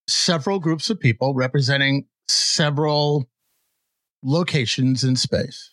several 0.08 0.58
groups 0.58 0.90
of 0.90 0.98
people 0.98 1.34
representing 1.34 2.06
several 2.28 3.28
locations 4.22 5.04
in 5.04 5.16
space. 5.16 5.72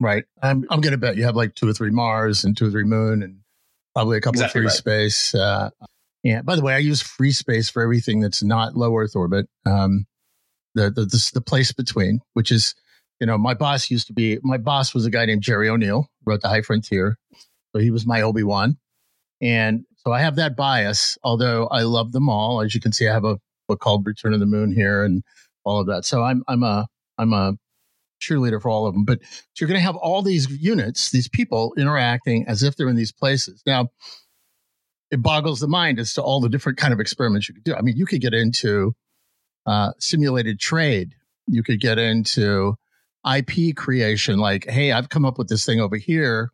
Right. 0.00 0.24
I'm 0.40 0.64
I'm 0.70 0.80
gonna 0.80 0.96
bet 0.96 1.16
you 1.16 1.24
have 1.24 1.36
like 1.36 1.56
two 1.56 1.68
or 1.68 1.72
three 1.72 1.90
Mars 1.90 2.44
and 2.44 2.56
two 2.56 2.68
or 2.68 2.70
three 2.70 2.84
Moon 2.84 3.22
and 3.22 3.40
probably 3.98 4.18
a 4.18 4.20
couple 4.20 4.40
Exactly 4.40 4.60
of 4.60 4.62
free 4.62 4.66
right. 4.66 5.08
space. 5.08 5.34
Uh, 5.34 5.70
yeah. 6.22 6.42
By 6.42 6.54
the 6.54 6.62
way, 6.62 6.74
I 6.74 6.78
use 6.78 7.02
free 7.02 7.32
space 7.32 7.68
for 7.68 7.82
everything 7.82 8.20
that's 8.20 8.44
not 8.44 8.76
low 8.76 8.96
Earth 8.96 9.16
orbit. 9.16 9.48
Um, 9.66 10.06
the 10.74 10.90
the 10.90 11.04
this, 11.04 11.32
the 11.32 11.40
place 11.40 11.72
between, 11.72 12.20
which 12.34 12.52
is, 12.52 12.76
you 13.20 13.26
know, 13.26 13.36
my 13.36 13.54
boss 13.54 13.90
used 13.90 14.06
to 14.06 14.12
be 14.12 14.38
my 14.42 14.56
boss 14.56 14.94
was 14.94 15.04
a 15.04 15.10
guy 15.10 15.24
named 15.26 15.42
Jerry 15.42 15.68
O'Neill, 15.68 16.08
wrote 16.24 16.42
the 16.42 16.48
High 16.48 16.62
Frontier, 16.62 17.18
so 17.72 17.80
he 17.80 17.90
was 17.90 18.06
my 18.06 18.22
Obi 18.22 18.44
Wan, 18.44 18.78
and 19.40 19.84
so 19.96 20.12
I 20.12 20.20
have 20.20 20.36
that 20.36 20.56
bias. 20.56 21.18
Although 21.24 21.66
I 21.66 21.82
love 21.82 22.12
them 22.12 22.28
all, 22.28 22.62
as 22.62 22.74
you 22.76 22.80
can 22.80 22.92
see, 22.92 23.08
I 23.08 23.12
have 23.12 23.24
a 23.24 23.38
book 23.66 23.80
called 23.80 24.06
Return 24.06 24.32
of 24.32 24.38
the 24.38 24.46
Moon 24.46 24.72
here 24.72 25.02
and 25.02 25.24
all 25.64 25.80
of 25.80 25.88
that. 25.88 26.04
So 26.04 26.22
I'm 26.22 26.44
I'm 26.46 26.62
a 26.62 26.86
I'm 27.16 27.32
a 27.32 27.54
cheerleader 28.20 28.60
for 28.60 28.68
all 28.68 28.86
of 28.86 28.94
them. 28.94 29.04
But 29.04 29.20
you're 29.58 29.68
going 29.68 29.78
to 29.78 29.84
have 29.84 29.96
all 29.96 30.22
these 30.22 30.48
units, 30.50 31.10
these 31.10 31.28
people 31.28 31.72
interacting 31.76 32.46
as 32.46 32.62
if 32.62 32.76
they're 32.76 32.88
in 32.88 32.96
these 32.96 33.12
places. 33.12 33.62
Now, 33.66 33.88
it 35.10 35.22
boggles 35.22 35.60
the 35.60 35.68
mind 35.68 35.98
as 35.98 36.12
to 36.14 36.22
all 36.22 36.40
the 36.40 36.48
different 36.48 36.78
kind 36.78 36.92
of 36.92 37.00
experiments 37.00 37.48
you 37.48 37.54
could 37.54 37.64
do. 37.64 37.74
I 37.74 37.80
mean, 37.80 37.96
you 37.96 38.06
could 38.06 38.20
get 38.20 38.34
into 38.34 38.94
uh, 39.66 39.92
simulated 39.98 40.60
trade. 40.60 41.14
You 41.46 41.62
could 41.62 41.80
get 41.80 41.98
into 41.98 42.74
IP 43.24 43.74
creation, 43.76 44.38
like, 44.38 44.68
hey, 44.68 44.92
I've 44.92 45.08
come 45.08 45.24
up 45.24 45.38
with 45.38 45.48
this 45.48 45.64
thing 45.64 45.80
over 45.80 45.96
here. 45.96 46.50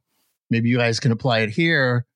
Maybe 0.51 0.69
you 0.69 0.79
guys 0.79 1.01
can 1.01 1.13
apply 1.13 1.41
it 1.41 1.51
here. 1.51 2.07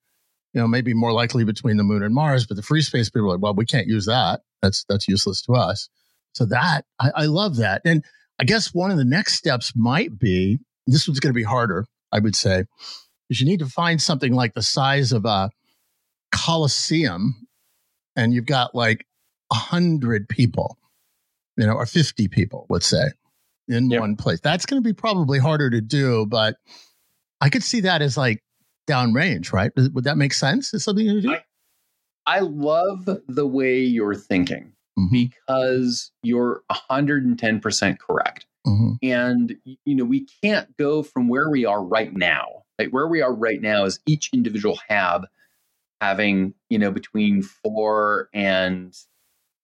You 0.55 0.61
know, 0.61 0.66
maybe 0.66 0.94
more 0.94 1.12
likely 1.12 1.44
between 1.44 1.76
the 1.76 1.84
moon 1.84 2.03
and 2.03 2.14
Mars, 2.14 2.46
but 2.46 2.57
the 2.57 2.62
free 2.62 2.82
space 2.82 3.11
people 3.11 3.28
are 3.28 3.32
like, 3.32 3.42
well, 3.42 3.55
we 3.55 3.66
can't 3.66 3.86
use 3.86 4.07
that. 4.07 4.40
That's 4.62 4.84
that's 4.88 5.07
useless 5.07 5.42
to 5.42 5.53
us. 5.53 5.88
So 6.32 6.46
that 6.46 6.84
I, 6.99 7.11
I 7.14 7.24
love 7.26 7.57
that. 7.57 7.82
And 7.84 8.05
I 8.39 8.45
guess 8.45 8.72
one 8.72 8.91
of 8.91 8.97
the 8.97 9.05
next 9.05 9.34
steps 9.34 9.72
might 9.74 10.18
be 10.18 10.59
this 10.86 11.07
one's 11.09 11.20
going 11.20 11.32
to 11.32 11.36
be 11.39 11.43
harder, 11.43 11.86
I 12.12 12.18
would 12.20 12.36
say, 12.36 12.64
is 13.28 13.41
you 13.41 13.47
need 13.47 13.59
to 13.61 13.66
find 13.66 14.01
something 14.01 14.32
like 14.32 14.55
the 14.55 14.62
size 14.62 15.12
of 15.12 15.24
a 15.24 15.51
coliseum, 16.32 17.47
and 18.16 18.32
you've 18.32 18.47
got 18.47 18.74
like 18.74 19.07
a 19.51 19.57
hundred 19.57 20.28
people, 20.28 20.78
you 21.57 21.66
know, 21.66 21.74
or 21.74 21.86
fifty 21.86 22.28
people, 22.28 22.66
let's 22.68 22.86
say, 22.86 23.11
in 23.68 23.91
Yep. 23.91 24.01
one 24.01 24.16
place. 24.16 24.41
That's 24.41 24.66
going 24.66 24.82
to 24.82 24.86
be 24.86 24.93
probably 24.95 25.39
harder 25.39 25.68
to 25.70 25.80
do, 25.80 26.26
but 26.26 26.57
I 27.41 27.49
could 27.51 27.62
see 27.62 27.80
that 27.80 28.03
as 28.03 28.16
like 28.16 28.43
downrange, 28.89 29.53
right? 29.53 29.72
Would 29.76 30.05
that 30.05 30.16
make 30.16 30.32
sense? 30.32 30.72
Is 30.74 30.84
something 30.84 31.07
to 31.07 31.20
do? 31.20 31.32
I- 31.32 31.45
I 32.26 32.41
love 32.41 33.09
the 33.26 33.47
way 33.47 33.80
you're 33.80 34.14
thinking 34.14 34.74
Mhm, 34.99 35.30
because 35.30 36.11
you're 36.22 36.62
110% 36.70 37.99
correct. 38.01 38.46
mhm. 38.66 38.99
And 39.03 39.57
you 39.84 39.94
know, 39.94 40.05
we 40.05 40.26
can't 40.42 40.76
go 40.76 41.03
from 41.03 41.28
where 41.28 41.49
we 41.49 41.64
are 41.64 41.82
right 41.82 42.12
now. 42.12 42.64
Like 42.78 42.90
where 42.90 43.09
we 43.09 43.22
are 43.22 43.32
right 43.32 43.62
now 43.62 43.84
is 43.84 44.01
each 44.07 44.30
individual 44.34 44.78
hab 44.88 45.26
having, 46.01 46.55
you 46.68 46.78
know, 46.78 46.90
between 46.90 47.42
4 47.42 48.28
and 48.34 48.94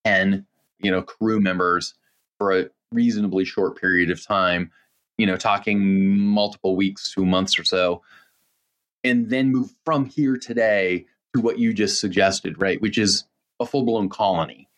10, 0.04 0.46
you 0.80 0.90
know, 0.90 1.02
crew 1.02 1.40
members 1.40 1.94
for 2.38 2.58
a 2.58 2.70
reasonably 2.92 3.44
short 3.44 3.78
period 3.78 4.10
of 4.10 4.24
time, 4.24 4.70
you 5.18 5.26
know, 5.26 5.36
talking 5.36 6.18
multiple 6.18 6.76
weeks 6.76 7.12
to 7.12 7.26
months 7.26 7.58
or 7.58 7.64
so. 7.64 8.02
And 9.02 9.28
then 9.28 9.52
move 9.52 9.74
from 9.84 10.06
here 10.06 10.36
today 10.36 11.06
to 11.34 11.42
what 11.42 11.58
you 11.58 11.74
just 11.74 12.00
suggested, 12.00 12.60
right? 12.60 12.80
Which 12.80 12.96
is 12.96 13.24
a 13.60 13.66
full-blown 13.66 14.08
colony. 14.08 14.68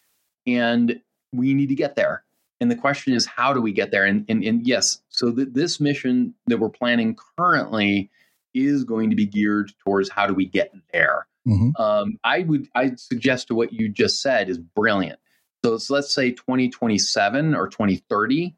And 0.46 1.00
we 1.32 1.54
need 1.54 1.68
to 1.68 1.74
get 1.74 1.96
there. 1.96 2.24
And 2.60 2.70
the 2.70 2.76
question 2.76 3.12
is, 3.12 3.26
how 3.26 3.52
do 3.52 3.60
we 3.60 3.72
get 3.72 3.90
there? 3.90 4.04
And, 4.04 4.24
and, 4.28 4.42
and 4.42 4.66
yes, 4.66 5.02
so 5.10 5.30
th- 5.32 5.48
this 5.52 5.80
mission 5.80 6.34
that 6.46 6.58
we're 6.58 6.70
planning 6.70 7.16
currently 7.38 8.10
is 8.54 8.84
going 8.84 9.10
to 9.10 9.16
be 9.16 9.26
geared 9.26 9.72
towards 9.84 10.08
how 10.08 10.26
do 10.26 10.32
we 10.32 10.46
get 10.46 10.72
there. 10.92 11.26
Mhm. 11.46 11.78
Um, 11.78 12.18
I 12.24 12.40
would 12.40 12.66
I 12.74 12.92
suggest 12.96 13.48
to 13.48 13.54
what 13.54 13.72
you 13.72 13.88
just 13.88 14.22
said 14.22 14.48
is 14.48 14.58
brilliant. 14.58 15.18
So 15.64 15.72
it's- 15.74 15.90
let's 15.90 16.12
say 16.14 16.30
2027 16.32 17.54
or 17.54 17.68
2030, 17.68 18.56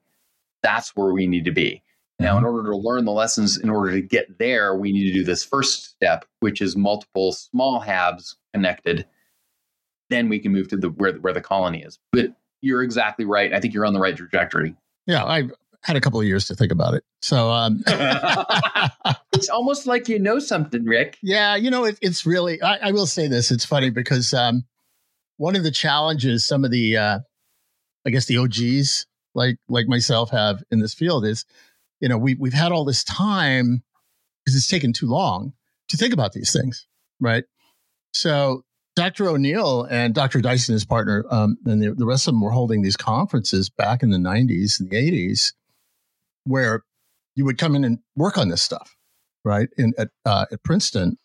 that's 0.62 0.94
where 0.94 1.12
we 1.12 1.26
need 1.26 1.44
to 1.46 1.50
be. 1.52 1.82
Now, 2.20 2.36
in 2.36 2.44
order 2.44 2.68
to 2.70 2.76
learn 2.76 3.04
the 3.04 3.12
lessons, 3.12 3.58
in 3.58 3.70
order 3.70 3.92
to 3.92 4.00
get 4.00 4.38
there, 4.38 4.74
we 4.74 4.92
need 4.92 5.06
to 5.12 5.12
do 5.18 5.24
this 5.24 5.44
first 5.44 5.84
step, 5.84 6.24
which 6.40 6.60
is 6.60 6.76
multiple 6.76 7.30
small 7.32 7.80
habs 7.80 8.34
connected. 8.52 9.06
Then 10.10 10.28
we 10.28 10.38
can 10.38 10.52
move 10.52 10.68
to 10.68 10.76
the 10.76 10.90
where 10.90 11.14
where 11.14 11.32
the 11.32 11.40
colony 11.40 11.82
is. 11.82 11.98
But 12.12 12.34
you're 12.60 12.82
exactly 12.82 13.24
right. 13.24 13.52
I 13.52 13.60
think 13.60 13.74
you're 13.74 13.86
on 13.86 13.92
the 13.92 14.00
right 14.00 14.16
trajectory. 14.16 14.74
Yeah, 15.06 15.24
I 15.24 15.48
had 15.82 15.96
a 15.96 16.00
couple 16.00 16.20
of 16.20 16.26
years 16.26 16.46
to 16.46 16.54
think 16.54 16.72
about 16.72 16.94
it. 16.94 17.04
So, 17.22 17.50
um, 17.50 17.82
it's 19.32 19.48
almost 19.48 19.86
like 19.86 20.08
you 20.08 20.18
know 20.18 20.38
something, 20.38 20.84
Rick. 20.84 21.18
yeah, 21.22 21.56
you 21.56 21.70
know, 21.70 21.84
it, 21.84 21.98
it's 22.02 22.26
really, 22.26 22.60
I, 22.60 22.88
I 22.88 22.92
will 22.92 23.06
say 23.06 23.28
this. 23.28 23.50
It's 23.50 23.64
funny 23.64 23.90
because 23.90 24.34
um, 24.34 24.64
one 25.36 25.56
of 25.56 25.62
the 25.62 25.70
challenges 25.70 26.44
some 26.44 26.64
of 26.64 26.70
the, 26.70 26.96
uh, 26.96 27.18
I 28.06 28.10
guess 28.10 28.26
the 28.26 28.38
OGs 28.38 29.06
like 29.34 29.58
like 29.68 29.86
myself 29.86 30.30
have 30.30 30.62
in 30.70 30.80
this 30.80 30.94
field 30.94 31.24
is, 31.24 31.44
you 32.00 32.08
know, 32.08 32.18
we 32.18 32.34
we've 32.34 32.52
had 32.52 32.72
all 32.72 32.84
this 32.84 33.04
time 33.04 33.82
because 34.44 34.56
it's 34.56 34.68
taken 34.68 34.92
too 34.92 35.06
long 35.06 35.52
to 35.88 35.96
think 35.96 36.12
about 36.12 36.32
these 36.32 36.52
things, 36.52 36.86
right? 37.20 37.44
So 38.12 38.64
Dr. 38.98 39.28
O'Neill 39.28 39.84
and 39.84 40.12
Dr. 40.12 40.40
Dyson, 40.40 40.72
his 40.72 40.84
partner, 40.84 41.24
um, 41.30 41.56
and 41.66 41.80
the, 41.80 41.94
the 41.94 42.04
rest 42.04 42.26
of 42.26 42.34
them 42.34 42.40
were 42.40 42.50
holding 42.50 42.82
these 42.82 42.96
conferences 42.96 43.70
back 43.70 44.02
in 44.02 44.10
the 44.10 44.18
90s 44.18 44.80
and 44.80 44.90
the 44.90 44.96
80s 44.96 45.52
where 46.42 46.82
you 47.36 47.44
would 47.44 47.58
come 47.58 47.76
in 47.76 47.84
and 47.84 48.00
work 48.16 48.36
on 48.36 48.48
this 48.48 48.60
stuff, 48.60 48.96
right? 49.44 49.68
In, 49.78 49.94
at, 49.98 50.08
uh, 50.24 50.46
at 50.50 50.64
Princeton, 50.64 51.16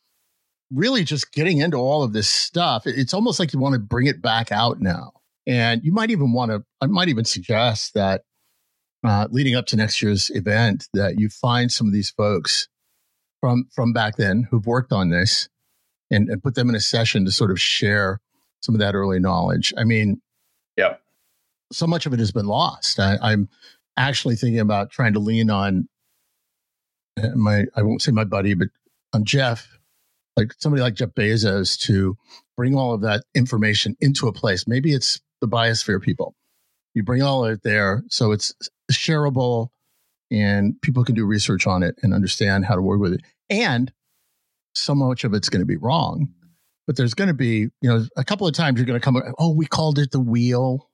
really 0.71 1.03
just 1.03 1.31
getting 1.31 1.57
into 1.57 1.77
all 1.77 2.03
of 2.03 2.13
this 2.13 2.29
stuff. 2.29 2.83
It's 2.85 3.11
almost 3.11 3.39
like 3.39 3.53
you 3.53 3.59
want 3.59 3.73
to 3.73 3.79
bring 3.79 4.05
it 4.05 4.21
back 4.21 4.51
out 4.51 4.79
now. 4.79 5.13
And 5.47 5.83
you 5.83 5.91
might 5.91 6.11
even 6.11 6.31
want 6.31 6.51
to, 6.51 6.63
I 6.79 6.85
might 6.85 7.09
even 7.09 7.25
suggest 7.25 7.95
that 7.95 8.21
uh, 9.03 9.29
leading 9.31 9.55
up 9.55 9.65
to 9.67 9.77
next 9.77 9.99
year's 9.99 10.29
event, 10.35 10.89
that 10.93 11.19
you 11.19 11.27
find 11.27 11.71
some 11.71 11.87
of 11.87 11.93
these 11.93 12.11
folks 12.11 12.67
from 13.41 13.65
from 13.73 13.93
back 13.93 14.15
then 14.17 14.47
who've 14.51 14.67
worked 14.67 14.93
on 14.93 15.09
this 15.09 15.49
and, 16.13 16.29
and 16.29 16.41
put 16.41 16.55
them 16.55 16.69
in 16.69 16.75
a 16.75 16.79
session 16.79 17.25
to 17.25 17.31
sort 17.31 17.51
of 17.51 17.59
share 17.59 18.19
some 18.61 18.75
of 18.75 18.79
that 18.79 18.95
early 18.95 19.19
knowledge. 19.19 19.73
I 19.77 19.83
mean, 19.83 20.21
yeah, 20.77 20.95
so 21.71 21.87
much 21.87 22.05
of 22.05 22.13
it 22.13 22.19
has 22.19 22.31
been 22.31 22.45
lost. 22.45 22.99
I, 22.99 23.17
I'm 23.21 23.49
actually 23.97 24.35
thinking 24.35 24.59
about 24.59 24.91
trying 24.91 25.13
to 25.13 25.19
lean 25.19 25.49
on 25.49 25.87
uh, 27.21 27.29
my, 27.35 27.65
I 27.75 27.83
won't 27.83 28.01
say 28.01 28.11
my 28.11 28.23
buddy, 28.23 28.53
but 28.53 28.69
on 29.13 29.25
Jeff, 29.25 29.77
like 30.37 30.53
somebody 30.57 30.81
like 30.81 30.95
Jeff 30.95 31.09
Bezos 31.09 31.79
to 31.81 32.17
bring 32.57 32.75
all 32.75 32.93
of 32.93 33.01
that 33.01 33.23
information 33.35 33.95
into 34.01 34.27
a 34.27 34.33
place. 34.33 34.67
Maybe 34.67 34.93
it's 34.93 35.21
the 35.41 35.47
biosphere 35.47 36.01
people. 36.01 36.35
You 36.93 37.03
bring 37.03 37.21
all 37.21 37.45
of 37.45 37.51
it 37.51 37.63
there 37.63 38.03
so 38.09 38.31
it's 38.31 38.53
shareable 38.91 39.69
and 40.31 40.79
people 40.81 41.03
can 41.03 41.15
do 41.15 41.25
research 41.25 41.67
on 41.67 41.83
it 41.83 41.95
and 42.01 42.13
understand 42.13 42.65
how 42.65 42.75
to 42.75 42.81
work 42.81 42.99
with 42.99 43.13
it. 43.13 43.21
And 43.49 43.91
so 44.75 44.95
much 44.95 45.23
of 45.23 45.33
it's 45.33 45.49
going 45.49 45.61
to 45.61 45.65
be 45.65 45.77
wrong, 45.77 46.29
but 46.87 46.97
there's 46.97 47.13
going 47.13 47.29
to 47.29 47.33
be, 47.33 47.69
you 47.81 47.89
know, 47.89 48.05
a 48.17 48.23
couple 48.23 48.47
of 48.47 48.53
times 48.53 48.77
you're 48.77 48.85
going 48.85 48.99
to 48.99 49.03
come, 49.03 49.21
oh, 49.39 49.53
we 49.53 49.65
called 49.65 49.99
it 49.99 50.11
the 50.11 50.19
wheel. 50.19 50.89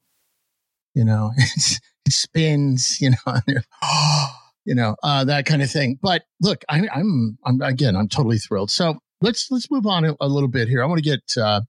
You 0.94 1.06
know, 1.06 1.32
it 1.38 1.82
spins, 2.12 3.00
you 3.00 3.12
know, 3.12 3.36
you 4.66 4.76
know, 4.76 4.96
uh, 5.04 5.24
that 5.26 5.46
kind 5.46 5.62
of 5.62 5.72
thing. 5.72 5.98
But 6.02 6.24
look, 6.42 6.64
I, 6.70 6.88
I'm, 6.94 7.38
I'm, 7.46 7.62
again, 7.62 7.96
I'm 7.96 8.08
totally 8.08 8.38
thrilled. 8.38 8.72
So 8.72 9.00
let's, 9.22 9.50
let's 9.52 9.72
move 9.72 9.86
on 9.86 10.06
a, 10.06 10.16
a 10.20 10.28
little 10.28 10.50
bit 10.50 10.68
here. 10.68 10.84
I 10.84 10.86
want 10.86 11.04
to 11.04 11.10
get, 11.10 11.22
uh, 11.42 11.62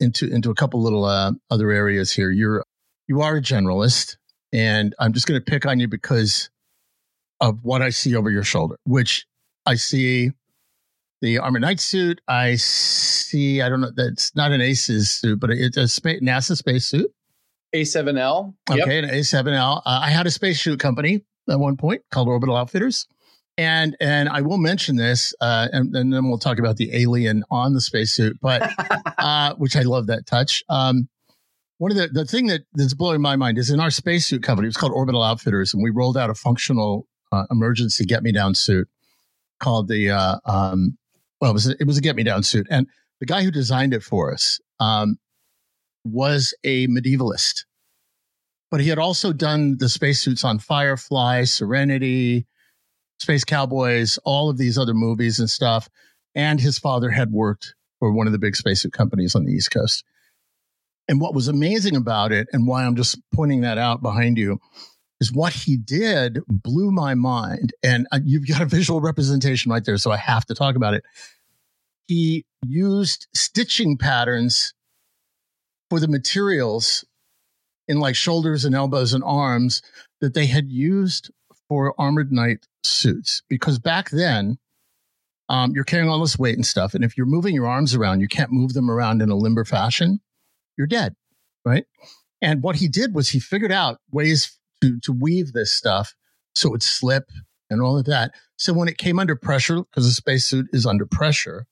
into, 0.00 0.28
into 0.28 0.50
a 0.50 0.54
couple 0.54 0.82
little, 0.82 1.04
uh, 1.04 1.32
other 1.50 1.70
areas 1.70 2.12
here. 2.12 2.30
You're, 2.30 2.64
you 3.08 3.22
are 3.22 3.36
a 3.36 3.42
generalist. 3.42 4.16
and 4.52 4.94
I'm 4.98 5.12
just 5.12 5.26
going 5.26 5.40
to 5.40 5.44
pick 5.44 5.66
on 5.66 5.80
you 5.80 5.88
because 5.88 6.50
of 7.40 7.60
what 7.62 7.82
I 7.82 7.90
see 7.90 8.16
over 8.16 8.30
your 8.30 8.42
shoulder, 8.42 8.76
which 8.84 9.26
I 9.64 9.74
see 9.74 10.32
the 11.20 11.38
armor 11.38 11.58
night 11.58 11.80
suit. 11.80 12.20
I 12.28 12.56
see, 12.56 13.62
I 13.62 13.68
don't 13.68 13.80
know, 13.80 13.90
that's 13.94 14.34
not 14.36 14.52
an 14.52 14.60
ACES 14.60 15.10
suit, 15.10 15.40
but 15.40 15.50
it's 15.50 15.76
a 15.76 15.88
space, 15.88 16.20
NASA 16.20 16.56
space 16.56 16.86
suit. 16.86 17.10
A7L. 17.74 18.54
Okay, 18.70 18.78
Yep. 18.78 19.04
an 19.04 19.10
A7L. 19.10 19.78
Uh, 19.78 20.00
I 20.02 20.10
had 20.10 20.26
a 20.26 20.30
space 20.30 20.60
suit 20.60 20.78
company 20.80 21.24
at 21.48 21.58
one 21.58 21.76
point 21.76 22.02
called 22.10 22.28
Orbital 22.28 22.56
Outfitters. 22.56 23.06
And 23.58 23.96
and 24.00 24.28
I 24.28 24.42
will 24.42 24.58
mention 24.58 24.96
this, 24.96 25.32
uh, 25.40 25.68
and, 25.72 25.96
and 25.96 26.12
then 26.12 26.28
we'll 26.28 26.38
talk 26.38 26.58
about 26.58 26.76
the 26.76 26.94
alien 26.94 27.42
on 27.50 27.72
the 27.72 27.80
spacesuit, 27.80 28.36
but 28.42 28.70
uh, 29.18 29.54
which 29.54 29.76
I 29.76 29.80
love 29.80 30.08
that 30.08 30.26
touch. 30.26 30.62
Um, 30.68 31.08
one 31.78 31.90
of 31.90 31.96
the 31.96 32.08
the 32.08 32.26
thing 32.26 32.48
that 32.48 32.64
that's 32.74 32.92
blowing 32.92 33.22
my 33.22 33.34
mind 33.34 33.56
is 33.56 33.70
in 33.70 33.80
our 33.80 33.90
spacesuit 33.90 34.42
company. 34.42 34.66
It 34.66 34.68
was 34.68 34.76
called 34.76 34.92
Orbital 34.92 35.22
Outfitters, 35.22 35.72
and 35.72 35.82
we 35.82 35.88
rolled 35.88 36.18
out 36.18 36.28
a 36.28 36.34
functional 36.34 37.06
uh, 37.32 37.44
emergency 37.50 38.04
get 38.04 38.22
me 38.22 38.30
down 38.30 38.54
suit 38.54 38.88
called 39.58 39.88
the 39.88 40.10
uh, 40.10 40.36
um, 40.44 40.98
well, 41.40 41.50
it 41.50 41.54
was 41.54 41.68
a, 41.68 41.74
it 41.80 41.86
was 41.86 41.98
a 41.98 42.00
get 42.00 42.16
me 42.16 42.22
down 42.22 42.42
suit, 42.42 42.66
and 42.70 42.86
the 43.20 43.26
guy 43.26 43.42
who 43.42 43.50
designed 43.50 43.94
it 43.94 44.02
for 44.02 44.32
us 44.32 44.60
um, 44.80 45.18
was 46.04 46.54
a 46.64 46.86
medievalist, 46.88 47.64
but 48.70 48.80
he 48.80 48.88
had 48.88 48.98
also 48.98 49.32
done 49.32 49.76
the 49.78 49.88
spacesuits 49.88 50.44
on 50.44 50.58
Firefly, 50.58 51.44
Serenity, 51.44 52.46
Space 53.18 53.44
Cowboys, 53.44 54.18
all 54.24 54.50
of 54.50 54.58
these 54.58 54.78
other 54.78 54.94
movies 54.94 55.38
and 55.38 55.48
stuff. 55.48 55.88
And 56.34 56.60
his 56.60 56.78
father 56.78 57.10
had 57.10 57.32
worked 57.32 57.74
for 57.98 58.12
one 58.12 58.26
of 58.26 58.32
the 58.32 58.38
big 58.38 58.56
spacesuit 58.56 58.92
companies 58.92 59.34
on 59.34 59.44
the 59.44 59.52
East 59.52 59.70
Coast. 59.70 60.04
And 61.08 61.20
what 61.20 61.34
was 61.34 61.48
amazing 61.48 61.96
about 61.96 62.32
it, 62.32 62.48
and 62.52 62.66
why 62.66 62.84
I'm 62.84 62.96
just 62.96 63.18
pointing 63.32 63.62
that 63.62 63.78
out 63.78 64.02
behind 64.02 64.36
you, 64.36 64.58
is 65.20 65.32
what 65.32 65.52
he 65.52 65.76
did 65.76 66.40
blew 66.48 66.90
my 66.90 67.14
mind. 67.14 67.72
And 67.82 68.06
uh, 68.12 68.20
you've 68.22 68.46
got 68.46 68.60
a 68.60 68.66
visual 68.66 69.00
representation 69.00 69.70
right 69.70 69.84
there, 69.84 69.96
so 69.96 70.10
I 70.10 70.16
have 70.18 70.44
to 70.46 70.54
talk 70.54 70.76
about 70.76 70.94
it. 70.94 71.04
He 72.06 72.44
used 72.64 73.26
stitching 73.34 73.96
patterns 73.96 74.74
for 75.90 76.00
the 76.00 76.08
materials 76.08 77.04
in 77.88 78.00
like 78.00 78.16
shoulders 78.16 78.64
and 78.64 78.74
elbows 78.74 79.12
and 79.12 79.22
arms 79.24 79.82
that 80.20 80.34
they 80.34 80.46
had 80.46 80.70
used 80.70 81.30
for 81.68 81.94
armored 81.98 82.32
knight 82.32 82.66
suits 82.84 83.42
because 83.48 83.78
back 83.78 84.10
then 84.10 84.58
um, 85.48 85.72
you're 85.74 85.84
carrying 85.84 86.08
all 86.08 86.20
this 86.20 86.38
weight 86.38 86.56
and 86.56 86.66
stuff 86.66 86.94
and 86.94 87.04
if 87.04 87.16
you're 87.16 87.26
moving 87.26 87.54
your 87.54 87.66
arms 87.66 87.94
around 87.94 88.20
you 88.20 88.28
can't 88.28 88.52
move 88.52 88.72
them 88.72 88.90
around 88.90 89.22
in 89.22 89.30
a 89.30 89.36
limber 89.36 89.64
fashion 89.64 90.20
you're 90.76 90.86
dead 90.86 91.14
right 91.64 91.84
and 92.40 92.62
what 92.62 92.76
he 92.76 92.88
did 92.88 93.14
was 93.14 93.28
he 93.28 93.40
figured 93.40 93.72
out 93.72 93.98
ways 94.10 94.58
to 94.86 95.00
to 95.00 95.12
weave 95.12 95.52
this 95.52 95.72
stuff 95.72 96.14
so 96.54 96.68
it 96.68 96.72
would 96.72 96.82
slip 96.82 97.30
and 97.70 97.80
all 97.80 97.98
of 97.98 98.04
that 98.06 98.32
so 98.56 98.72
when 98.72 98.88
it 98.88 98.98
came 98.98 99.18
under 99.18 99.36
pressure 99.36 99.82
because 99.82 100.06
a 100.06 100.12
spacesuit 100.12 100.66
is 100.72 100.86
under 100.86 101.06
pressure 101.06 101.66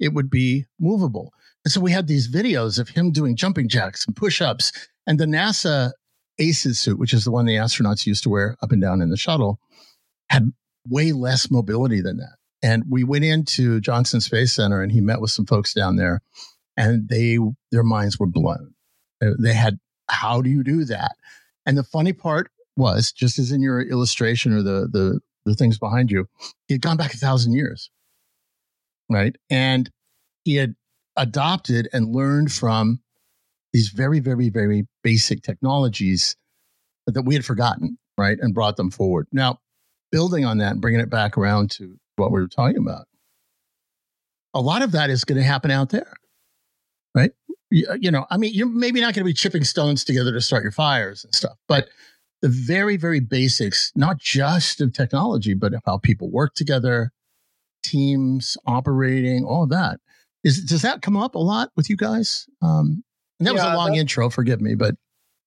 it 0.00 0.12
would 0.12 0.30
be 0.30 0.66
movable 0.80 1.32
and 1.64 1.70
so 1.70 1.80
we 1.80 1.92
had 1.92 2.06
these 2.08 2.32
videos 2.32 2.78
of 2.78 2.88
him 2.88 3.12
doing 3.12 3.36
jumping 3.36 3.68
jacks 3.68 4.04
and 4.06 4.16
push-ups 4.16 4.72
and 5.06 5.18
the 5.18 5.26
nasa 5.26 5.92
aces 6.38 6.78
suit 6.78 6.98
which 6.98 7.12
is 7.12 7.24
the 7.24 7.30
one 7.30 7.46
the 7.46 7.56
astronauts 7.56 8.06
used 8.06 8.22
to 8.22 8.30
wear 8.30 8.56
up 8.62 8.72
and 8.72 8.82
down 8.82 9.00
in 9.00 9.10
the 9.10 9.16
shuttle 9.16 9.60
had 10.32 10.50
way 10.88 11.12
less 11.12 11.50
mobility 11.50 12.00
than 12.00 12.16
that. 12.16 12.36
And 12.62 12.84
we 12.88 13.04
went 13.04 13.24
into 13.24 13.80
Johnson 13.80 14.20
Space 14.20 14.54
Center 14.54 14.82
and 14.82 14.92
he 14.92 15.00
met 15.00 15.20
with 15.20 15.30
some 15.30 15.46
folks 15.46 15.74
down 15.74 15.96
there 15.96 16.20
and 16.76 17.08
they 17.08 17.38
their 17.70 17.82
minds 17.82 18.18
were 18.18 18.26
blown. 18.26 18.74
They 19.20 19.52
had 19.52 19.78
how 20.08 20.40
do 20.42 20.50
you 20.50 20.62
do 20.62 20.84
that? 20.84 21.12
And 21.66 21.78
the 21.78 21.84
funny 21.84 22.12
part 22.12 22.50
was 22.76 23.12
just 23.12 23.38
as 23.38 23.52
in 23.52 23.62
your 23.62 23.80
illustration 23.80 24.52
or 24.52 24.62
the 24.62 24.88
the 24.90 25.20
the 25.44 25.54
things 25.54 25.78
behind 25.78 26.10
you, 26.10 26.28
he 26.66 26.74
had 26.74 26.80
gone 26.80 26.96
back 26.96 27.14
a 27.14 27.18
thousand 27.18 27.52
years. 27.52 27.90
Right? 29.10 29.36
And 29.50 29.90
he 30.44 30.56
had 30.56 30.74
adopted 31.16 31.88
and 31.92 32.14
learned 32.14 32.52
from 32.52 33.00
these 33.72 33.88
very, 33.88 34.20
very, 34.20 34.48
very 34.48 34.86
basic 35.02 35.42
technologies 35.42 36.36
that 37.06 37.22
we 37.22 37.34
had 37.34 37.44
forgotten, 37.44 37.98
right? 38.16 38.38
And 38.40 38.54
brought 38.54 38.76
them 38.76 38.90
forward. 38.90 39.26
Now, 39.32 39.58
building 40.10 40.44
on 40.44 40.58
that 40.58 40.72
and 40.72 40.80
bringing 40.80 41.00
it 41.00 41.10
back 41.10 41.36
around 41.36 41.70
to 41.72 41.98
what 42.16 42.30
we 42.30 42.40
were 42.40 42.48
talking 42.48 42.78
about, 42.78 43.06
a 44.54 44.60
lot 44.60 44.82
of 44.82 44.92
that 44.92 45.10
is 45.10 45.24
going 45.24 45.38
to 45.38 45.44
happen 45.44 45.70
out 45.70 45.88
there, 45.88 46.12
right? 47.14 47.32
You, 47.72 48.10
know, 48.10 48.26
I 48.30 48.36
mean, 48.36 48.52
you're 48.52 48.68
maybe 48.68 49.00
not 49.00 49.14
going 49.14 49.24
to 49.24 49.28
be 49.28 49.32
chipping 49.32 49.64
stones 49.64 50.04
together 50.04 50.30
to 50.32 50.40
start 50.42 50.62
your 50.62 50.72
fires 50.72 51.24
and 51.24 51.34
stuff, 51.34 51.56
but 51.68 51.88
the 52.42 52.48
very, 52.48 52.96
very 52.96 53.20
basics, 53.20 53.92
not 53.94 54.18
just 54.18 54.80
of 54.80 54.92
technology, 54.92 55.54
but 55.54 55.72
of 55.72 55.80
how 55.86 55.96
people 55.96 56.30
work 56.30 56.54
together, 56.54 57.12
teams 57.82 58.58
operating, 58.66 59.44
all 59.44 59.62
of 59.62 59.70
that. 59.70 60.00
Is, 60.44 60.62
does 60.64 60.82
that 60.82 61.02
come 61.02 61.16
up 61.16 61.34
a 61.34 61.38
lot 61.38 61.70
with 61.76 61.88
you 61.88 61.96
guys? 61.96 62.46
Um, 62.60 63.04
and 63.38 63.46
that 63.46 63.54
was 63.54 63.62
a 63.62 63.74
long 63.74 63.92
that- 63.92 63.98
intro. 63.98 64.28
Forgive 64.28 64.60
me, 64.60 64.74
but 64.74 64.96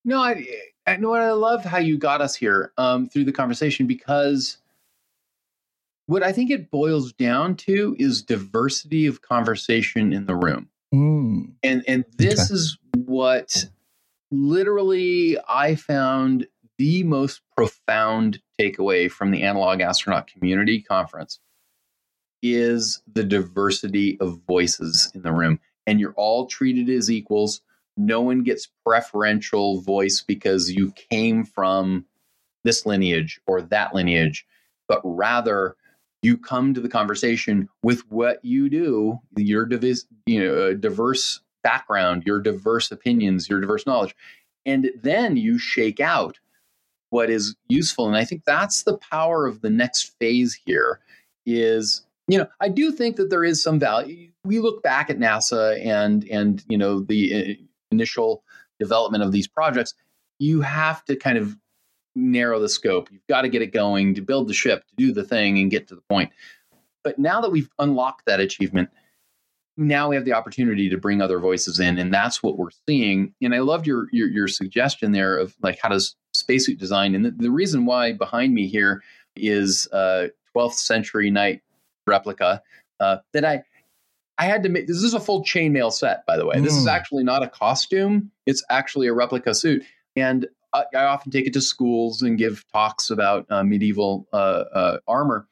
No, 0.03 0.21
I, 0.21 0.47
I 0.87 0.97
know. 0.97 1.13
I 1.13 1.31
love 1.31 1.63
how 1.63 1.77
you 1.77 1.97
got 1.97 2.21
us 2.21 2.35
here 2.35 2.71
um, 2.77 3.07
through 3.07 3.25
the 3.25 3.31
conversation 3.31 3.87
because 3.87 4.57
what 6.07 6.23
I 6.23 6.31
think 6.31 6.49
it 6.49 6.71
boils 6.71 7.13
down 7.13 7.55
to 7.57 7.95
is 7.99 8.21
diversity 8.21 9.05
of 9.05 9.21
conversation 9.21 10.13
in 10.13 10.25
the 10.25 10.35
room, 10.35 10.69
mm, 10.95 11.53
and 11.63 11.83
and 11.87 12.05
this 12.17 12.39
Okay. 12.41 12.53
is 12.55 12.77
what 12.93 13.65
literally 14.31 15.37
I 15.47 15.75
found 15.75 16.47
the 16.77 17.03
most 17.03 17.41
profound 17.57 18.39
takeaway 18.59 19.09
from 19.11 19.31
the 19.31 19.43
Analog 19.43 19.81
Astronaut 19.81 20.27
Community 20.27 20.81
Conference 20.81 21.39
is 22.43 23.01
the 23.13 23.23
diversity 23.25 24.19
of 24.21 24.41
voices 24.47 25.11
in 25.15 25.23
the 25.23 25.33
room, 25.33 25.59
and 25.87 25.99
you're 25.99 26.13
all 26.15 26.47
treated 26.47 26.89
as 26.89 27.11
equals. 27.11 27.61
No 27.97 28.21
one 28.21 28.43
gets 28.43 28.69
preferential 28.85 29.81
voice 29.81 30.23
because 30.25 30.71
you 30.71 30.93
came 31.11 31.45
from 31.45 32.05
this 32.65 32.85
lineage 32.85 33.41
or 33.47 33.61
that 33.63 33.95
lineage, 33.95 34.45
but 34.89 35.01
rather 35.05 35.77
you 36.25 36.37
come 36.37 36.73
to 36.73 36.81
the 36.81 36.89
conversation 36.89 37.69
with 37.83 38.01
what 38.11 38.43
you 38.43 38.67
do, 38.67 39.19
your 39.37 39.65
divis- 39.67 40.07
you 40.25 40.43
know, 40.43 40.73
diverse 40.73 41.39
background, 41.63 42.23
your 42.25 42.41
diverse 42.41 42.91
opinions, 42.91 43.47
your 43.47 43.61
diverse 43.61 43.85
knowledge, 43.85 44.15
and 44.65 44.89
then 45.01 45.37
you 45.37 45.59
shake 45.59 45.99
out 45.99 46.39
what 47.11 47.29
is 47.29 47.55
useful. 47.69 48.07
And 48.07 48.17
I 48.17 48.25
think 48.25 48.43
that's 48.43 48.83
the 48.83 48.97
power 48.97 49.45
of 49.45 49.61
the 49.61 49.69
next 49.69 50.15
phase 50.19 50.59
here. 50.65 50.99
Is 51.45 52.05
you 52.27 52.39
know, 52.39 52.47
I 52.59 52.69
do 52.69 52.91
think 52.91 53.17
that 53.17 53.29
there 53.29 53.43
is 53.43 53.61
some 53.61 53.79
value. 53.79 54.31
We 54.43 54.59
look 54.59 54.81
back 54.81 55.11
at 55.11 55.19
NASA 55.19 55.79
and 55.85 56.23
and 56.25 56.63
you 56.67 56.77
know 56.77 57.01
the 57.01 57.35
uh, 57.35 57.63
initial 57.91 58.43
development 58.79 59.23
of 59.23 59.31
these 59.31 59.47
projects, 59.47 59.93
you 60.39 60.61
have 60.61 61.05
to 61.05 61.15
kind 61.15 61.37
of 61.37 61.55
narrow 62.15 62.59
the 62.59 62.69
scope. 62.69 63.11
You've 63.11 63.27
got 63.27 63.41
to 63.41 63.49
get 63.49 63.61
it 63.61 63.73
going 63.73 64.15
to 64.15 64.21
build 64.21 64.47
the 64.47 64.53
ship, 64.53 64.85
to 64.87 64.95
do 64.95 65.11
the 65.11 65.23
thing 65.23 65.59
and 65.59 65.69
get 65.69 65.87
to 65.89 65.95
the 65.95 66.03
point. 66.09 66.31
But 67.03 67.19
now 67.19 67.41
that 67.41 67.51
we've 67.51 67.69
unlocked 67.77 68.25
that 68.25 68.39
achievement, 68.39 68.89
now 69.77 70.09
we 70.09 70.15
have 70.15 70.25
the 70.25 70.33
opportunity 70.33 70.89
to 70.89 70.97
bring 70.97 71.21
other 71.21 71.39
voices 71.39 71.79
in, 71.79 71.97
and 71.97 72.13
that's 72.13 72.41
what 72.41 72.57
we're 72.57 72.69
seeing. 72.87 73.33
And 73.41 73.53
I 73.53 73.59
loved 73.59 73.85
your 73.85 74.07
your, 74.11 74.29
your 74.29 74.47
suggestion 74.47 75.11
there 75.11 75.37
of 75.37 75.55
like 75.61 75.77
how 75.81 75.89
does 75.89 76.15
spacesuit 76.33 76.79
design, 76.79 77.13
and 77.13 77.25
the, 77.25 77.31
the 77.31 77.51
reason 77.51 77.85
why 77.85 78.13
behind 78.13 78.53
me 78.53 78.67
here 78.67 79.03
is 79.35 79.87
a 79.91 80.29
12th 80.55 80.75
century 80.75 81.29
knight 81.29 81.61
replica 82.07 82.61
uh, 83.01 83.17
that 83.33 83.43
I 83.43 83.63
I 84.37 84.45
had 84.45 84.63
to 84.63 84.69
make 84.69 84.87
this 84.87 84.97
is 84.97 85.13
a 85.13 85.19
full 85.19 85.43
chainmail 85.43 85.91
set, 85.91 86.25
by 86.25 86.37
the 86.37 86.45
way. 86.45 86.59
This 86.59 86.75
is 86.75 86.85
Mm. 86.85 86.91
actually 86.91 87.23
not 87.23 87.43
a 87.43 87.49
costume; 87.49 88.31
it's 88.45 88.63
actually 88.69 89.07
a 89.07 89.13
replica 89.13 89.53
suit. 89.53 89.83
And 90.15 90.47
I, 90.93 91.05
often 91.05 91.31
take 91.31 91.47
it 91.47 91.53
to 91.53 91.61
schools 91.61 92.21
and 92.21 92.37
give 92.37 92.63
talks 92.71 93.09
about 93.09 93.45
uh, 93.49 93.63
medieval 93.63 94.27
uh, 94.33 94.63
uh, 94.73 94.97
armor, 95.07 95.47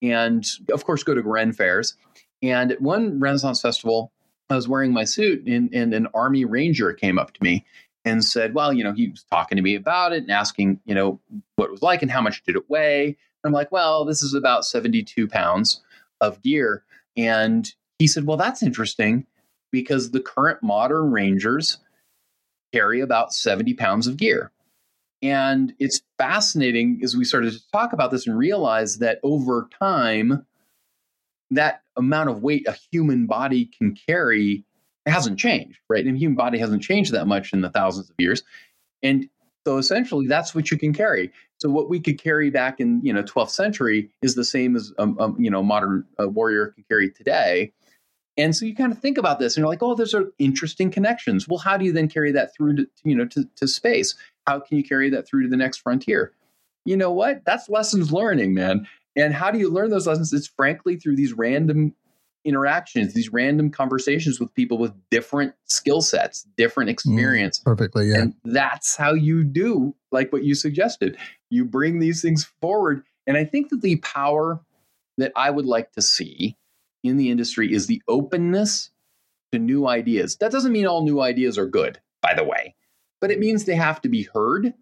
and 0.00 0.46
of 0.72 0.84
course, 0.84 1.02
go 1.02 1.14
to 1.14 1.22
Ren 1.22 1.52
fairs. 1.52 1.94
And 2.42 2.72
at 2.72 2.80
one 2.80 3.20
Renaissance 3.20 3.60
festival, 3.60 4.12
I 4.50 4.56
was 4.56 4.68
wearing 4.68 4.92
my 4.92 5.04
suit, 5.04 5.46
and, 5.46 5.72
and 5.72 5.94
an 5.94 6.08
army 6.12 6.44
ranger 6.44 6.92
came 6.92 7.18
up 7.18 7.32
to 7.34 7.42
me 7.42 7.64
and 8.04 8.24
said, 8.24 8.54
"Well, 8.54 8.72
you 8.72 8.84
know, 8.84 8.92
he 8.92 9.08
was 9.08 9.24
talking 9.24 9.56
to 9.56 9.62
me 9.62 9.74
about 9.74 10.12
it 10.12 10.22
and 10.22 10.30
asking, 10.30 10.80
you 10.84 10.94
know, 10.94 11.20
what 11.56 11.66
it 11.66 11.72
was 11.72 11.82
like 11.82 12.02
and 12.02 12.10
how 12.10 12.20
much 12.20 12.42
did 12.44 12.56
it 12.56 12.68
weigh." 12.68 13.06
And 13.06 13.16
I'm 13.44 13.52
like, 13.52 13.72
"Well, 13.72 14.04
this 14.04 14.22
is 14.22 14.34
about 14.34 14.64
72 14.64 15.28
pounds 15.28 15.82
of 16.20 16.42
gear," 16.42 16.84
and 17.16 17.72
he 17.98 18.06
said, 18.06 18.26
Well, 18.26 18.36
that's 18.36 18.62
interesting 18.62 19.26
because 19.70 20.10
the 20.10 20.20
current 20.20 20.62
modern 20.62 21.12
Rangers 21.12 21.78
carry 22.72 23.00
about 23.00 23.32
70 23.32 23.74
pounds 23.74 24.06
of 24.06 24.16
gear. 24.16 24.50
And 25.22 25.72
it's 25.78 26.02
fascinating 26.18 27.00
as 27.04 27.16
we 27.16 27.24
started 27.24 27.52
to 27.52 27.60
talk 27.70 27.92
about 27.92 28.10
this 28.10 28.26
and 28.26 28.36
realize 28.36 28.98
that 28.98 29.20
over 29.22 29.68
time, 29.78 30.44
that 31.52 31.82
amount 31.96 32.28
of 32.30 32.42
weight 32.42 32.66
a 32.66 32.76
human 32.90 33.26
body 33.26 33.70
can 33.78 33.94
carry 33.94 34.64
hasn't 35.06 35.38
changed, 35.38 35.78
right? 35.88 36.04
And 36.04 36.18
human 36.18 36.36
body 36.36 36.58
hasn't 36.58 36.82
changed 36.82 37.12
that 37.12 37.26
much 37.26 37.52
in 37.52 37.60
the 37.60 37.70
thousands 37.70 38.10
of 38.10 38.16
years. 38.18 38.42
And 39.02 39.28
So 39.64 39.78
essentially, 39.78 40.26
that's 40.26 40.54
what 40.54 40.70
you 40.70 40.78
can 40.78 40.92
carry. 40.92 41.30
So 41.58 41.70
what 41.70 41.88
we 41.88 42.00
could 42.00 42.20
carry 42.20 42.50
back 42.50 42.80
in 42.80 43.00
you 43.04 43.12
know 43.12 43.22
12th 43.22 43.50
century 43.50 44.10
is 44.22 44.34
the 44.34 44.44
same 44.44 44.74
as 44.74 44.92
um, 44.98 45.16
um, 45.20 45.36
you 45.38 45.50
know 45.50 45.62
modern 45.62 46.04
uh, 46.20 46.28
warrior 46.28 46.68
can 46.68 46.84
carry 46.88 47.10
today. 47.10 47.72
And 48.38 48.56
so 48.56 48.64
you 48.64 48.74
kind 48.74 48.90
of 48.90 48.98
think 48.98 49.18
about 49.18 49.38
this, 49.38 49.56
and 49.56 49.62
you're 49.62 49.68
like, 49.68 49.82
oh, 49.82 49.94
those 49.94 50.14
are 50.14 50.32
interesting 50.38 50.90
connections. 50.90 51.46
Well, 51.46 51.58
how 51.58 51.76
do 51.76 51.84
you 51.84 51.92
then 51.92 52.08
carry 52.08 52.32
that 52.32 52.54
through 52.54 52.76
to 52.76 52.86
you 53.04 53.14
know 53.14 53.26
to, 53.26 53.44
to 53.56 53.68
space? 53.68 54.16
How 54.46 54.60
can 54.60 54.76
you 54.76 54.84
carry 54.84 55.10
that 55.10 55.26
through 55.26 55.42
to 55.42 55.48
the 55.48 55.56
next 55.56 55.78
frontier? 55.78 56.32
You 56.84 56.96
know 56.96 57.12
what? 57.12 57.44
That's 57.44 57.68
lessons 57.68 58.12
learning, 58.12 58.54
man. 58.54 58.88
And 59.14 59.34
how 59.34 59.50
do 59.50 59.58
you 59.58 59.70
learn 59.70 59.90
those 59.90 60.06
lessons? 60.06 60.32
It's 60.32 60.46
frankly 60.46 60.96
through 60.96 61.16
these 61.16 61.32
random 61.32 61.94
interactions, 62.44 63.14
these 63.14 63.32
random 63.32 63.70
conversations 63.70 64.40
with 64.40 64.52
people 64.54 64.78
with 64.78 64.92
different 65.10 65.54
skill 65.66 66.00
sets, 66.00 66.46
different 66.56 66.88
mm, 66.88 66.92
experience. 66.92 67.60
Mm, 67.60 67.64
perfectly, 67.64 68.08
yeah. 68.08 68.20
And 68.20 68.34
that's 68.44 68.96
how 68.96 69.12
you 69.12 69.44
do 69.44 69.94
like 70.10 70.32
what 70.32 70.44
you 70.44 70.54
suggested. 70.54 71.16
You 71.50 71.64
bring 71.64 71.98
these 71.98 72.22
things 72.22 72.44
forward. 72.60 73.04
And 73.26 73.36
I 73.36 73.44
think 73.44 73.70
that 73.70 73.82
the 73.82 73.96
power 73.96 74.60
that 75.18 75.32
I 75.36 75.50
would 75.50 75.66
like 75.66 75.92
to 75.92 76.02
see 76.02 76.56
in 77.04 77.16
the 77.16 77.30
industry 77.30 77.72
is 77.72 77.86
the 77.86 78.02
openness 78.08 78.90
to 79.52 79.58
new 79.58 79.86
ideas. 79.86 80.36
That 80.36 80.50
doesn't 80.50 80.72
mean 80.72 80.86
all 80.86 81.04
new 81.04 81.20
ideas 81.20 81.58
are 81.58 81.66
good, 81.66 82.00
by 82.22 82.34
the 82.34 82.44
way, 82.44 82.74
but 83.22 83.30
it 83.30 83.38
means 83.38 83.64
they 83.64 83.76
have 83.76 84.02
to 84.02 84.08
be 84.08 84.28
heard, 84.34 84.74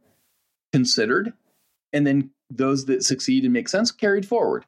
considered, 0.72 1.34
and 1.93 2.07
then 2.07 2.30
those 2.49 2.86
that 2.86 3.05
succeed 3.05 3.45
and 3.45 3.53
make 3.53 3.68
sense 3.68 3.93
carried 3.93 4.26
forward 4.26 4.64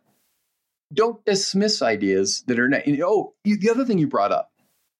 don't 0.93 1.25
dismiss 1.25 1.81
ideas 1.81 2.45
that 2.47 2.61
are 2.61 2.69
not. 2.69 2.83
Oh, 3.03 3.33
the 3.45 3.71
other 3.71 3.87
thing 3.87 3.97
you 3.97 4.07
brought 4.07 4.31
up, 4.31 4.53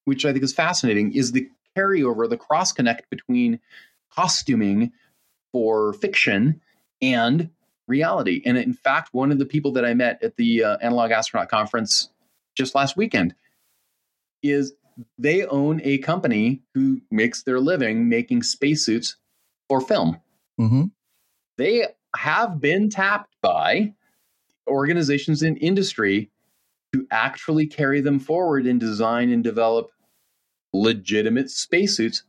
which 0.05 0.25
I 0.25 0.31
think 0.31 0.43
is 0.43 0.53
fascinating, 0.53 1.13
is 1.13 1.31
the 1.31 1.47
carryover, 1.77 2.27
the 2.27 2.35
cross 2.35 2.71
connect 2.71 3.11
between 3.11 3.59
costuming 4.11 4.91
for 5.51 5.93
fiction 5.93 6.59
and 6.99 7.51
reality. 7.87 8.41
And 8.43 8.57
in 8.57 8.73
fact, 8.73 9.09
one 9.11 9.31
of 9.31 9.37
the 9.37 9.45
people 9.45 9.73
that 9.73 9.85
I 9.85 9.93
met 9.93 10.23
at 10.23 10.35
the 10.35 10.63
uh, 10.63 10.77
Analog 10.81 11.11
Astronaut 11.11 11.49
Conference 11.49 12.09
just 12.55 12.73
last 12.73 12.97
weekend 12.97 13.35
is 14.41 14.73
they 15.17 15.45
own 15.45 15.81
a 15.83 15.97
company 15.99 16.61
who 16.73 17.01
makes 17.11 17.43
their 17.43 17.59
living 17.59 18.09
making 18.09 18.43
spacesuits 18.43 19.17
for 19.67 19.81
film. 19.81 20.19
Mm-hmm. 20.59 20.85
They 21.57 21.87
have 22.15 22.59
been 22.59 22.89
tapped 22.89 23.35
by 23.41 23.93
organizations 24.67 25.43
in 25.43 25.57
industry 25.57 26.29
to 26.93 27.07
actually 27.11 27.65
carry 27.67 28.01
them 28.01 28.19
forward 28.19 28.65
and 28.65 28.79
design 28.79 29.31
and 29.31 29.43
develop 29.43 29.89
legitimate 30.73 31.49
spacesuits 31.49 32.23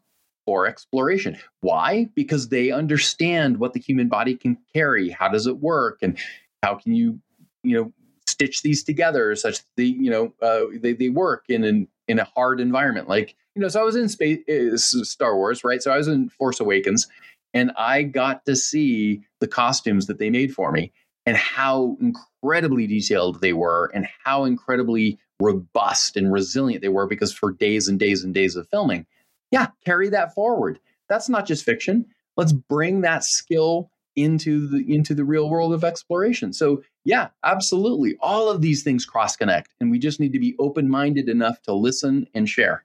for 0.46 0.66
exploration. 0.66 1.38
Why? 1.60 2.08
Because 2.14 2.48
they 2.48 2.70
understand 2.70 3.58
what 3.58 3.72
the 3.72 3.80
human 3.80 4.08
body 4.08 4.36
can 4.36 4.58
carry, 4.74 5.10
how 5.10 5.28
does 5.28 5.46
it 5.46 5.58
work, 5.58 5.98
and 6.02 6.18
how 6.62 6.74
can 6.74 6.94
you, 6.94 7.20
you 7.62 7.76
know, 7.76 7.92
stitch 8.26 8.62
these 8.62 8.82
together 8.82 9.34
such 9.36 9.58
that 9.58 9.66
they, 9.76 9.84
you 9.84 10.10
know, 10.10 10.34
uh, 10.42 10.64
they, 10.80 10.92
they 10.92 11.08
work 11.08 11.44
in 11.48 11.64
an 11.64 11.88
in 12.09 12.18
a 12.18 12.24
hard 12.24 12.61
environment. 12.61 13.09
Like, 13.09 13.34
you 13.55 13.62
know, 13.62 13.68
so 13.68 13.80
I 13.80 13.84
was 13.84 13.96
in 13.96 14.09
space, 14.09 14.40
uh, 14.48 14.76
Star 14.76 15.36
Wars, 15.36 15.64
right? 15.64 15.82
So 15.82 15.90
I 15.90 15.96
was 15.96 16.09
in 16.09 16.28
Force 16.28 16.61
Awakens, 16.61 17.09
and 17.52 17.70
I 17.76 18.02
got 18.02 18.44
to 18.46 18.57
see 18.57 19.22
the 19.40 19.46
costumes 19.46 20.07
that 20.07 20.18
they 20.18 20.30
made 20.30 20.52
for 20.55 20.72
me 20.72 20.92
and 21.26 21.36
how 21.36 21.96
incredibly 22.00 22.86
detailed 22.86 23.40
they 23.40 23.52
were 23.52 23.90
and 23.94 24.07
how 24.24 24.44
incredibly 24.44 25.18
robust 25.40 26.16
and 26.16 26.32
resilient 26.32 26.82
they 26.82 26.88
were 26.88 27.07
because 27.07 27.32
for 27.32 27.52
days 27.52 27.88
and 27.88 27.98
days 27.98 28.24
and 28.24 28.34
days 28.34 28.57
of 28.57 28.68
filming. 28.68 29.07
Yeah, 29.50 29.68
carry 29.84 30.09
that 30.11 30.34
forward. 30.34 30.80
That's 31.09 31.28
not 31.28 31.46
just 31.46 31.64
fiction. 31.64 32.07
Let's 32.36 32.52
bring 32.52 33.02
that 33.02 33.24
skill 33.24 33.90
into 34.16 34.68
the 34.68 34.84
into 34.94 35.14
the 35.14 35.24
real 35.24 35.48
world 35.48 35.72
of 35.72 35.84
exploration. 35.84 36.52
So, 36.52 36.82
yeah, 37.04 37.28
absolutely. 37.42 38.16
All 38.20 38.48
of 38.48 38.60
these 38.60 38.82
things 38.82 39.04
cross 39.04 39.36
connect 39.36 39.74
and 39.80 39.90
we 39.90 39.98
just 39.98 40.20
need 40.20 40.32
to 40.32 40.38
be 40.38 40.54
open-minded 40.58 41.28
enough 41.28 41.60
to 41.62 41.74
listen 41.74 42.26
and 42.34 42.48
share. 42.48 42.84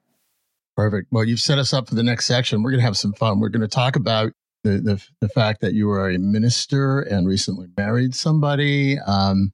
Perfect. 0.76 1.08
Well, 1.12 1.26
you've 1.26 1.40
set 1.40 1.60
us 1.60 1.74
up 1.74 1.90
for 1.90 1.96
the 1.96 2.04
next 2.04 2.26
section. 2.26 2.64
We're 2.64 2.72
going 2.72 2.80
to 2.82 2.86
have 2.86 2.98
some 2.98 3.14
fun. 3.14 3.40
We're 3.40 3.50
going 3.50 3.62
to 3.62 3.68
talk 3.68 3.96
about 3.96 4.32
the, 4.64 4.80
the, 4.80 5.06
the 5.22 5.30
fact 5.30 5.62
that 5.62 5.74
you 5.74 5.90
are 5.90 6.10
a 6.10 6.18
minister 6.18 7.02
and 7.02 7.28
recently 7.28 7.68
married 7.78 8.16
somebody, 8.16 8.98
um, 9.00 9.52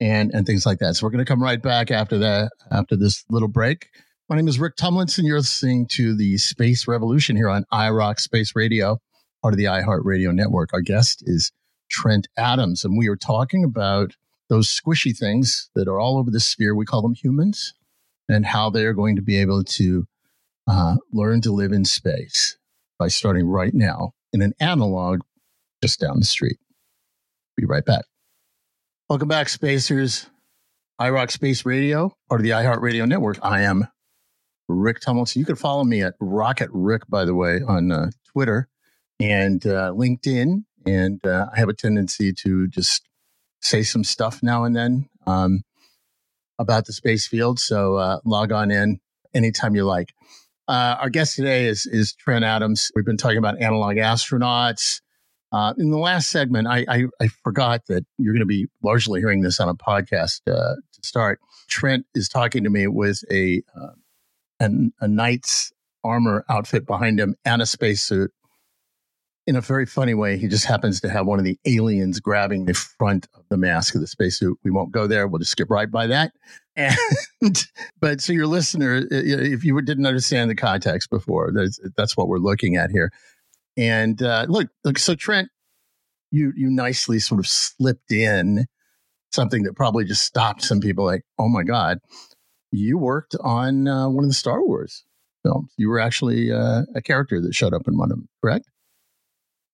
and 0.00 0.30
and 0.32 0.46
things 0.46 0.64
like 0.64 0.78
that. 0.78 0.94
So 0.94 1.06
we're 1.06 1.10
going 1.10 1.24
to 1.24 1.28
come 1.28 1.42
right 1.42 1.60
back 1.60 1.90
after 1.90 2.18
that 2.18 2.52
after 2.70 2.96
this 2.96 3.24
little 3.30 3.48
break. 3.48 3.88
My 4.28 4.36
name 4.36 4.46
is 4.46 4.58
Rick 4.58 4.76
Tumlinson. 4.76 5.24
You're 5.24 5.38
listening 5.38 5.86
to 5.92 6.14
the 6.14 6.36
Space 6.38 6.86
Revolution 6.86 7.34
here 7.34 7.48
on 7.48 7.64
iRoc 7.72 8.20
Space 8.20 8.54
Radio, 8.54 8.98
part 9.42 9.54
of 9.54 9.58
the 9.58 9.64
iHeart 9.64 10.00
Radio 10.04 10.32
Network. 10.32 10.72
Our 10.72 10.80
guest 10.80 11.22
is 11.26 11.52
Trent 11.90 12.28
Adams, 12.36 12.84
and 12.84 12.98
we 12.98 13.08
are 13.08 13.16
talking 13.16 13.64
about 13.64 14.12
those 14.48 14.68
squishy 14.68 15.16
things 15.16 15.70
that 15.74 15.88
are 15.88 16.00
all 16.00 16.18
over 16.18 16.30
the 16.30 16.40
sphere. 16.40 16.74
We 16.74 16.86
call 16.86 17.02
them 17.02 17.14
humans, 17.14 17.74
and 18.28 18.44
how 18.44 18.70
they 18.70 18.84
are 18.84 18.92
going 18.92 19.16
to 19.16 19.22
be 19.22 19.38
able 19.38 19.64
to 19.64 20.06
uh, 20.66 20.96
learn 21.12 21.40
to 21.42 21.52
live 21.52 21.72
in 21.72 21.84
space 21.84 22.58
by 22.98 23.08
starting 23.08 23.46
right 23.46 23.74
now 23.74 24.12
in 24.32 24.42
an 24.42 24.52
analog 24.60 25.20
just 25.82 26.00
down 26.00 26.18
the 26.18 26.26
street. 26.26 26.58
Be 27.56 27.64
right 27.64 27.84
back. 27.84 28.04
Welcome 29.08 29.28
back, 29.28 29.48
Spacers. 29.48 30.28
iRoc 31.00 31.30
Space 31.30 31.64
Radio, 31.64 32.12
part 32.28 32.40
of 32.40 32.44
the 32.44 32.50
iHeart 32.50 32.82
Radio 32.82 33.04
Network. 33.04 33.38
I 33.42 33.62
am 33.62 33.86
Rick 34.68 35.00
Tumlinson. 35.00 35.36
You 35.36 35.46
can 35.46 35.56
follow 35.56 35.84
me 35.84 36.02
at 36.02 36.14
Rocket 36.20 36.68
Rick, 36.72 37.02
by 37.08 37.24
the 37.24 37.34
way, 37.34 37.60
on 37.66 37.90
uh, 37.90 38.10
Twitter 38.26 38.68
and 39.20 39.66
uh, 39.66 39.92
LinkedIn. 39.92 40.64
And 40.86 41.24
uh, 41.26 41.46
I 41.52 41.58
have 41.58 41.68
a 41.68 41.74
tendency 41.74 42.32
to 42.32 42.68
just 42.68 43.02
say 43.60 43.82
some 43.82 44.04
stuff 44.04 44.40
now 44.42 44.64
and 44.64 44.74
then 44.74 45.08
um, 45.26 45.62
about 46.58 46.86
the 46.86 46.92
space 46.92 47.26
field. 47.26 47.58
So 47.58 47.96
uh, 47.96 48.18
log 48.24 48.52
on 48.52 48.70
in 48.70 49.00
anytime 49.34 49.74
you 49.74 49.84
like. 49.84 50.12
Uh, 50.66 50.96
our 51.00 51.08
guest 51.08 51.34
today 51.34 51.66
is 51.66 51.86
is 51.86 52.14
Trent 52.14 52.44
Adams. 52.44 52.90
We've 52.94 53.04
been 53.04 53.16
talking 53.16 53.38
about 53.38 53.60
analog 53.60 53.96
astronauts. 53.96 55.00
Uh, 55.50 55.72
in 55.78 55.90
the 55.90 55.96
last 55.96 56.30
segment, 56.30 56.68
I, 56.68 56.84
I, 56.86 57.04
I 57.22 57.28
forgot 57.42 57.86
that 57.88 58.04
you're 58.18 58.34
going 58.34 58.40
to 58.40 58.46
be 58.46 58.66
largely 58.82 59.20
hearing 59.20 59.40
this 59.40 59.60
on 59.60 59.70
a 59.70 59.74
podcast 59.74 60.42
uh, 60.46 60.74
to 60.74 61.00
start. 61.02 61.40
Trent 61.68 62.04
is 62.14 62.28
talking 62.28 62.64
to 62.64 62.70
me 62.70 62.86
with 62.86 63.22
a 63.32 63.62
an, 64.60 64.92
a 65.00 65.08
knight's 65.08 65.72
armor 66.04 66.44
outfit 66.48 66.86
behind 66.86 67.18
him 67.18 67.34
and 67.44 67.62
a 67.62 67.66
spacesuit. 67.66 68.30
In 69.48 69.56
a 69.56 69.62
very 69.62 69.86
funny 69.86 70.12
way, 70.12 70.36
he 70.36 70.46
just 70.46 70.66
happens 70.66 71.00
to 71.00 71.08
have 71.08 71.26
one 71.26 71.38
of 71.38 71.44
the 71.46 71.58
aliens 71.64 72.20
grabbing 72.20 72.66
the 72.66 72.74
front 72.74 73.26
of 73.34 73.44
the 73.48 73.56
mask 73.56 73.94
of 73.94 74.02
the 74.02 74.06
spacesuit. 74.06 74.58
We 74.62 74.70
won't 74.70 74.92
go 74.92 75.06
there. 75.06 75.26
We'll 75.26 75.38
just 75.38 75.52
skip 75.52 75.70
right 75.70 75.90
by 75.90 76.06
that. 76.08 76.32
And 76.76 76.94
but 77.98 78.20
so 78.20 78.34
your 78.34 78.46
listener, 78.46 79.06
if 79.10 79.64
you 79.64 79.80
didn't 79.80 80.04
understand 80.04 80.50
the 80.50 80.54
context 80.54 81.08
before, 81.08 81.50
that's 81.54 81.80
that's 81.96 82.14
what 82.14 82.28
we're 82.28 82.36
looking 82.36 82.76
at 82.76 82.90
here. 82.90 83.10
And 83.78 84.22
uh, 84.22 84.44
look, 84.50 84.68
look, 84.84 84.98
so 84.98 85.14
Trent, 85.14 85.48
you 86.30 86.52
you 86.54 86.68
nicely 86.68 87.18
sort 87.18 87.40
of 87.40 87.46
slipped 87.46 88.12
in 88.12 88.66
something 89.32 89.62
that 89.62 89.76
probably 89.76 90.04
just 90.04 90.24
stopped 90.24 90.62
some 90.62 90.80
people. 90.80 91.06
Like, 91.06 91.22
oh 91.38 91.48
my 91.48 91.62
god, 91.62 92.00
you 92.70 92.98
worked 92.98 93.34
on 93.40 93.88
uh, 93.88 94.10
one 94.10 94.24
of 94.24 94.28
the 94.28 94.34
Star 94.34 94.62
Wars 94.62 95.04
films. 95.42 95.72
You 95.78 95.88
were 95.88 96.00
actually 96.00 96.52
uh, 96.52 96.82
a 96.94 97.00
character 97.00 97.40
that 97.40 97.54
showed 97.54 97.72
up 97.72 97.88
in 97.88 97.96
one 97.96 98.10
of 98.10 98.18
them, 98.18 98.28
correct? 98.42 98.68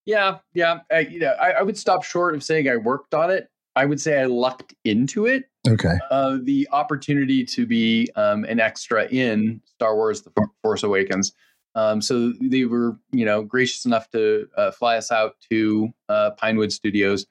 Yeah, 0.07 0.39
yeah. 0.53 0.81
I, 0.91 1.01
you 1.01 1.21
know, 1.21 1.35
I, 1.41 1.53
I 1.53 1.63
would 1.63 1.79
stop 1.79 2.05
short 2.05 2.35
of 2.35 2.43
saying 2.43 2.69
I 2.69 2.77
worked 2.77 3.15
on 3.15 3.31
it. 3.31 3.49
I 3.77 3.87
would 3.87 4.01
say 4.01 4.21
I 4.21 4.27
lucked 4.27 4.75
into 4.85 5.27
it. 5.27 5.45
Okay. 5.69 5.95
Uh, 6.11 6.39
the 6.43 6.69
opportunity 6.71 7.45
to 7.45 7.67
be 7.67 8.09
um, 8.15 8.45
an 8.45 8.61
extra 8.61 9.07
in 9.07 9.61
Star 9.65 9.97
Wars: 9.97 10.23
The 10.23 10.31
Force 10.63 10.83
Awakens. 10.83 11.33
Um, 11.75 12.01
so 12.01 12.33
they 12.41 12.67
were, 12.67 12.97
you 13.11 13.25
know, 13.25 13.43
gracious 13.43 13.85
enough 13.85 14.09
to 14.11 14.47
uh, 14.57 14.71
fly 14.71 14.97
us 14.97 15.11
out 15.11 15.37
to 15.51 15.93
uh, 16.09 16.31
Pinewood 16.33 16.73
Studios 16.73 17.27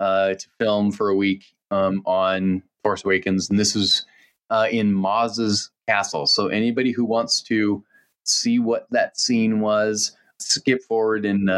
uh, 0.00 0.34
to 0.34 0.48
film 0.58 0.90
for 0.90 1.10
a 1.10 1.14
week 1.14 1.44
um, 1.70 2.02
on 2.04 2.62
Force 2.82 3.04
Awakens, 3.04 3.48
and 3.50 3.58
this 3.58 3.74
was 3.74 4.04
uh, 4.50 4.66
in 4.70 4.92
Maz's 4.92 5.70
castle. 5.86 6.26
So 6.26 6.48
anybody 6.48 6.90
who 6.90 7.04
wants 7.04 7.40
to 7.42 7.84
see 8.24 8.58
what 8.58 8.86
that 8.90 9.16
scene 9.16 9.60
was, 9.60 10.16
skip 10.40 10.82
forward 10.82 11.24
in 11.24 11.48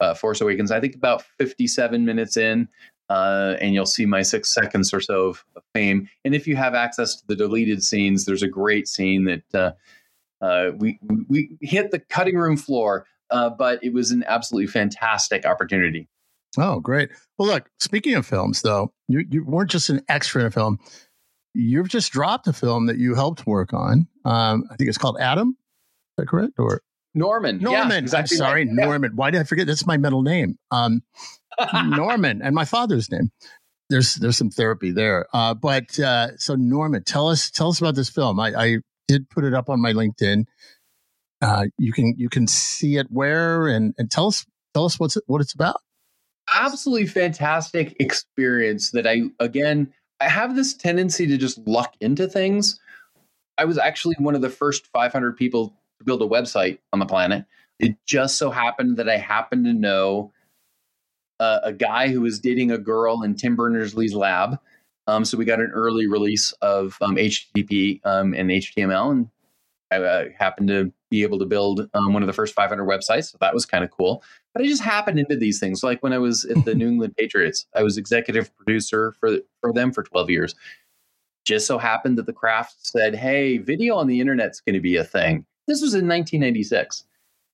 uh, 0.00 0.14
Force 0.14 0.40
Awakens. 0.40 0.70
I 0.70 0.80
think 0.80 0.94
about 0.94 1.22
fifty-seven 1.38 2.04
minutes 2.04 2.36
in 2.36 2.68
uh, 3.08 3.56
and 3.60 3.74
you'll 3.74 3.86
see 3.86 4.06
my 4.06 4.22
six 4.22 4.52
seconds 4.52 4.92
or 4.94 5.00
so 5.00 5.26
of, 5.26 5.44
of, 5.56 5.62
fame. 5.74 6.08
And 6.24 6.34
if 6.34 6.46
you 6.46 6.56
have 6.56 6.74
access 6.74 7.16
to 7.16 7.26
the 7.26 7.36
deleted 7.36 7.82
scenes, 7.82 8.24
there's 8.24 8.42
a 8.42 8.48
great 8.48 8.88
scene 8.88 9.24
that 9.24 9.54
uh, 9.54 9.72
uh, 10.44 10.72
we 10.76 10.98
we 11.28 11.56
hit 11.60 11.90
the 11.90 11.98
cutting 11.98 12.36
room 12.36 12.56
floor, 12.56 13.06
uh, 13.30 13.50
but 13.50 13.82
it 13.82 13.92
was 13.92 14.10
an 14.10 14.24
absolutely 14.26 14.68
fantastic 14.68 15.44
opportunity. 15.44 16.08
Oh, 16.56 16.80
great! 16.80 17.10
Well, 17.38 17.48
look, 17.48 17.68
speaking 17.80 18.14
of 18.14 18.26
films, 18.26 18.62
though, 18.62 18.92
you, 19.08 19.24
you 19.28 19.44
weren't 19.44 19.70
just 19.70 19.90
an 19.90 20.00
extra 20.08 20.40
in 20.40 20.46
a 20.46 20.50
film. 20.50 20.78
You've 21.52 21.88
just 21.88 22.12
dropped 22.12 22.46
a 22.46 22.52
film 22.52 22.86
that 22.86 22.98
you 22.98 23.14
helped 23.14 23.46
work 23.46 23.72
on. 23.72 24.08
Um, 24.24 24.64
I 24.70 24.76
think 24.76 24.88
it's 24.88 24.98
called 24.98 25.18
Adam. 25.20 25.50
Is 25.50 25.54
that 26.18 26.28
correct? 26.28 26.54
Or 26.58 26.80
Norman. 27.14 27.58
Norman. 27.58 27.90
Yeah, 27.90 27.98
exactly 27.98 28.36
I'm 28.36 28.38
sorry, 28.38 28.66
right. 28.66 28.74
Norman. 28.74 29.12
Why 29.14 29.30
did 29.30 29.40
I 29.40 29.44
forget? 29.44 29.66
That's 29.66 29.86
my 29.86 29.96
middle 29.96 30.22
name. 30.22 30.58
Um, 30.70 31.02
Norman 31.84 32.42
and 32.42 32.54
my 32.54 32.64
father's 32.64 33.10
name. 33.10 33.30
There's 33.90 34.14
there's 34.16 34.36
some 34.36 34.50
therapy 34.50 34.90
there. 34.90 35.26
Uh, 35.32 35.54
but 35.54 35.98
uh, 36.00 36.36
so 36.36 36.54
Norman, 36.54 37.04
tell 37.04 37.28
us 37.28 37.50
tell 37.50 37.68
us 37.68 37.78
about 37.80 37.94
this 37.94 38.08
film. 38.08 38.40
I, 38.40 38.54
I 38.54 38.76
did 39.06 39.28
put 39.30 39.44
it 39.44 39.54
up 39.54 39.68
on 39.68 39.80
my 39.80 39.92
LinkedIn. 39.92 40.46
Uh, 41.42 41.66
you 41.78 41.92
can 41.92 42.14
you 42.16 42.28
can 42.28 42.46
see 42.46 42.96
it 42.96 43.06
where 43.10 43.68
and 43.68 43.94
and 43.98 44.10
tell 44.10 44.26
us 44.28 44.44
tell 44.72 44.84
us 44.84 44.98
what's 44.98 45.16
it, 45.16 45.24
what 45.26 45.40
it's 45.40 45.52
about. 45.52 45.80
absolutely 46.54 47.06
fantastic 47.06 47.94
experience 48.00 48.90
that 48.92 49.06
I 49.06 49.22
again 49.38 49.92
I 50.20 50.28
have 50.28 50.56
this 50.56 50.74
tendency 50.74 51.26
to 51.26 51.36
just 51.36 51.58
luck 51.66 51.94
into 52.00 52.26
things. 52.26 52.80
I 53.58 53.66
was 53.66 53.78
actually 53.78 54.16
one 54.18 54.34
of 54.34 54.40
the 54.40 54.50
first 54.50 54.86
500 54.86 55.36
people 55.36 55.74
to 55.98 56.04
build 56.04 56.22
a 56.22 56.26
website 56.26 56.78
on 56.92 56.98
the 56.98 57.06
planet. 57.06 57.44
It 57.78 57.96
just 58.06 58.38
so 58.38 58.50
happened 58.50 58.96
that 58.98 59.08
I 59.08 59.16
happened 59.16 59.64
to 59.66 59.72
know 59.72 60.32
uh, 61.40 61.60
a 61.62 61.72
guy 61.72 62.08
who 62.08 62.20
was 62.20 62.38
dating 62.38 62.70
a 62.70 62.78
girl 62.78 63.22
in 63.22 63.34
Tim 63.34 63.56
Berners 63.56 63.94
Lee's 63.94 64.14
lab. 64.14 64.58
Um, 65.06 65.24
so 65.24 65.36
we 65.36 65.44
got 65.44 65.60
an 65.60 65.70
early 65.74 66.06
release 66.06 66.52
of 66.62 66.96
um, 67.02 67.16
HTTP 67.16 68.00
um, 68.06 68.32
and 68.32 68.50
HTML, 68.50 69.10
and 69.10 69.28
I 69.90 69.96
uh, 69.96 70.24
happened 70.38 70.68
to 70.68 70.92
be 71.10 71.22
able 71.22 71.38
to 71.38 71.44
build 71.44 71.88
um, 71.94 72.12
one 72.12 72.22
of 72.22 72.26
the 72.26 72.32
first 72.32 72.54
500 72.54 72.84
websites. 72.84 73.30
So 73.30 73.38
that 73.40 73.54
was 73.54 73.66
kind 73.66 73.84
of 73.84 73.90
cool. 73.90 74.22
But 74.54 74.62
I 74.62 74.66
just 74.66 74.82
happened 74.82 75.18
into 75.18 75.36
these 75.36 75.60
things. 75.60 75.82
Like 75.82 76.02
when 76.02 76.12
I 76.12 76.18
was 76.18 76.44
at 76.46 76.64
the 76.64 76.74
New 76.74 76.88
England 76.88 77.14
Patriots, 77.16 77.66
I 77.76 77.82
was 77.82 77.98
executive 77.98 78.54
producer 78.56 79.14
for 79.20 79.38
for 79.60 79.72
them 79.72 79.92
for 79.92 80.02
12 80.02 80.30
years. 80.30 80.54
Just 81.44 81.66
so 81.66 81.76
happened 81.76 82.16
that 82.16 82.26
the 82.26 82.32
craft 82.32 82.86
said, 82.86 83.14
"Hey, 83.14 83.58
video 83.58 83.96
on 83.96 84.06
the 84.06 84.20
internet's 84.20 84.60
going 84.60 84.74
to 84.74 84.80
be 84.80 84.96
a 84.96 85.04
thing." 85.04 85.44
This 85.66 85.80
was 85.80 85.94
in 85.94 86.08
1996, 86.08 87.04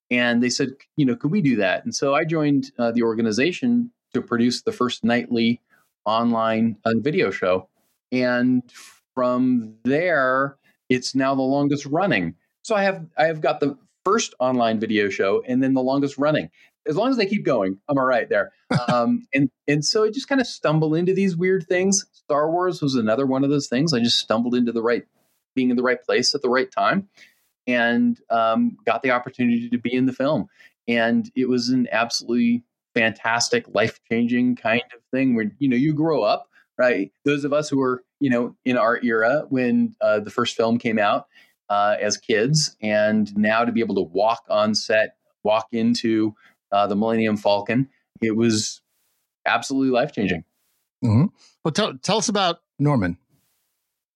and 0.09 0.43
they 0.43 0.49
said, 0.49 0.69
"You 0.97 1.05
know, 1.05 1.15
could 1.15 1.31
we 1.31 1.41
do 1.41 1.57
that?" 1.57 1.83
And 1.83 1.95
so 1.95 2.13
I 2.13 2.25
joined 2.25 2.71
uh, 2.77 2.91
the 2.91 3.03
organization 3.03 3.91
to 4.13 4.21
produce 4.21 4.61
the 4.61 4.71
first 4.71 5.03
nightly 5.03 5.61
online 6.05 6.77
uh, 6.85 6.93
video 6.97 7.31
show, 7.31 7.69
and 8.11 8.63
from 9.15 9.75
there, 9.83 10.57
it's 10.89 11.15
now 11.15 11.35
the 11.35 11.41
longest 11.41 11.85
running. 11.85 12.35
So 12.63 12.75
I 12.75 12.83
have 12.83 13.05
I 13.17 13.25
have 13.25 13.41
got 13.41 13.59
the 13.59 13.77
first 14.03 14.33
online 14.39 14.79
video 14.79 15.09
show 15.09 15.43
and 15.47 15.61
then 15.61 15.73
the 15.73 15.81
longest 15.81 16.17
running. 16.17 16.49
As 16.87 16.95
long 16.95 17.11
as 17.11 17.17
they 17.17 17.27
keep 17.27 17.45
going, 17.45 17.77
I'm 17.87 17.97
all 17.97 18.05
right 18.05 18.29
there. 18.29 18.51
Um, 18.87 19.27
and 19.33 19.49
and 19.67 19.83
so 19.83 20.05
I 20.05 20.11
just 20.11 20.29
kind 20.29 20.39
of 20.39 20.47
stumble 20.47 20.95
into 20.95 21.13
these 21.13 21.35
weird 21.35 21.67
things. 21.67 22.05
Star 22.13 22.49
Wars 22.49 22.81
was 22.81 22.95
another 22.95 23.25
one 23.25 23.43
of 23.43 23.49
those 23.49 23.67
things. 23.67 23.93
I 23.93 23.99
just 23.99 24.17
stumbled 24.17 24.55
into 24.55 24.71
the 24.71 24.81
right, 24.81 25.03
being 25.55 25.69
in 25.69 25.75
the 25.75 25.83
right 25.83 26.01
place 26.01 26.33
at 26.33 26.41
the 26.41 26.49
right 26.49 26.71
time, 26.71 27.09
and 27.67 28.19
um, 28.29 28.77
got 28.85 29.01
the 29.01 29.11
opportunity 29.11 29.69
to 29.69 29.77
be 29.77 29.93
in 29.93 30.05
the 30.05 30.13
film. 30.13 30.47
And 30.87 31.29
it 31.35 31.47
was 31.47 31.69
an 31.69 31.87
absolutely 31.91 32.63
fantastic, 32.93 33.65
life 33.73 33.99
changing 34.09 34.55
kind 34.55 34.83
of 34.93 35.01
thing. 35.11 35.35
Where 35.35 35.51
you 35.59 35.69
know 35.69 35.75
you 35.75 35.93
grow 35.93 36.23
up, 36.23 36.49
right? 36.77 37.11
Those 37.25 37.45
of 37.45 37.53
us 37.53 37.69
who 37.69 37.77
were 37.77 38.03
you 38.19 38.29
know 38.29 38.55
in 38.65 38.77
our 38.77 38.99
era 39.03 39.45
when 39.49 39.95
uh, 40.01 40.19
the 40.19 40.31
first 40.31 40.55
film 40.55 40.77
came 40.77 40.99
out 40.99 41.27
uh, 41.69 41.95
as 42.01 42.17
kids, 42.17 42.75
and 42.81 43.35
now 43.37 43.63
to 43.63 43.71
be 43.71 43.79
able 43.79 43.95
to 43.95 44.01
walk 44.01 44.43
on 44.49 44.75
set, 44.75 45.15
walk 45.43 45.67
into 45.71 46.35
uh, 46.71 46.87
the 46.87 46.95
Millennium 46.95 47.37
Falcon, 47.37 47.87
it 48.21 48.35
was 48.35 48.81
absolutely 49.45 49.91
life 49.91 50.11
changing. 50.11 50.43
Mm-hmm. 51.03 51.25
Well, 51.63 51.71
tell 51.71 51.97
tell 51.97 52.17
us 52.17 52.29
about 52.29 52.59
Norman. 52.79 53.17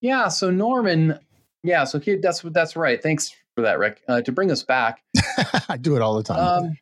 Yeah. 0.00 0.28
So 0.28 0.50
Norman, 0.50 1.18
yeah. 1.66 1.84
So 1.84 1.98
here, 1.98 2.18
that's 2.20 2.40
that's 2.42 2.76
right. 2.76 3.02
Thanks 3.02 3.34
for 3.54 3.62
that, 3.62 3.78
Rick. 3.78 4.02
Uh, 4.08 4.22
to 4.22 4.32
bring 4.32 4.50
us 4.50 4.62
back, 4.62 5.02
I 5.68 5.76
do 5.76 5.96
it 5.96 6.02
all 6.02 6.16
the 6.16 6.22
time. 6.22 6.38
um, 6.64 6.78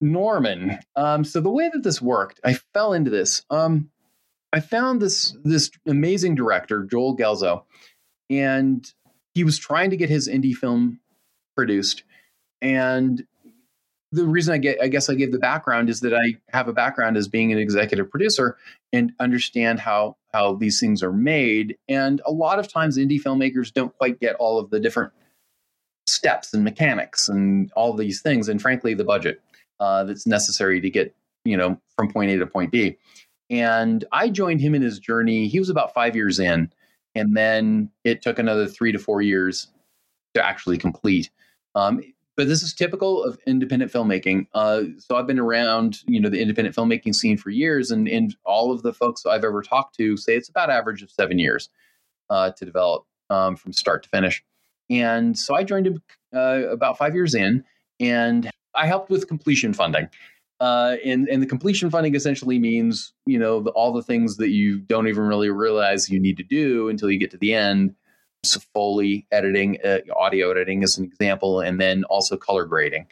Norman. 0.00 0.78
Um, 0.96 1.24
so 1.24 1.40
the 1.40 1.50
way 1.50 1.70
that 1.72 1.82
this 1.82 2.02
worked, 2.02 2.40
I 2.44 2.54
fell 2.74 2.92
into 2.92 3.10
this. 3.10 3.42
Um, 3.50 3.90
I 4.52 4.60
found 4.60 5.00
this 5.00 5.36
this 5.44 5.70
amazing 5.86 6.34
director, 6.34 6.84
Joel 6.84 7.16
Gelzo, 7.16 7.64
and 8.28 8.84
he 9.34 9.44
was 9.44 9.58
trying 9.58 9.90
to 9.90 9.96
get 9.96 10.10
his 10.10 10.28
indie 10.28 10.54
film 10.54 11.00
produced. 11.56 12.04
And 12.60 13.24
the 14.12 14.26
reason 14.26 14.52
I 14.52 14.58
get, 14.58 14.80
I 14.80 14.88
guess 14.88 15.08
I 15.08 15.14
gave 15.14 15.32
the 15.32 15.38
background 15.38 15.88
is 15.88 16.00
that 16.00 16.14
I 16.14 16.36
have 16.48 16.68
a 16.68 16.72
background 16.72 17.16
as 17.16 17.28
being 17.28 17.50
an 17.50 17.58
executive 17.58 18.10
producer 18.10 18.58
and 18.92 19.12
understand 19.18 19.80
how 19.80 20.16
how 20.34 20.54
these 20.54 20.78
things 20.78 21.02
are 21.02 21.12
made. 21.12 21.76
And 21.88 22.20
a 22.26 22.30
lot 22.30 22.58
of 22.58 22.68
times, 22.68 22.98
indie 22.98 23.20
filmmakers 23.20 23.72
don't 23.72 23.96
quite 23.96 24.20
get 24.20 24.36
all 24.36 24.58
of 24.58 24.70
the 24.70 24.78
different 24.78 25.12
steps 26.06 26.52
and 26.52 26.62
mechanics 26.62 27.28
and 27.28 27.72
all 27.74 27.94
these 27.94 28.20
things, 28.20 28.48
and 28.48 28.60
frankly, 28.60 28.92
the 28.92 29.04
budget 29.04 29.40
uh, 29.80 30.04
that's 30.04 30.26
necessary 30.26 30.80
to 30.80 30.90
get 30.90 31.14
you 31.44 31.56
know 31.56 31.80
from 31.96 32.12
point 32.12 32.30
A 32.30 32.38
to 32.38 32.46
point 32.46 32.70
B. 32.70 32.98
And 33.48 34.04
I 34.12 34.28
joined 34.28 34.60
him 34.60 34.74
in 34.74 34.82
his 34.82 34.98
journey. 34.98 35.48
He 35.48 35.58
was 35.58 35.70
about 35.70 35.94
five 35.94 36.14
years 36.14 36.38
in, 36.38 36.70
and 37.14 37.34
then 37.34 37.90
it 38.04 38.20
took 38.20 38.38
another 38.38 38.66
three 38.66 38.92
to 38.92 38.98
four 38.98 39.22
years 39.22 39.68
to 40.34 40.44
actually 40.44 40.76
complete. 40.76 41.30
Um, 41.74 42.02
but 42.36 42.48
this 42.48 42.62
is 42.62 42.72
typical 42.72 43.22
of 43.22 43.38
independent 43.46 43.92
filmmaking. 43.92 44.46
Uh, 44.54 44.82
so 44.98 45.16
I've 45.16 45.26
been 45.26 45.38
around, 45.38 45.98
you 46.06 46.20
know, 46.20 46.28
the 46.28 46.40
independent 46.40 46.74
filmmaking 46.74 47.14
scene 47.14 47.36
for 47.36 47.50
years, 47.50 47.90
and, 47.90 48.08
and 48.08 48.34
all 48.44 48.72
of 48.72 48.82
the 48.82 48.92
folks 48.92 49.26
I've 49.26 49.44
ever 49.44 49.62
talked 49.62 49.96
to 49.96 50.16
say 50.16 50.34
it's 50.34 50.48
about 50.48 50.70
average 50.70 51.02
of 51.02 51.10
seven 51.10 51.38
years 51.38 51.68
uh, 52.30 52.50
to 52.52 52.64
develop 52.64 53.04
um, 53.30 53.56
from 53.56 53.72
start 53.72 54.02
to 54.04 54.08
finish. 54.08 54.42
And 54.90 55.38
so 55.38 55.54
I 55.54 55.64
joined 55.64 56.00
uh, 56.34 56.68
about 56.70 56.98
five 56.98 57.14
years 57.14 57.34
in, 57.34 57.64
and 58.00 58.50
I 58.74 58.86
helped 58.86 59.10
with 59.10 59.28
completion 59.28 59.72
funding. 59.72 60.08
Uh, 60.60 60.96
and 61.04 61.28
and 61.28 61.42
the 61.42 61.46
completion 61.46 61.90
funding 61.90 62.14
essentially 62.14 62.56
means 62.56 63.12
you 63.26 63.36
know 63.36 63.60
the, 63.60 63.70
all 63.70 63.92
the 63.92 64.02
things 64.02 64.36
that 64.36 64.50
you 64.50 64.78
don't 64.78 65.08
even 65.08 65.24
really 65.24 65.50
realize 65.50 66.08
you 66.08 66.20
need 66.20 66.36
to 66.36 66.44
do 66.44 66.88
until 66.88 67.10
you 67.10 67.18
get 67.18 67.32
to 67.32 67.36
the 67.36 67.52
end. 67.52 67.96
So 68.44 68.58
Foley 68.74 69.24
editing, 69.30 69.78
uh, 69.84 70.00
audio 70.16 70.50
editing 70.50 70.82
is 70.82 70.98
an 70.98 71.04
example, 71.04 71.60
and 71.60 71.80
then 71.80 72.02
also 72.04 72.36
color 72.36 72.64
grading, 72.64 73.06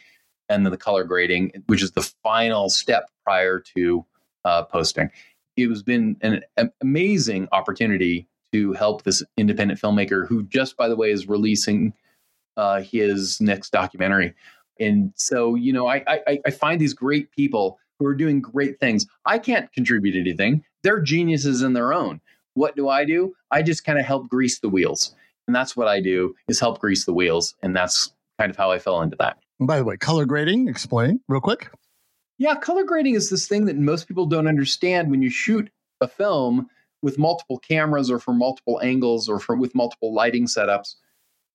and 0.49 0.65
then 0.65 0.71
the 0.71 0.77
color 0.77 1.05
grading, 1.05 1.63
which 1.67 1.81
is 1.81 1.91
the 1.91 2.01
final 2.21 2.69
step 2.69 3.09
prior 3.23 3.57
to 3.77 4.05
uh, 4.43 4.63
posting. 4.63 5.09
It 5.55 5.69
has 5.69 5.83
been 5.83 6.17
an, 6.19 6.41
an 6.57 6.73
amazing 6.81 7.47
opportunity 7.53 8.27
to 8.51 8.73
help 8.73 9.03
this 9.03 9.23
independent 9.37 9.79
filmmaker, 9.79 10.27
who 10.27 10.43
just 10.43 10.75
by 10.75 10.89
the 10.89 10.97
way 10.97 11.11
is 11.11 11.29
releasing 11.29 11.93
uh, 12.57 12.81
his 12.81 13.39
next 13.39 13.69
documentary. 13.69 14.33
And 14.81 15.13
so, 15.15 15.55
you 15.55 15.71
know, 15.71 15.87
I, 15.87 16.03
I 16.07 16.39
I 16.45 16.51
find 16.51 16.81
these 16.81 16.93
great 16.93 17.31
people 17.31 17.79
who 17.99 18.05
are 18.05 18.15
doing 18.15 18.41
great 18.41 18.81
things. 18.81 19.05
I 19.25 19.39
can't 19.39 19.71
contribute 19.71 20.17
anything. 20.19 20.65
They're 20.83 20.99
geniuses 20.99 21.61
in 21.61 21.71
their 21.71 21.93
own. 21.93 22.19
What 22.53 22.75
do 22.75 22.89
I 22.89 23.05
do? 23.05 23.33
I 23.49 23.61
just 23.61 23.85
kind 23.85 23.99
of 23.99 24.05
help 24.05 24.29
grease 24.29 24.59
the 24.59 24.69
wheels. 24.69 25.15
And 25.47 25.55
that's 25.55 25.75
what 25.75 25.87
I 25.87 26.01
do 26.01 26.35
is 26.47 26.59
help 26.59 26.79
grease 26.79 27.05
the 27.05 27.13
wheels. 27.13 27.55
And 27.61 27.75
that's 27.75 28.13
kind 28.39 28.49
of 28.49 28.57
how 28.57 28.71
I 28.71 28.79
fell 28.79 29.01
into 29.01 29.15
that. 29.19 29.37
And 29.59 29.67
by 29.67 29.77
the 29.77 29.83
way, 29.83 29.97
color 29.97 30.25
grading, 30.25 30.67
explain 30.67 31.19
real 31.27 31.41
quick. 31.41 31.69
Yeah, 32.37 32.55
color 32.55 32.83
grading 32.83 33.15
is 33.15 33.29
this 33.29 33.47
thing 33.47 33.65
that 33.65 33.77
most 33.77 34.07
people 34.07 34.25
don't 34.25 34.47
understand 34.47 35.11
when 35.11 35.21
you 35.21 35.29
shoot 35.29 35.69
a 36.01 36.07
film 36.07 36.67
with 37.01 37.17
multiple 37.17 37.59
cameras 37.59 38.09
or 38.09 38.19
from 38.19 38.37
multiple 38.37 38.79
angles 38.83 39.29
or 39.29 39.39
from 39.39 39.59
with 39.59 39.75
multiple 39.75 40.13
lighting 40.13 40.45
setups 40.45 40.95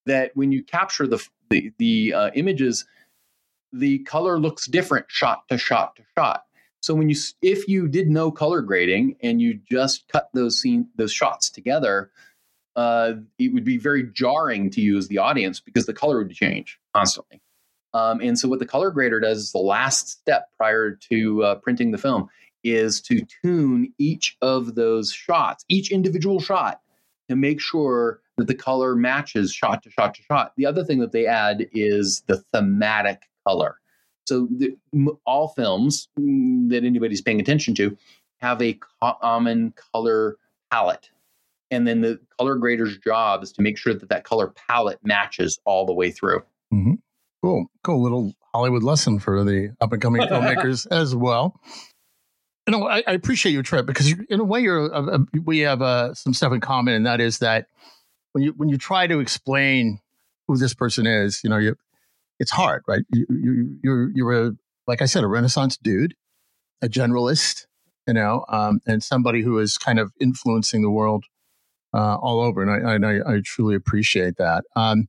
that 0.07 0.30
when 0.34 0.53
you 0.53 0.62
capture 0.62 1.07
the 1.07 1.24
the, 1.51 1.72
the 1.78 2.12
uh, 2.12 2.30
images 2.34 2.84
the 3.72 3.99
color 4.01 4.38
looks 4.38 4.66
different 4.66 5.07
shot 5.09 5.42
to 5.49 5.59
shot 5.59 5.97
to 5.97 6.03
shot. 6.16 6.44
So 6.87 6.95
when 6.95 7.09
you 7.09 7.16
if 7.43 7.66
you 7.66 7.89
did 7.89 8.09
no 8.09 8.30
color 8.30 8.61
grading 8.61 9.16
and 9.20 9.43
you 9.43 9.59
just 9.68 10.07
cut 10.07 10.28
those 10.34 10.61
scene 10.61 10.87
those 10.95 11.12
shots 11.12 11.51
together, 11.51 12.12
uh, 12.76 13.14
it 13.41 13.53
would 13.53 13.64
be 13.64 13.76
very 13.76 14.09
jarring 14.12 14.70
to 14.70 14.80
you 14.80 14.97
as 14.97 15.09
the 15.09 15.18
audience 15.18 15.59
because 15.59 15.87
the 15.87 15.93
color 15.93 16.18
would 16.18 16.30
change 16.30 16.78
constantly. 16.95 17.43
Um, 17.93 18.20
and 18.20 18.39
so 18.39 18.49
what 18.49 18.61
the 18.61 18.66
color 18.66 18.93
grader 18.93 19.18
does 19.18 19.39
is 19.39 19.51
the 19.51 19.59
last 19.59 20.11
step 20.11 20.49
prior 20.57 20.93
to 21.11 21.43
uh, 21.43 21.55
printing 21.57 21.91
the 21.91 21.99
film 21.99 22.28
is 22.62 23.01
to 23.01 23.26
tune 23.43 23.93
each 23.99 24.37
of 24.41 24.76
those 24.76 25.11
shots, 25.11 25.64
each 25.68 25.91
individual 25.91 26.39
shot, 26.39 26.82
to 27.28 27.34
make 27.34 27.61
sure 27.61 28.20
that 28.37 28.47
the 28.47 28.55
color 28.55 28.95
matches 28.95 29.53
shot 29.53 29.82
to 29.82 29.91
shot 29.91 30.14
to 30.14 30.22
shot. 30.22 30.53
The 30.57 30.66
other 30.66 30.84
thing 30.84 31.01
that 31.01 31.11
they 31.11 31.26
add 31.26 31.66
is 31.72 32.22
the 32.28 32.45
thematic 32.53 33.22
color. 33.45 33.80
So 34.27 34.49
the, 34.51 34.77
all 35.24 35.49
films 35.49 36.09
that 36.16 36.83
anybody's 36.85 37.20
paying 37.20 37.41
attention 37.41 37.74
to 37.77 37.97
have 38.41 38.61
a 38.61 38.79
common 39.01 39.72
color 39.93 40.37
palette. 40.70 41.11
And 41.70 41.87
then 41.87 42.01
the 42.01 42.20
color 42.39 42.57
grader's 42.57 42.99
job 42.99 43.43
is 43.43 43.53
to 43.53 43.62
make 43.62 43.77
sure 43.77 43.95
that 43.95 44.09
that 44.09 44.24
color 44.24 44.49
palette 44.49 45.01
matches 45.03 45.59
all 45.64 45.87
the 45.87 45.93
way 45.93 46.11
through. 46.11 46.43
Mm-hmm. 46.72 46.95
Cool, 47.43 47.66
cool 47.83 48.03
little 48.03 48.35
Hollywood 48.53 48.83
lesson 48.83 49.18
for 49.18 49.45
the 49.45 49.74
up 49.81 49.93
and 49.93 50.03
coming 50.03 50.22
filmmakers 50.29 50.87
as 50.91 51.14
well. 51.14 51.61
You 52.66 52.72
know, 52.72 52.89
I, 52.89 53.05
I, 53.07 53.12
appreciate 53.12 53.53
your 53.53 53.62
trip 53.62 53.87
because 53.87 54.12
in 54.29 54.41
a 54.41 54.45
way, 54.45 54.61
you're 54.61 54.93
uh, 54.93 55.07
uh, 55.07 55.18
we 55.45 55.61
have 55.61 55.83
uh, 55.83 56.14
some 56.14 56.35
stuff 56.35 56.53
in 56.53 56.61
common, 56.61 56.95
and 56.95 57.07
that 57.07 57.20
is 57.20 57.39
that 57.39 57.68
when 58.33 58.43
you 58.43 58.53
when 58.57 58.68
you 58.68 58.77
try 58.77 59.07
to 59.07 59.20
explain 59.20 60.01
who 60.49 60.57
this 60.57 60.74
person 60.74 61.07
is, 61.07 61.43
you 61.45 61.51
know, 61.51 61.59
you 61.59 61.77
it's 62.39 62.51
hard, 62.51 62.82
right? 62.87 63.03
You, 63.12 63.26
you, 63.28 63.78
you're 63.82 64.11
you're 64.14 64.47
a 64.49 64.53
like 64.87 65.03
I 65.03 65.07
said, 65.07 65.24
a 65.24 65.28
Renaissance 65.28 65.76
dude, 65.76 66.14
a 66.82 66.89
generalist, 66.89 67.66
you 68.07 68.14
know, 68.14 68.45
um, 68.49 68.80
and 68.87 69.03
somebody 69.03 69.43
who 69.43 69.59
is 69.59 69.78
kind 69.78 69.99
of 69.99 70.12
influencing 70.20 70.82
the 70.82 70.91
world 70.91 71.24
uh, 71.93 72.16
all 72.16 72.41
over, 72.41 72.62
and 72.62 72.70
I, 72.70 73.09
I, 73.09 73.37
I 73.37 73.41
truly 73.45 73.74
appreciate 73.74 74.37
that. 74.37 74.64
Um, 74.74 75.09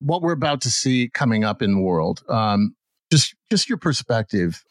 what 0.00 0.22
we're 0.22 0.32
about 0.32 0.60
to 0.62 0.70
see 0.70 1.08
coming 1.12 1.44
up 1.44 1.62
in 1.62 1.72
the 1.72 1.80
world, 1.80 2.22
um, 2.28 2.74
just 3.10 3.34
just 3.50 3.68
your 3.68 3.78
perspective. 3.78 4.62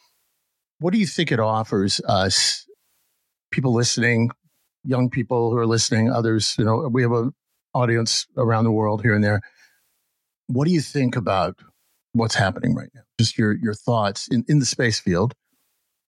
What 0.79 0.91
do 0.91 0.99
you 0.99 1.07
think 1.07 1.31
it 1.31 1.39
offers 1.39 2.01
us, 2.07 2.65
people 3.51 3.73
listening, 3.73 4.31
young 4.83 5.09
people 5.09 5.51
who 5.51 5.57
are 5.57 5.67
listening, 5.67 6.11
others? 6.11 6.55
You 6.57 6.65
know, 6.65 6.89
we 6.91 7.03
have 7.03 7.11
an 7.11 7.31
audience 7.73 8.27
around 8.37 8.65
the 8.65 8.71
world 8.71 9.01
here 9.01 9.13
and 9.13 9.23
there. 9.23 9.41
What 10.47 10.67
do 10.67 10.73
you 10.73 10.81
think 10.81 11.15
about 11.15 11.59
what's 12.13 12.35
happening 12.35 12.75
right 12.75 12.89
now? 12.93 13.01
Just 13.19 13.37
your 13.37 13.53
your 13.53 13.73
thoughts 13.73 14.27
in, 14.27 14.45
in 14.47 14.59
the 14.59 14.65
space 14.65 14.99
field, 14.99 15.33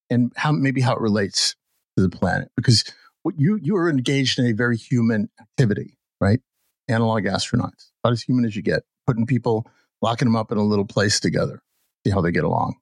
and 0.09 0.31
how 0.35 0.51
maybe 0.51 0.81
how 0.81 0.93
it 0.93 1.01
relates 1.01 1.55
to 1.97 2.03
the 2.03 2.09
planet, 2.09 2.49
because 2.55 2.83
what 3.23 3.35
you 3.37 3.57
you 3.61 3.75
are 3.75 3.89
engaged 3.89 4.37
in 4.39 4.45
a 4.45 4.51
very 4.51 4.77
human 4.77 5.29
activity, 5.39 5.97
right? 6.19 6.39
Analog 6.87 7.23
astronauts, 7.23 7.91
about 8.03 8.13
as 8.13 8.21
human 8.21 8.45
as 8.45 8.55
you 8.55 8.61
get, 8.61 8.83
putting 9.07 9.25
people, 9.25 9.65
locking 10.01 10.27
them 10.27 10.35
up 10.35 10.51
in 10.51 10.57
a 10.57 10.63
little 10.63 10.85
place 10.85 11.19
together, 11.19 11.61
see 12.05 12.11
how 12.11 12.21
they 12.21 12.31
get 12.31 12.43
along. 12.43 12.75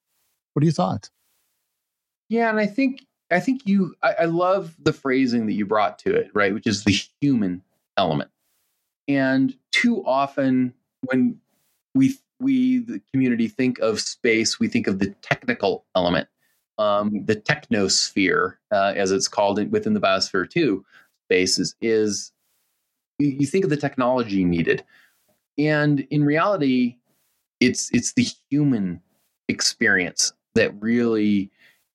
What 0.53 0.63
are 0.63 0.65
your 0.65 0.73
thoughts? 0.73 1.09
Yeah, 2.29 2.49
and 2.49 2.59
I 2.59 2.65
think 2.65 3.05
I 3.31 3.39
think 3.39 3.61
you 3.65 3.95
I, 4.01 4.13
I 4.21 4.25
love 4.25 4.75
the 4.81 4.93
phrasing 4.93 5.45
that 5.45 5.53
you 5.53 5.65
brought 5.65 5.99
to 5.99 6.13
it, 6.13 6.31
right? 6.33 6.53
Which 6.53 6.67
is 6.67 6.83
the 6.83 6.99
human 7.21 7.61
element. 7.95 8.31
And 9.07 9.55
too 9.71 10.03
often 10.05 10.73
when 11.05 11.39
we 11.95 12.17
we 12.39 12.79
the 12.79 13.01
community 13.11 13.47
think 13.47 13.79
of 13.79 13.99
space, 13.99 14.59
we 14.59 14.67
think 14.67 14.87
of 14.87 14.99
the 14.99 15.09
technical 15.21 15.85
element, 15.95 16.27
um, 16.77 17.25
the 17.25 17.35
technosphere, 17.35 18.55
uh, 18.71 18.93
as 18.95 19.11
it's 19.11 19.27
called 19.27 19.71
within 19.71 19.93
the 19.93 20.01
biosphere 20.01 20.49
too. 20.49 20.85
Spaces 21.27 21.75
is 21.81 22.31
you, 23.19 23.29
you 23.29 23.47
think 23.47 23.63
of 23.63 23.69
the 23.69 23.77
technology 23.77 24.43
needed, 24.43 24.83
and 25.57 26.01
in 26.11 26.23
reality, 26.23 26.97
it's 27.59 27.89
it's 27.93 28.13
the 28.13 28.27
human 28.49 29.01
experience 29.47 30.33
that 30.55 30.73
really 30.81 31.51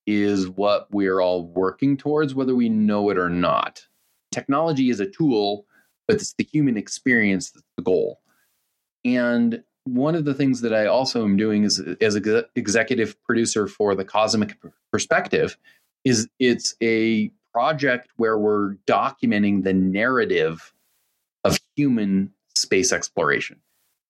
is 0.06 0.48
what 0.48 0.88
we're 0.90 1.20
all 1.20 1.44
working 1.48 1.96
towards, 1.96 2.34
whether 2.34 2.54
we 2.54 2.68
know 2.68 3.10
it 3.10 3.18
or 3.18 3.28
not. 3.28 3.86
Technology 4.32 4.88
is 4.88 5.00
a 5.00 5.06
tool, 5.06 5.66
but 6.06 6.16
it's 6.16 6.32
the 6.34 6.44
human 6.44 6.78
experience 6.78 7.50
that's 7.50 7.66
the 7.76 7.82
goal. 7.82 8.20
And 9.04 9.62
one 9.94 10.14
of 10.14 10.24
the 10.24 10.34
things 10.34 10.60
that 10.62 10.74
I 10.74 10.86
also 10.86 11.24
am 11.24 11.36
doing 11.36 11.64
is 11.64 11.80
as 12.00 12.14
an 12.14 12.44
executive 12.54 13.20
producer 13.24 13.66
for 13.66 13.94
the 13.94 14.04
Cosmic 14.04 14.56
Perspective 14.92 15.56
is 16.04 16.28
it's 16.38 16.74
a 16.82 17.30
project 17.52 18.08
where 18.16 18.38
we're 18.38 18.74
documenting 18.86 19.64
the 19.64 19.72
narrative 19.72 20.72
of 21.44 21.58
human 21.76 22.32
space 22.54 22.92
exploration. 22.92 23.60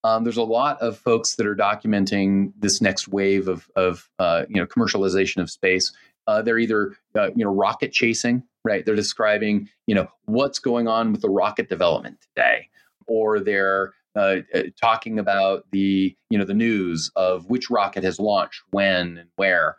Um, 0.05 0.25
there's 0.25 0.37
a 0.37 0.43
lot 0.43 0.81
of 0.81 0.99
folks 0.99 1.35
that 1.37 1.47
are 1.47 1.57
documenting 1.57 2.53
this 2.59 2.81
next 2.81 3.09
wave 3.09 3.49
of, 3.49 3.69
of 3.75 4.09
uh, 4.19 4.45
you 4.49 4.57
know 4.57 4.67
commercialization 4.67 5.43
of 5.43 5.51
space. 5.51 5.93
Uh, 6.27 6.43
they're 6.43 6.59
either 6.59 6.95
uh, 7.17 7.31
you 7.35 7.45
know 7.45 7.53
rocket 7.53 7.93
chasing, 7.93 8.43
right? 8.65 8.85
They're 8.87 8.95
describing 8.95 9.69
you 9.87 9.95
know 9.95 10.09
what's 10.27 10.59
going 10.59 10.89
on 10.89 11.13
with 11.13 11.21
the 11.21 11.31
rocket 11.31 11.69
development 11.69 12.19
today, 12.21 12.69
or 13.07 13.41
they're 13.41 13.93
uh, 14.19 14.41
uh, 14.55 14.63
talking 14.81 15.19
about 15.19 15.65
the 15.71 16.15
you 16.31 16.39
know 16.39 16.45
the 16.45 16.55
news 16.55 17.11
of 17.17 17.49
which 17.49 17.71
rocket 17.71 18.05
has 18.05 18.19
launched 18.19 18.63
when 18.71 19.19
and 19.19 19.29
where. 19.37 19.77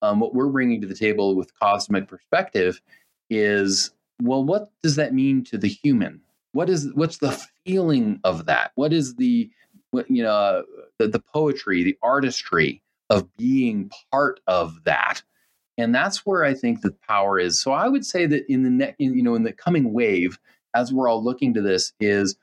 Um, 0.00 0.20
what 0.20 0.32
we're 0.32 0.48
bringing 0.48 0.80
to 0.82 0.86
the 0.86 0.94
table 0.94 1.34
with 1.34 1.58
cosmic 1.58 2.06
perspective 2.06 2.80
is 3.30 3.90
well, 4.22 4.44
what 4.44 4.70
does 4.82 4.96
that 4.96 5.14
mean 5.14 5.44
to 5.44 5.58
the 5.58 5.68
human? 5.68 6.20
What 6.52 6.68
is 6.68 6.92
what's 6.94 7.18
the 7.18 7.40
feeling 7.64 8.20
of 8.24 8.46
that? 8.46 8.72
What 8.74 8.92
is 8.92 9.14
the 9.14 9.50
what, 9.90 10.10
you 10.10 10.22
know 10.22 10.64
the, 10.98 11.08
the 11.08 11.20
poetry, 11.20 11.82
the 11.82 11.96
artistry 12.02 12.82
of 13.10 13.34
being 13.36 13.90
part 14.12 14.40
of 14.46 14.84
that? 14.84 15.22
And 15.78 15.94
that's 15.94 16.26
where 16.26 16.44
I 16.44 16.54
think 16.54 16.80
the 16.80 16.94
power 17.08 17.38
is. 17.38 17.60
So 17.60 17.72
I 17.72 17.88
would 17.88 18.04
say 18.04 18.26
that 18.26 18.44
in 18.52 18.64
the 18.64 18.70
ne- 18.70 18.94
in, 18.98 19.16
you 19.16 19.22
know 19.22 19.34
in 19.34 19.44
the 19.44 19.52
coming 19.52 19.92
wave, 19.92 20.38
as 20.74 20.92
we're 20.92 21.08
all 21.08 21.22
looking 21.22 21.54
to 21.54 21.62
this, 21.62 21.92
is 22.00 22.36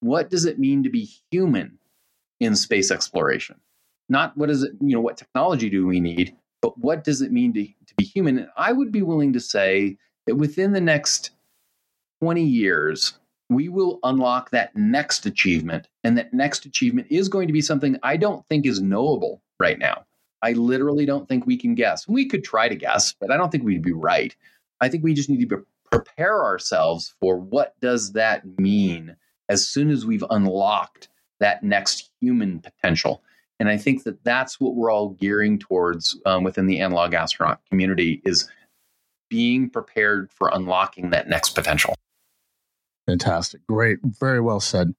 what 0.00 0.30
does 0.30 0.44
it 0.44 0.58
mean 0.58 0.82
to 0.82 0.90
be 0.90 1.08
human 1.30 1.78
in 2.40 2.54
space 2.54 2.90
exploration? 2.90 3.56
Not 4.08 4.36
what 4.36 4.50
is 4.50 4.62
it, 4.62 4.72
you 4.80 4.94
know, 4.94 5.00
what 5.00 5.16
technology 5.16 5.68
do 5.68 5.86
we 5.86 6.00
need, 6.00 6.34
but 6.62 6.78
what 6.78 7.04
does 7.04 7.20
it 7.20 7.32
mean 7.32 7.52
to, 7.54 7.64
to 7.64 7.94
be 7.96 8.04
human? 8.04 8.38
And 8.38 8.48
I 8.56 8.72
would 8.72 8.92
be 8.92 9.02
willing 9.02 9.32
to 9.34 9.40
say 9.40 9.96
that 10.26 10.36
within 10.36 10.72
the 10.72 10.80
next 10.80 11.30
20 12.20 12.42
years, 12.42 13.18
we 13.50 13.68
will 13.68 13.98
unlock 14.02 14.50
that 14.50 14.76
next 14.76 15.26
achievement. 15.26 15.88
And 16.04 16.16
that 16.18 16.32
next 16.32 16.64
achievement 16.64 17.08
is 17.10 17.28
going 17.28 17.46
to 17.46 17.52
be 17.52 17.60
something 17.60 17.98
I 18.02 18.16
don't 18.16 18.46
think 18.48 18.66
is 18.66 18.80
knowable 18.80 19.42
right 19.58 19.78
now. 19.78 20.04
I 20.42 20.52
literally 20.52 21.04
don't 21.04 21.28
think 21.28 21.46
we 21.46 21.56
can 21.56 21.74
guess. 21.74 22.06
We 22.06 22.26
could 22.26 22.44
try 22.44 22.68
to 22.68 22.76
guess, 22.76 23.12
but 23.12 23.30
I 23.30 23.36
don't 23.36 23.50
think 23.50 23.64
we'd 23.64 23.82
be 23.82 23.92
right. 23.92 24.34
I 24.80 24.88
think 24.88 25.02
we 25.02 25.14
just 25.14 25.28
need 25.28 25.48
to 25.48 25.66
prepare 25.90 26.44
ourselves 26.44 27.14
for 27.20 27.38
what 27.38 27.74
does 27.80 28.12
that 28.12 28.58
mean 28.58 29.16
as 29.48 29.66
soon 29.66 29.90
as 29.90 30.06
we've 30.06 30.24
unlocked 30.30 31.08
that 31.40 31.62
next 31.62 32.10
human 32.20 32.60
potential. 32.60 33.22
And 33.60 33.68
I 33.68 33.76
think 33.76 34.04
that 34.04 34.22
that's 34.24 34.60
what 34.60 34.74
we're 34.74 34.90
all 34.90 35.10
gearing 35.10 35.58
towards 35.58 36.16
um, 36.26 36.44
within 36.44 36.66
the 36.66 36.80
analog 36.80 37.14
astronaut 37.14 37.60
community 37.68 38.22
is 38.24 38.48
being 39.28 39.68
prepared 39.68 40.30
for 40.32 40.50
unlocking 40.52 41.10
that 41.10 41.28
next 41.28 41.50
potential. 41.50 41.94
Fantastic. 43.06 43.66
Great. 43.66 43.98
Very 44.02 44.40
well 44.40 44.60
said. 44.60 44.94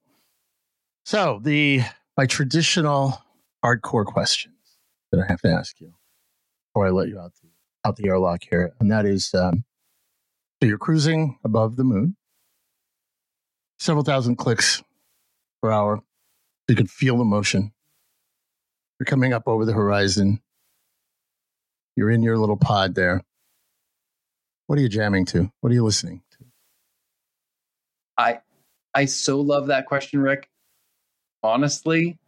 So 1.06 1.40
the 1.44 1.82
my 2.18 2.26
traditional 2.26 3.22
hardcore 3.64 4.06
questions 4.06 4.56
that 5.12 5.22
I 5.22 5.26
have 5.28 5.42
to 5.42 5.50
ask 5.50 5.80
you 5.80 5.94
before 6.68 6.88
I 6.88 6.90
let 6.90 7.08
you 7.08 7.20
out 7.20 7.34
the 7.42 7.50
out 7.86 7.96
the 7.96 8.08
airlock 8.08 8.42
here, 8.50 8.74
and 8.80 8.92
that 8.92 9.06
is 9.06 9.34
um, 9.34 9.64
so 10.62 10.68
you're 10.68 10.78
cruising 10.78 11.40
above 11.44 11.78
the 11.78 11.84
moon 11.84 12.18
several 13.80 14.04
thousand 14.04 14.36
clicks 14.36 14.84
per 15.62 15.72
hour. 15.72 16.02
You 16.68 16.76
can 16.76 16.88
feel 16.88 17.18
the 17.18 17.26
motion. 17.26 17.72
You're 19.00 19.06
coming 19.06 19.34
up 19.34 19.48
over 19.48 19.66
the 19.66 19.74
horizon. 19.74 20.42
You're 21.96 22.12
in 22.12 22.22
your 22.22 22.38
little 22.38 22.58
pod 22.58 22.96
there. 22.96 23.24
What 24.68 24.78
are 24.78 24.82
you 24.82 24.90
jamming 24.90 25.26
to? 25.28 25.52
What 25.62 25.72
are 25.72 25.76
you 25.76 25.84
listening 25.84 26.22
to? 26.32 26.46
I 28.18 28.40
I 28.94 29.06
so 29.06 29.40
love 29.40 29.68
that 29.68 29.86
question, 29.86 30.20
Rick. 30.20 30.50
Honestly, 31.42 32.20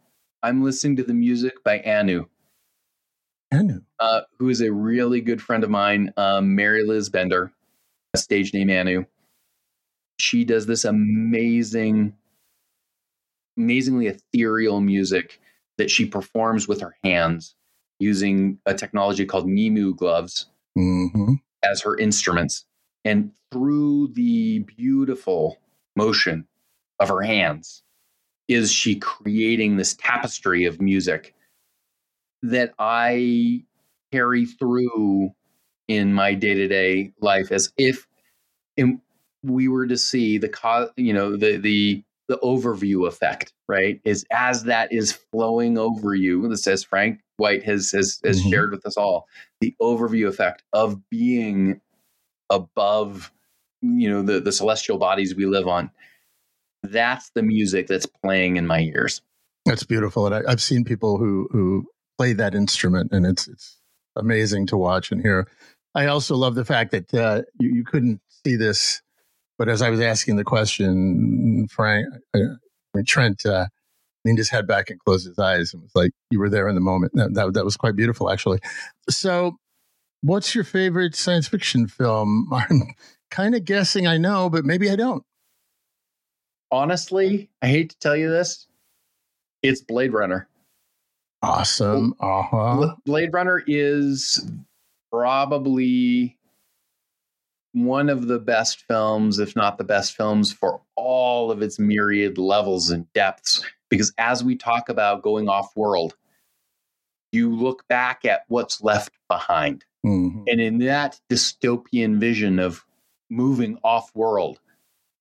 I'm 0.42 0.64
listening 0.64 0.96
to 0.96 1.04
the 1.04 1.14
music 1.14 1.62
by 1.62 1.80
Anu. 1.80 2.26
Anu. 3.52 3.82
Uh, 4.00 4.22
who 4.38 4.48
is 4.48 4.62
a 4.62 4.72
really 4.72 5.20
good 5.20 5.40
friend 5.40 5.62
of 5.62 5.70
mine, 5.70 6.12
um, 6.16 6.56
Mary 6.56 6.84
Liz 6.84 7.10
Bender, 7.10 7.52
a 8.14 8.18
stage 8.18 8.52
name 8.54 8.70
Anu 8.70 9.04
she 10.22 10.44
does 10.44 10.66
this 10.66 10.84
amazing 10.84 12.14
amazingly 13.58 14.06
ethereal 14.06 14.80
music 14.80 15.40
that 15.76 15.90
she 15.90 16.06
performs 16.06 16.66
with 16.66 16.80
her 16.80 16.96
hands 17.04 17.54
using 17.98 18.58
a 18.66 18.74
technology 18.74 19.26
called 19.26 19.46
MiMU 19.46 19.94
gloves 19.96 20.46
mm-hmm. 20.76 21.34
as 21.62 21.82
her 21.82 21.96
instruments. 21.98 22.64
And 23.04 23.32
through 23.50 24.08
the 24.14 24.60
beautiful 24.60 25.58
motion 25.96 26.46
of 26.98 27.08
her 27.08 27.20
hands, 27.20 27.82
is 28.48 28.72
she 28.72 28.96
creating 28.96 29.76
this 29.76 29.94
tapestry 29.94 30.64
of 30.64 30.80
music 30.80 31.34
that 32.42 32.72
I 32.78 33.64
carry 34.12 34.46
through 34.46 35.34
in 35.88 36.12
my 36.12 36.34
day 36.34 36.54
to 36.54 36.68
day 36.68 37.12
life 37.20 37.52
as 37.52 37.72
if 37.76 38.06
in, 38.76 39.00
we 39.42 39.68
were 39.68 39.86
to 39.86 39.96
see 39.96 40.38
the 40.38 40.48
co- 40.48 40.90
you 40.96 41.12
know 41.12 41.36
the 41.36 41.56
the 41.56 42.02
the 42.28 42.38
overview 42.38 43.06
effect 43.06 43.52
right 43.68 44.00
is 44.04 44.24
as 44.30 44.64
that 44.64 44.92
is 44.92 45.12
flowing 45.12 45.76
over 45.76 46.14
you 46.14 46.48
this 46.48 46.66
as 46.66 46.84
frank 46.84 47.20
white 47.36 47.62
has 47.64 47.90
has, 47.90 48.20
has 48.24 48.40
mm-hmm. 48.40 48.50
shared 48.50 48.70
with 48.70 48.86
us 48.86 48.96
all 48.96 49.26
the 49.60 49.74
overview 49.82 50.28
effect 50.28 50.62
of 50.72 50.98
being 51.10 51.80
above 52.50 53.32
you 53.80 54.08
know 54.08 54.22
the 54.22 54.40
the 54.40 54.52
celestial 54.52 54.98
bodies 54.98 55.34
we 55.34 55.46
live 55.46 55.66
on 55.66 55.90
that's 56.84 57.30
the 57.34 57.42
music 57.42 57.86
that's 57.86 58.06
playing 58.06 58.56
in 58.56 58.66
my 58.66 58.80
ears 58.80 59.20
that's 59.66 59.84
beautiful 59.84 60.26
and 60.26 60.34
I, 60.34 60.42
i've 60.50 60.62
seen 60.62 60.84
people 60.84 61.18
who 61.18 61.48
who 61.50 61.86
play 62.18 62.32
that 62.34 62.54
instrument 62.54 63.10
and 63.12 63.26
it's 63.26 63.48
it's 63.48 63.78
amazing 64.16 64.66
to 64.68 64.76
watch 64.76 65.10
and 65.10 65.20
hear 65.20 65.48
i 65.94 66.06
also 66.06 66.36
love 66.36 66.54
the 66.54 66.64
fact 66.64 66.92
that 66.92 67.12
uh, 67.14 67.42
you, 67.58 67.74
you 67.74 67.84
couldn't 67.84 68.20
see 68.44 68.56
this 68.56 69.02
but 69.62 69.68
as 69.68 69.80
I 69.80 69.90
was 69.90 70.00
asking 70.00 70.34
the 70.34 70.42
question, 70.42 71.68
Frank, 71.70 72.08
uh, 72.34 72.40
Trent, 73.06 73.46
uh, 73.46 73.66
leaned 74.24 74.38
his 74.38 74.50
head 74.50 74.66
back 74.66 74.90
and 74.90 74.98
closed 74.98 75.24
his 75.24 75.38
eyes 75.38 75.72
and 75.72 75.84
was 75.84 75.92
like, 75.94 76.10
"You 76.32 76.40
were 76.40 76.50
there 76.50 76.66
in 76.66 76.74
the 76.74 76.80
moment." 76.80 77.12
That 77.14 77.34
that, 77.34 77.54
that 77.54 77.64
was 77.64 77.76
quite 77.76 77.94
beautiful, 77.94 78.28
actually. 78.28 78.58
So, 79.08 79.58
what's 80.20 80.52
your 80.52 80.64
favorite 80.64 81.14
science 81.14 81.46
fiction 81.46 81.86
film? 81.86 82.50
I'm 82.52 82.82
kind 83.30 83.54
of 83.54 83.64
guessing 83.64 84.04
I 84.04 84.16
know, 84.16 84.50
but 84.50 84.64
maybe 84.64 84.90
I 84.90 84.96
don't. 84.96 85.22
Honestly, 86.72 87.48
I 87.62 87.68
hate 87.68 87.90
to 87.90 87.98
tell 88.00 88.16
you 88.16 88.30
this, 88.30 88.66
it's 89.62 89.80
Blade 89.80 90.12
Runner. 90.12 90.48
Awesome. 91.40 92.14
Uh 92.18 92.42
huh. 92.42 92.96
Blade 93.06 93.32
Runner 93.32 93.62
is 93.64 94.44
probably 95.12 96.36
one 97.72 98.08
of 98.08 98.28
the 98.28 98.38
best 98.38 98.82
films, 98.82 99.38
if 99.38 99.56
not 99.56 99.78
the 99.78 99.84
best 99.84 100.14
films, 100.14 100.52
for 100.52 100.82
all 100.96 101.50
of 101.50 101.62
its 101.62 101.78
myriad 101.78 102.38
levels 102.38 102.90
and 102.90 103.10
depths. 103.12 103.64
Because 103.88 104.12
as 104.18 104.44
we 104.44 104.56
talk 104.56 104.88
about 104.88 105.22
going 105.22 105.48
off 105.48 105.74
world, 105.76 106.14
you 107.32 107.54
look 107.54 107.86
back 107.88 108.24
at 108.24 108.42
what's 108.48 108.82
left 108.82 109.12
behind. 109.28 109.84
Mm-hmm. 110.06 110.42
And 110.48 110.60
in 110.60 110.78
that 110.78 111.20
dystopian 111.30 112.18
vision 112.18 112.58
of 112.58 112.84
moving 113.30 113.78
off 113.82 114.14
world, 114.14 114.60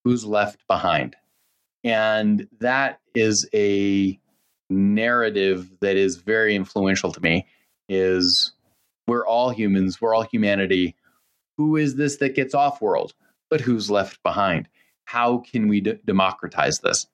who's 0.03 0.25
left 0.25 0.65
behind? 0.67 1.15
And 1.83 2.47
that 2.59 2.99
is 3.15 3.47
a 3.53 4.19
narrative 4.69 5.69
that 5.81 5.95
is 5.95 6.17
very 6.17 6.55
influential 6.55 7.11
to 7.11 7.21
me 7.21 7.45
is 7.89 8.53
we're 9.07 9.25
all 9.25 9.49
humans, 9.49 9.99
we're 9.99 10.13
all 10.13 10.23
humanity. 10.23 10.95
Who 11.57 11.77
is 11.77 11.95
this 11.95 12.17
that 12.17 12.35
gets 12.35 12.53
off 12.53 12.81
world? 12.81 13.13
But 13.49 13.61
who's 13.61 13.91
left 13.91 14.21
behind? 14.23 14.69
How 15.05 15.39
can 15.39 15.67
we 15.67 15.81
d- 15.81 15.99
democratize 16.05 16.79
this? 16.79 17.07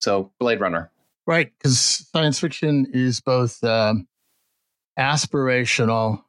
So, 0.00 0.30
Blade 0.38 0.60
Runner. 0.60 0.90
Right, 1.26 1.52
because 1.58 1.78
science 1.78 2.38
fiction 2.38 2.86
is 2.92 3.20
both 3.20 3.62
um, 3.64 4.06
aspirational 4.98 6.22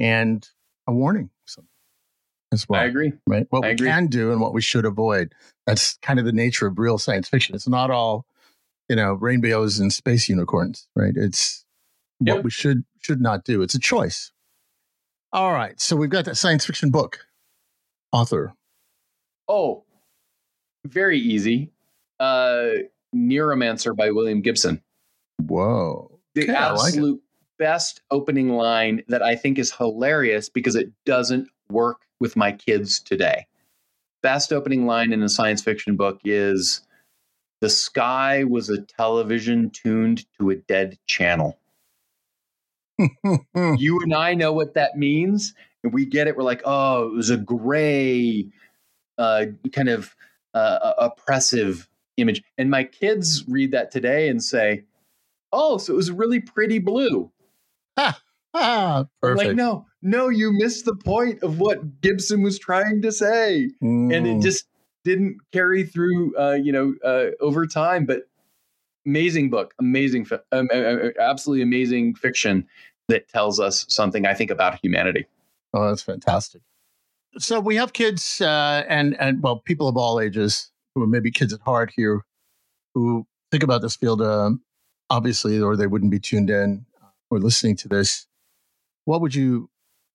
and 0.00 0.48
a 0.86 0.92
warning 0.92 1.30
as 2.52 2.68
well. 2.68 2.80
I 2.80 2.84
agree. 2.84 3.12
Right, 3.26 3.46
what 3.50 3.64
I 3.64 3.68
we 3.68 3.72
agree. 3.72 3.88
can 3.88 4.06
do 4.06 4.32
and 4.32 4.40
what 4.40 4.54
we 4.54 4.60
should 4.60 4.84
avoid. 4.84 5.34
That's 5.66 5.96
kind 5.98 6.18
of 6.18 6.24
the 6.24 6.32
nature 6.32 6.66
of 6.66 6.78
real 6.78 6.98
science 6.98 7.28
fiction. 7.28 7.54
It's 7.54 7.68
not 7.68 7.90
all, 7.90 8.26
you 8.88 8.96
know, 8.96 9.14
rainbows 9.14 9.78
and 9.78 9.92
space 9.92 10.28
unicorns. 10.28 10.88
Right, 10.94 11.14
it's 11.16 11.64
what 12.18 12.44
we 12.44 12.50
should 12.50 12.84
should 13.00 13.20
not 13.20 13.44
do. 13.44 13.62
It's 13.62 13.74
a 13.74 13.80
choice. 13.80 14.32
All 15.36 15.52
right, 15.52 15.78
so 15.78 15.96
we've 15.96 16.08
got 16.08 16.24
that 16.24 16.38
science 16.38 16.64
fiction 16.64 16.88
book 16.88 17.26
author. 18.10 18.54
Oh, 19.46 19.84
very 20.86 21.18
easy. 21.18 21.72
Uh, 22.18 22.68
Neuromancer 23.14 23.94
by 23.94 24.12
William 24.12 24.40
Gibson. 24.40 24.80
Whoa, 25.42 26.18
The 26.34 26.44
Okay, 26.44 26.54
I 26.54 26.70
like 26.70 26.86
absolute 26.86 27.20
best 27.58 28.00
opening 28.10 28.48
line 28.56 29.02
that 29.08 29.22
I 29.22 29.36
think 29.36 29.58
is 29.58 29.70
hilarious 29.72 30.48
because 30.48 30.74
it 30.74 30.90
doesn't 31.04 31.50
work 31.68 31.98
with 32.18 32.34
my 32.34 32.52
kids 32.52 32.98
today. 32.98 33.46
Best 34.22 34.54
opening 34.54 34.86
line 34.86 35.12
in 35.12 35.22
a 35.22 35.28
science 35.28 35.60
fiction 35.60 35.96
book 35.96 36.18
is 36.24 36.80
The 37.60 37.68
sky 37.68 38.44
was 38.44 38.70
a 38.70 38.80
television 38.80 39.68
tuned 39.68 40.24
to 40.38 40.48
a 40.48 40.56
dead 40.56 40.96
channel. 41.06 41.58
you 43.78 44.00
and 44.02 44.14
I 44.14 44.34
know 44.34 44.52
what 44.52 44.74
that 44.74 44.96
means, 44.96 45.54
and 45.82 45.92
we 45.92 46.06
get 46.06 46.26
it. 46.26 46.36
We're 46.36 46.42
like, 46.44 46.62
oh, 46.64 47.08
it 47.08 47.12
was 47.14 47.30
a 47.30 47.36
gray, 47.36 48.48
uh, 49.18 49.46
kind 49.72 49.88
of 49.88 50.14
uh, 50.54 50.92
oppressive 50.98 51.88
image. 52.16 52.42
And 52.56 52.70
my 52.70 52.84
kids 52.84 53.44
read 53.46 53.72
that 53.72 53.90
today 53.90 54.28
and 54.28 54.42
say, 54.42 54.84
oh, 55.52 55.78
so 55.78 55.92
it 55.92 55.96
was 55.96 56.10
really 56.10 56.40
pretty 56.40 56.78
blue. 56.78 57.30
ah, 57.96 58.20
I'm 58.54 59.06
perfect. 59.20 59.48
like, 59.48 59.56
no, 59.56 59.86
no, 60.02 60.28
you 60.28 60.52
missed 60.52 60.84
the 60.86 60.96
point 60.96 61.42
of 61.42 61.58
what 61.58 62.00
Gibson 62.00 62.42
was 62.42 62.58
trying 62.58 63.02
to 63.02 63.12
say. 63.12 63.70
And 63.80 64.10
Mm. 64.10 64.38
it 64.38 64.42
just 64.42 64.64
didn't 65.04 65.38
carry 65.52 65.84
through, 65.84 66.36
uh, 66.36 66.52
you 66.54 66.72
know, 66.72 66.94
uh, 67.04 67.32
over 67.40 67.66
time. 67.66 68.06
But 68.06 68.22
amazing 69.06 69.50
book, 69.50 69.74
amazing, 69.78 70.26
um, 70.52 70.68
uh, 70.72 70.76
uh, 70.76 71.10
absolutely 71.20 71.62
amazing 71.62 72.14
fiction 72.14 72.66
that 73.08 73.28
tells 73.28 73.60
us 73.60 73.86
something, 73.88 74.26
I 74.26 74.34
think, 74.34 74.50
about 74.50 74.78
humanity. 74.82 75.26
Oh, 75.72 75.88
that's 75.88 76.02
fantastic. 76.02 76.62
So 77.38 77.60
we 77.60 77.76
have 77.76 77.92
kids 77.92 78.40
uh, 78.40 78.84
and 78.88 79.18
and 79.20 79.42
well, 79.42 79.60
people 79.60 79.88
of 79.88 79.96
all 79.96 80.20
ages 80.20 80.70
who 80.94 81.02
are 81.02 81.06
maybe 81.06 81.30
kids 81.30 81.52
at 81.52 81.60
heart 81.60 81.92
here 81.94 82.22
who 82.94 83.26
think 83.50 83.62
about 83.62 83.82
this 83.82 83.94
field, 83.94 84.22
um, 84.22 84.62
obviously, 85.10 85.60
or 85.60 85.76
they 85.76 85.86
wouldn't 85.86 86.10
be 86.10 86.18
tuned 86.18 86.48
in 86.48 86.86
or 87.30 87.38
listening 87.38 87.76
to 87.76 87.88
this. 87.88 88.26
What 89.04 89.20
would 89.20 89.34
you 89.34 89.68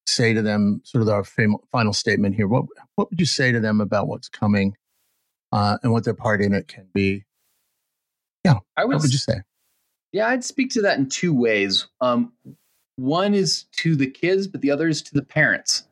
say 0.07 0.33
to 0.33 0.41
them? 0.41 0.81
Sort 0.83 1.03
of 1.03 1.09
our 1.09 1.23
fam- 1.23 1.57
final 1.71 1.93
statement 1.93 2.35
here. 2.35 2.47
What 2.47 2.65
what 2.95 3.11
would 3.11 3.19
you 3.19 3.27
say 3.27 3.51
to 3.51 3.59
them 3.59 3.81
about 3.81 4.07
what's 4.07 4.27
coming 4.27 4.75
uh, 5.51 5.77
and 5.83 5.91
what 5.91 6.05
their 6.05 6.15
part 6.15 6.41
in 6.41 6.53
it 6.53 6.67
can 6.67 6.87
be? 6.93 7.25
I 8.77 8.85
What 8.85 8.87
would, 8.87 9.01
would 9.03 9.11
you 9.11 9.17
say? 9.17 9.41
yeah, 10.11 10.27
I'd 10.27 10.43
speak 10.43 10.71
to 10.71 10.81
that 10.81 10.97
in 10.97 11.07
two 11.09 11.33
ways. 11.33 11.87
Um, 12.01 12.33
one 12.97 13.33
is 13.33 13.65
to 13.77 13.95
the 13.95 14.07
kids, 14.07 14.47
but 14.47 14.61
the 14.61 14.71
other 14.71 14.87
is 14.87 15.01
to 15.03 15.13
the 15.13 15.23
parents. 15.23 15.83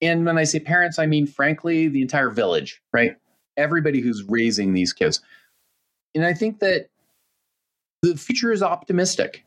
And 0.00 0.26
when 0.26 0.36
I 0.36 0.44
say 0.44 0.58
parents, 0.58 0.98
I 0.98 1.06
mean, 1.06 1.26
frankly, 1.26 1.88
the 1.88 2.02
entire 2.02 2.30
village, 2.30 2.82
right? 2.92 3.16
Everybody 3.56 4.00
who's 4.00 4.24
raising 4.28 4.74
these 4.74 4.92
kids. 4.92 5.20
And 6.14 6.24
I 6.24 6.34
think 6.34 6.58
that 6.58 6.88
the 8.02 8.16
future 8.16 8.50
is 8.50 8.62
optimistic. 8.62 9.44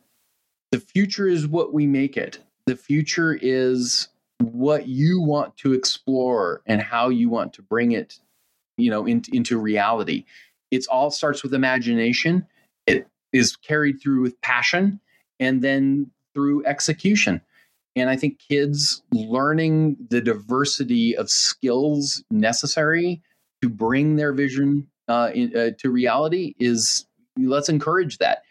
The 0.72 0.80
future 0.80 1.28
is 1.28 1.46
what 1.46 1.74
we 1.74 1.86
make 1.86 2.16
it. 2.16 2.38
The 2.64 2.76
future 2.76 3.38
is 3.40 4.08
what 4.40 4.88
you 4.88 5.20
want 5.20 5.56
to 5.58 5.74
explore 5.74 6.62
and 6.66 6.80
how 6.80 7.10
you 7.10 7.28
want 7.28 7.52
to 7.54 7.62
bring 7.62 7.92
it, 7.92 8.18
you 8.78 8.90
know, 8.90 9.06
in, 9.06 9.22
into 9.32 9.58
reality. 9.58 10.24
It's 10.70 10.86
all 10.86 11.10
starts 11.10 11.42
with 11.42 11.54
imagination. 11.54 12.46
It 12.86 13.06
is 13.32 13.56
carried 13.56 14.00
through 14.02 14.22
with 14.22 14.40
passion 14.40 15.00
and 15.38 15.62
then 15.62 16.10
through 16.34 16.64
execution. 16.66 17.40
And 17.94 18.10
I 18.10 18.16
think 18.16 18.38
kids 18.38 19.02
learning 19.12 19.96
the 20.10 20.20
diversity 20.20 21.16
of 21.16 21.30
skills 21.30 22.22
necessary 22.30 23.22
to 23.62 23.68
bring 23.70 24.16
their 24.16 24.32
vision 24.32 24.88
uh, 25.08 25.30
in, 25.34 25.56
uh, 25.56 25.70
to 25.78 25.90
reality 25.90 26.54
is 26.58 27.06
let's 27.38 27.68
encourage 27.68 28.18
that. 28.18 28.42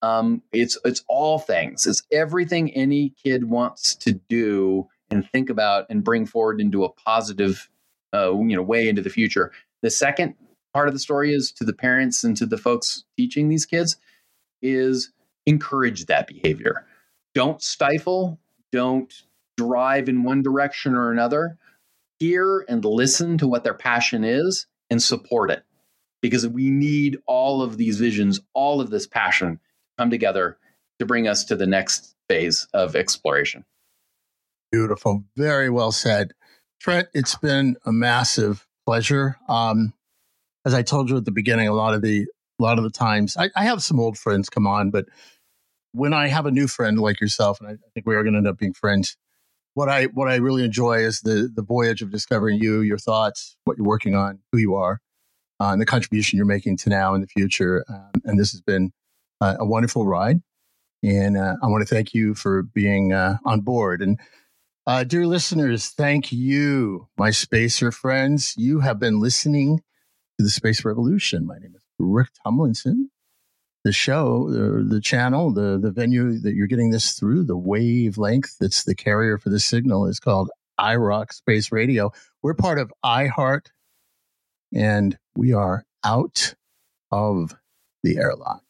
Um, 0.00 0.42
it's 0.52 0.78
it's 0.84 1.02
all 1.08 1.38
things. 1.38 1.86
It's 1.86 2.02
everything 2.12 2.70
any 2.72 3.14
kid 3.22 3.44
wants 3.44 3.94
to 3.96 4.12
do 4.28 4.88
and 5.10 5.28
think 5.30 5.50
about 5.50 5.86
and 5.88 6.04
bring 6.04 6.26
forward 6.26 6.60
into 6.60 6.84
a 6.84 6.90
positive, 6.90 7.68
uh, 8.14 8.32
you 8.32 8.56
know, 8.56 8.62
way 8.62 8.88
into 8.88 9.02
the 9.02 9.10
future. 9.10 9.52
The 9.82 9.90
second 9.90 10.34
part 10.74 10.88
of 10.88 10.94
the 10.94 11.00
story 11.00 11.32
is 11.32 11.52
to 11.52 11.64
the 11.64 11.72
parents 11.72 12.24
and 12.24 12.36
to 12.36 12.44
the 12.44 12.58
folks 12.58 13.04
teaching 13.16 13.48
these 13.48 13.64
kids 13.64 13.96
is 14.60 15.12
encourage 15.46 16.06
that 16.06 16.26
behavior. 16.26 16.84
Don't 17.34 17.62
stifle. 17.62 18.38
Don't 18.72 19.12
drive 19.56 20.08
in 20.08 20.24
one 20.24 20.42
direction 20.42 20.94
or 20.94 21.12
another. 21.12 21.56
Hear 22.18 22.64
and 22.68 22.84
listen 22.84 23.38
to 23.38 23.46
what 23.46 23.64
their 23.64 23.74
passion 23.74 24.24
is 24.24 24.66
and 24.90 25.02
support 25.02 25.50
it 25.50 25.64
because 26.22 26.46
we 26.46 26.70
need 26.70 27.18
all 27.26 27.62
of 27.62 27.76
these 27.76 27.98
visions, 28.00 28.40
all 28.54 28.80
of 28.80 28.90
this 28.90 29.06
passion 29.06 29.60
come 29.98 30.10
together 30.10 30.58
to 30.98 31.06
bring 31.06 31.28
us 31.28 31.44
to 31.44 31.56
the 31.56 31.66
next 31.66 32.14
phase 32.28 32.66
of 32.72 32.96
exploration. 32.96 33.64
Beautiful. 34.72 35.24
Very 35.36 35.70
well 35.70 35.92
said. 35.92 36.32
Trent, 36.80 37.08
it's 37.14 37.36
been 37.36 37.76
a 37.84 37.92
massive 37.92 38.66
pleasure. 38.86 39.36
Um, 39.48 39.92
as 40.64 40.74
I 40.74 40.82
told 40.82 41.10
you 41.10 41.16
at 41.16 41.24
the 41.24 41.32
beginning, 41.32 41.68
a 41.68 41.74
lot 41.74 41.94
of 41.94 42.02
the 42.02 42.26
a 42.60 42.62
lot 42.62 42.78
of 42.78 42.84
the 42.84 42.90
times 42.90 43.36
I, 43.36 43.50
I 43.56 43.64
have 43.64 43.82
some 43.82 43.98
old 43.98 44.16
friends 44.16 44.48
come 44.48 44.66
on, 44.66 44.90
but 44.90 45.06
when 45.92 46.12
I 46.12 46.28
have 46.28 46.46
a 46.46 46.50
new 46.50 46.66
friend 46.66 46.98
like 46.98 47.20
yourself, 47.20 47.60
and 47.60 47.68
I 47.68 47.76
think 47.92 48.06
we 48.06 48.14
are 48.16 48.22
going 48.22 48.34
to 48.34 48.38
end 48.38 48.48
up 48.48 48.58
being 48.58 48.74
friends, 48.74 49.16
what 49.74 49.88
I 49.88 50.04
what 50.06 50.28
I 50.28 50.36
really 50.36 50.64
enjoy 50.64 50.98
is 50.98 51.20
the 51.20 51.50
the 51.54 51.62
voyage 51.62 52.02
of 52.02 52.10
discovering 52.10 52.58
you, 52.58 52.80
your 52.80 52.98
thoughts, 52.98 53.56
what 53.64 53.76
you're 53.76 53.86
working 53.86 54.14
on, 54.14 54.40
who 54.52 54.58
you 54.58 54.74
are, 54.76 55.00
uh, 55.60 55.70
and 55.70 55.80
the 55.80 55.86
contribution 55.86 56.36
you're 56.36 56.46
making 56.46 56.76
to 56.78 56.90
now 56.90 57.14
and 57.14 57.22
the 57.22 57.28
future. 57.28 57.84
Um, 57.88 58.22
and 58.24 58.38
this 58.38 58.52
has 58.52 58.60
been 58.60 58.92
uh, 59.40 59.56
a 59.58 59.66
wonderful 59.66 60.06
ride. 60.06 60.40
And 61.02 61.36
uh, 61.36 61.56
I 61.62 61.66
want 61.66 61.86
to 61.86 61.94
thank 61.94 62.14
you 62.14 62.34
for 62.34 62.62
being 62.62 63.12
uh, 63.12 63.36
on 63.44 63.60
board. 63.60 64.00
And 64.00 64.18
uh, 64.86 65.04
dear 65.04 65.26
listeners, 65.26 65.88
thank 65.90 66.32
you, 66.32 67.08
my 67.18 67.30
spacer 67.30 67.92
friends. 67.92 68.54
You 68.56 68.80
have 68.80 68.98
been 68.98 69.20
listening 69.20 69.80
to 70.38 70.44
the 70.44 70.50
Space 70.50 70.84
Revolution. 70.84 71.46
My 71.46 71.58
name 71.58 71.74
is 71.74 71.82
Rick 71.98 72.28
Tumlinson. 72.44 73.08
The 73.84 73.92
show, 73.92 74.50
the, 74.50 74.82
the 74.82 75.00
channel, 75.00 75.52
the, 75.52 75.78
the 75.80 75.90
venue 75.90 76.38
that 76.40 76.54
you're 76.54 76.66
getting 76.66 76.90
this 76.90 77.12
through, 77.12 77.44
the 77.44 77.56
wavelength 77.56 78.56
that's 78.58 78.84
the 78.84 78.94
carrier 78.94 79.36
for 79.36 79.50
the 79.50 79.60
signal 79.60 80.06
is 80.06 80.18
called 80.18 80.50
iRoc 80.80 81.32
Space 81.32 81.70
Radio. 81.70 82.10
We're 82.42 82.54
part 82.54 82.78
of 82.78 82.92
iHeart, 83.04 83.66
and 84.74 85.18
we 85.36 85.52
are 85.52 85.84
out 86.02 86.54
of 87.10 87.54
the 88.02 88.16
airlock. 88.16 88.62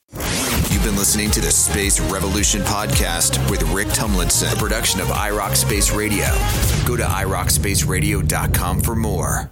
You've 0.70 0.84
been 0.84 0.96
listening 0.96 1.30
to 1.30 1.40
the 1.40 1.50
Space 1.50 2.00
Revolution 2.00 2.62
podcast 2.62 3.50
with 3.50 3.62
Rick 3.72 3.88
Tumlinson, 3.88 4.52
a 4.52 4.56
production 4.56 5.00
of 5.00 5.06
iRoc 5.06 5.54
Space 5.54 5.92
Radio. 5.92 6.26
Go 6.86 6.96
to 6.96 7.04
iRocSpaceradio.com 7.04 8.80
for 8.80 8.96
more. 8.96 9.50